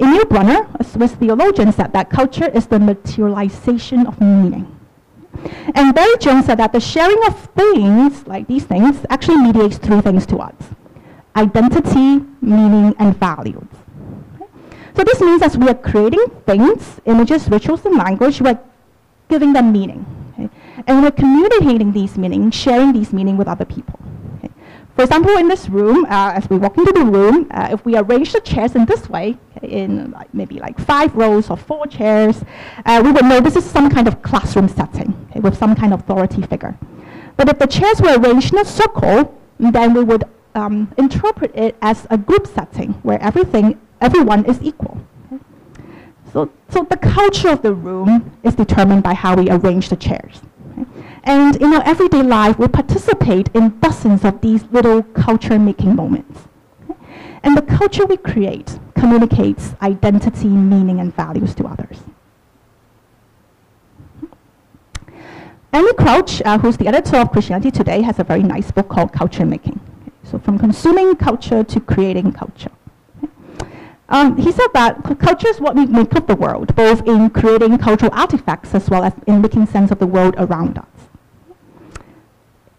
Emil 0.00 0.24
Brunner, 0.26 0.68
a 0.78 0.84
Swiss 0.84 1.16
theologian, 1.16 1.72
said 1.72 1.92
that 1.94 2.10
culture 2.10 2.48
is 2.50 2.68
the 2.68 2.78
materialization 2.78 4.06
of 4.06 4.20
meaning. 4.20 4.78
And 5.74 5.94
Barry 5.94 6.16
Jones 6.18 6.46
said 6.46 6.58
that 6.58 6.72
the 6.72 6.80
sharing 6.80 7.20
of 7.26 7.48
things, 7.56 8.26
like 8.26 8.46
these 8.46 8.64
things, 8.64 9.04
actually 9.10 9.38
mediates 9.38 9.78
three 9.78 10.00
things 10.00 10.26
to 10.26 10.38
us 10.38 10.54
identity, 11.34 12.24
meaning, 12.42 12.94
and 12.98 13.16
values. 13.16 13.66
So 14.94 15.02
this 15.04 15.20
means 15.20 15.40
as 15.42 15.56
we 15.56 15.68
are 15.68 15.74
creating 15.74 16.26
things, 16.46 17.00
images, 17.06 17.48
rituals, 17.48 17.84
and 17.86 17.96
language, 17.96 18.42
we're 18.42 18.58
giving 19.28 19.54
them 19.54 19.72
meaning. 19.72 20.04
Okay? 20.34 20.50
And 20.86 21.02
we're 21.02 21.10
communicating 21.10 21.92
these 21.92 22.18
meanings, 22.18 22.54
sharing 22.54 22.92
these 22.92 23.12
meaning 23.12 23.38
with 23.38 23.48
other 23.48 23.64
people. 23.64 23.98
Okay? 24.92 24.96
For 24.96 25.02
example, 25.02 25.36
in 25.36 25.48
this 25.48 25.68
room, 25.68 26.04
uh, 26.06 26.32
as 26.34 26.48
we 26.50 26.58
walk 26.58 26.76
into 26.78 26.92
the 26.92 27.04
room, 27.04 27.46
uh, 27.50 27.68
if 27.70 27.84
we 27.84 27.96
arrange 27.96 28.32
the 28.32 28.40
chairs 28.40 28.74
in 28.74 28.84
this 28.84 29.08
way, 29.08 29.38
in 29.62 30.14
maybe 30.32 30.58
like 30.58 30.78
five 30.78 31.14
rows 31.14 31.50
or 31.50 31.56
four 31.56 31.86
chairs, 31.86 32.44
uh, 32.84 33.00
we 33.04 33.10
would 33.12 33.24
know 33.24 33.40
this 33.40 33.56
is 33.56 33.64
some 33.64 33.90
kind 33.90 34.08
of 34.08 34.22
classroom 34.22 34.68
setting 34.68 35.14
with 35.34 35.56
some 35.56 35.74
kind 35.74 35.92
of 35.92 36.00
authority 36.00 36.42
figure. 36.42 36.76
But 37.36 37.48
if 37.48 37.58
the 37.58 37.66
chairs 37.66 38.00
were 38.00 38.18
arranged 38.18 38.52
in 38.52 38.58
a 38.58 38.64
circle, 38.64 39.38
then 39.58 39.94
we 39.94 40.04
would 40.04 40.24
um, 40.54 40.92
interpret 40.98 41.54
it 41.54 41.76
as 41.80 42.06
a 42.10 42.18
group 42.18 42.46
setting 42.46 42.92
where 43.02 43.20
everything 43.22 43.80
everyone 44.00 44.44
is 44.44 44.60
equal. 44.62 44.98
Okay? 45.26 45.42
So, 46.32 46.50
so 46.68 46.86
the 46.88 46.96
culture 46.96 47.48
of 47.48 47.62
the 47.62 47.72
room 47.72 48.36
is 48.42 48.54
determined 48.54 49.02
by 49.02 49.14
how 49.14 49.36
we 49.36 49.48
arrange 49.48 49.88
the 49.88 49.96
chairs. 49.96 50.42
Okay? 51.22 51.32
And 51.32 51.56
in 51.56 51.74
our 51.74 51.82
everyday 51.84 52.22
life, 52.22 52.58
we 52.58 52.68
participate 52.68 53.48
in 53.54 53.78
dozens 53.80 54.24
of 54.24 54.40
these 54.40 54.64
little 54.70 55.02
culture-making 55.02 55.94
moments. 55.94 56.48
And 57.42 57.56
the 57.56 57.62
culture 57.62 58.06
we 58.06 58.16
create 58.16 58.78
communicates 58.94 59.74
identity, 59.82 60.48
meaning, 60.48 61.00
and 61.00 61.14
values 61.14 61.54
to 61.56 61.66
others. 61.66 61.98
Andy 65.72 65.92
Crouch, 65.94 66.42
uh, 66.44 66.58
who's 66.58 66.76
the 66.76 66.86
editor 66.86 67.16
of 67.16 67.32
Christianity 67.32 67.70
Today, 67.70 68.02
has 68.02 68.18
a 68.18 68.24
very 68.24 68.42
nice 68.42 68.70
book 68.70 68.88
called 68.88 69.12
Culture 69.12 69.46
Making. 69.46 69.80
Okay? 70.02 70.12
So 70.24 70.38
from 70.38 70.58
consuming 70.58 71.16
culture 71.16 71.64
to 71.64 71.80
creating 71.80 72.32
culture. 72.32 72.70
Um, 74.08 74.36
he 74.36 74.52
said 74.52 74.68
that 74.74 75.02
culture 75.18 75.48
is 75.48 75.58
what 75.58 75.74
we 75.74 75.86
make 75.86 76.14
of 76.14 76.26
the 76.26 76.36
world, 76.36 76.76
both 76.76 77.06
in 77.08 77.30
creating 77.30 77.78
cultural 77.78 78.10
artifacts 78.12 78.74
as 78.74 78.90
well 78.90 79.04
as 79.04 79.14
in 79.26 79.40
making 79.40 79.64
sense 79.66 79.90
of 79.90 79.98
the 79.98 80.06
world 80.06 80.34
around 80.36 80.76
us. 80.76 81.01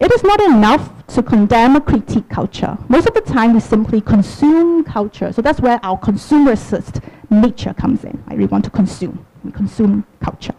It 0.04 0.12
is 0.12 0.22
not 0.22 0.38
enough 0.42 1.06
to 1.14 1.22
condemn 1.22 1.78
or 1.78 1.80
critique 1.80 2.28
culture. 2.28 2.76
Most 2.88 3.06
of 3.06 3.14
the 3.14 3.22
time, 3.22 3.54
we 3.54 3.60
simply 3.60 4.02
consume 4.02 4.84
culture. 4.84 5.32
So 5.32 5.40
that's 5.40 5.60
where 5.60 5.80
our 5.82 5.98
consumerist 5.98 7.02
nature 7.30 7.72
comes 7.72 8.04
in. 8.04 8.22
Right? 8.26 8.36
We 8.36 8.44
want 8.44 8.64
to 8.66 8.70
consume. 8.70 9.24
We 9.44 9.50
consume 9.50 10.04
culture. 10.20 10.54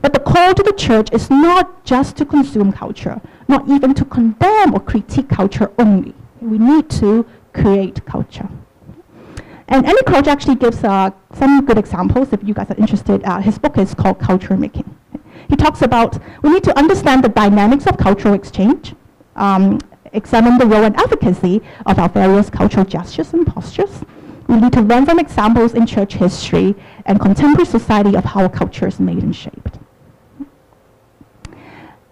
But 0.00 0.12
the 0.12 0.20
call 0.20 0.54
to 0.54 0.62
the 0.62 0.72
church 0.72 1.08
is 1.12 1.28
not 1.30 1.84
just 1.84 2.16
to 2.18 2.24
consume 2.24 2.70
culture, 2.70 3.20
not 3.48 3.68
even 3.68 3.92
to 3.94 4.04
condemn 4.04 4.72
or 4.72 4.78
critique 4.78 5.30
culture 5.30 5.72
only. 5.80 6.14
We 6.40 6.58
need 6.58 6.88
to 7.02 7.26
create 7.54 8.06
culture. 8.06 8.48
And 9.66 9.84
Andy 9.84 10.02
Crouch 10.06 10.28
actually 10.28 10.56
gives 10.56 10.84
uh, 10.84 11.10
some 11.34 11.66
good 11.66 11.76
examples 11.76 12.32
if 12.32 12.40
you 12.44 12.54
guys 12.54 12.70
are 12.70 12.76
interested. 12.76 13.24
Uh, 13.24 13.40
his 13.40 13.58
book 13.58 13.78
is 13.78 13.94
called 13.94 14.20
Culture 14.20 14.56
Making. 14.56 14.96
He 15.48 15.56
talks 15.56 15.82
about 15.82 16.18
we 16.42 16.50
need 16.50 16.64
to 16.64 16.78
understand 16.78 17.24
the 17.24 17.28
dynamics 17.28 17.86
of 17.86 17.96
cultural 17.96 18.34
exchange, 18.34 18.94
um, 19.36 19.78
examine 20.12 20.58
the 20.58 20.66
role 20.66 20.84
and 20.84 20.96
efficacy 20.96 21.62
of 21.86 21.98
our 21.98 22.08
various 22.08 22.50
cultural 22.50 22.84
gestures 22.84 23.32
and 23.32 23.46
postures. 23.46 24.02
We 24.48 24.56
need 24.56 24.72
to 24.74 24.80
learn 24.80 25.06
from 25.06 25.18
examples 25.18 25.74
in 25.74 25.86
church 25.86 26.14
history 26.14 26.74
and 27.04 27.20
contemporary 27.20 27.66
society 27.66 28.16
of 28.16 28.24
how 28.24 28.48
culture 28.48 28.86
is 28.86 29.00
made 29.00 29.22
and 29.22 29.34
shaped. 29.34 29.78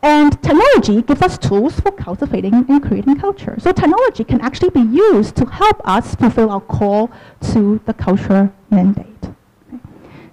And 0.02 0.32
technology 0.42 1.00
gives 1.00 1.22
us 1.22 1.38
tools 1.38 1.80
for 1.80 1.90
cultivating 1.90 2.52
and 2.52 2.82
creating 2.82 3.18
culture. 3.18 3.56
So 3.58 3.72
technology 3.72 4.22
can 4.22 4.38
actually 4.42 4.68
be 4.68 4.82
used 4.82 5.34
to 5.36 5.46
help 5.46 5.80
us 5.88 6.14
fulfill 6.16 6.50
our 6.50 6.60
call 6.60 7.10
to 7.52 7.80
the 7.86 7.94
culture 7.94 8.52
mandate. 8.68 9.06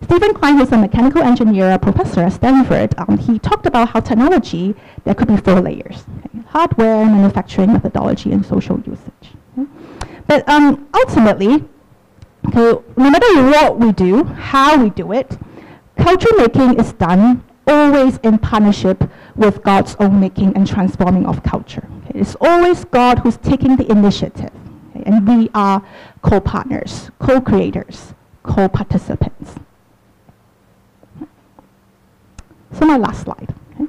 Okay. 0.04 0.06
Stephen 0.06 0.34
Kline, 0.34 0.58
who's 0.58 0.72
a 0.72 0.78
mechanical 0.78 1.22
engineer 1.22 1.72
a 1.72 1.80
professor 1.80 2.22
at 2.22 2.34
Stanford, 2.34 2.94
um, 2.98 3.18
he 3.18 3.40
talked 3.40 3.66
about 3.66 3.90
how 3.90 4.00
technology, 4.00 4.76
there 5.04 5.16
could 5.16 5.28
be 5.28 5.38
four 5.38 5.62
layers. 5.62 6.06
Okay. 6.26 6.40
Hardware, 6.48 7.06
manufacturing, 7.06 7.74
methodology, 7.74 8.32
and 8.32 8.46
social 8.46 8.80
usage. 8.82 9.32
Okay. 9.58 9.70
But 10.28 10.48
um, 10.50 10.88
ultimately, 10.94 11.64
no 12.54 12.84
matter 12.98 13.44
what 13.50 13.80
we 13.80 13.92
do, 13.92 14.24
how 14.24 14.82
we 14.82 14.90
do 14.90 15.12
it, 15.12 15.38
culture 15.98 16.30
making 16.38 16.80
is 16.80 16.94
done 16.94 17.44
always 17.68 18.18
in 18.18 18.38
partnership 18.40 19.04
with 19.36 19.64
God's 19.64 19.96
own 20.00 20.20
making 20.20 20.56
and 20.56 20.68
transforming 20.68 21.26
of 21.26 21.44
culture. 21.44 21.88
Okay? 22.06 22.20
It's 22.20 22.36
always 22.42 22.86
God 22.86 23.20
who's 23.20 23.38
taking 23.38 23.76
the 23.76 23.90
initiative. 23.92 24.52
And 25.06 25.28
we 25.28 25.50
are 25.54 25.84
co-partners, 26.22 27.10
co-creators, 27.20 28.14
co-participants. 28.44 29.56
So 32.82 32.88
my 32.88 32.98
last 32.98 33.26
slide. 33.26 33.54
Okay? 33.76 33.86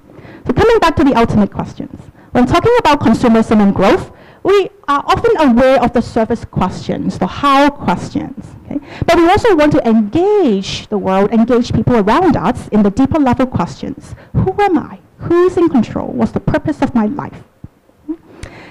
So 0.47 0.53
coming 0.53 0.79
back 0.79 0.97
to 0.97 1.05
the 1.05 1.15
ultimate 1.15 1.51
questions. 1.51 1.99
When 2.33 2.47
talking 2.47 2.73
about 2.79 3.01
consumerism 3.01 3.63
and 3.63 3.75
growth, 3.75 4.13
we 4.43 4.69
are 4.87 5.03
often 5.07 5.35
aware 5.39 5.83
of 5.83 5.95
the 5.95 6.03
surface 6.03 6.45
questions, 6.45 7.19
the 7.19 7.27
how 7.27 7.71
questions. 7.71 8.45
Okay? 8.67 8.85
But 9.07 9.17
we 9.17 9.27
also 9.31 9.57
want 9.57 9.73
to 9.73 9.89
engage 9.89 10.89
the 10.89 10.99
world, 10.99 11.33
engage 11.33 11.73
people 11.73 11.97
around 11.97 12.37
us 12.37 12.69
in 12.69 12.83
the 12.83 12.91
deeper 12.91 13.19
level 13.19 13.47
questions. 13.47 14.15
Who 14.35 14.55
am 14.61 14.77
I? 14.77 14.99
Who's 15.21 15.57
in 15.57 15.71
control? 15.71 16.09
What's 16.09 16.33
the 16.33 16.41
purpose 16.41 16.83
of 16.83 16.95
my 16.95 17.07
life? 17.07 17.43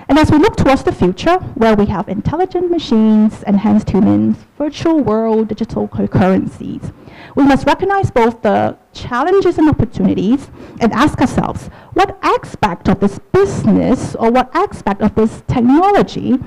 And 0.07 0.19
as 0.19 0.29
we 0.29 0.37
look 0.37 0.55
towards 0.55 0.83
the 0.83 0.91
future, 0.91 1.37
where 1.55 1.73
we 1.73 1.87
have 1.87 2.09
intelligent 2.09 2.69
machines, 2.69 3.41
enhanced 3.47 3.89
humans, 3.89 4.37
virtual 4.59 4.99
world, 4.99 5.47
digital 5.47 5.87
currencies, 5.87 6.91
we 7.35 7.43
must 7.43 7.65
recognize 7.65 8.11
both 8.11 8.41
the 8.41 8.77
challenges 8.93 9.57
and 9.57 9.69
opportunities 9.69 10.49
and 10.79 10.91
ask 10.93 11.19
ourselves, 11.19 11.67
what 11.93 12.17
aspect 12.21 12.89
of 12.89 12.99
this 12.99 13.19
business 13.31 14.15
or 14.15 14.31
what 14.31 14.53
aspect 14.55 15.01
of 15.01 15.15
this 15.15 15.43
technology 15.47 16.39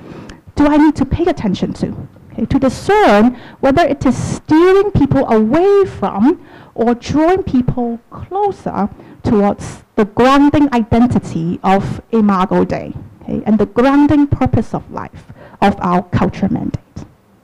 do 0.55 0.67
I 0.67 0.77
need 0.77 0.95
to 0.97 1.05
pay 1.05 1.25
attention 1.25 1.73
to? 1.73 2.07
Okay, 2.33 2.45
to 2.45 2.59
discern 2.59 3.35
whether 3.61 3.83
it 3.83 4.05
is 4.05 4.17
steering 4.17 4.91
people 4.91 5.25
away 5.31 5.85
from 5.85 6.45
or 6.73 6.93
drawing 6.95 7.43
people 7.43 7.99
closer 8.09 8.89
towards 9.23 9.83
the 9.95 10.05
grounding 10.05 10.73
identity 10.73 11.59
of 11.63 12.01
Imago 12.11 12.65
Dei 12.65 12.93
okay, 13.21 13.41
and 13.45 13.57
the 13.57 13.65
grounding 13.65 14.27
purpose 14.27 14.73
of 14.73 14.89
life 14.91 15.25
of 15.61 15.75
our 15.79 16.03
culture 16.03 16.49
mandate. 16.49 16.79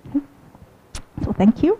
Okay. 0.09 0.25
So 1.23 1.33
thank 1.33 1.63
you. 1.63 1.79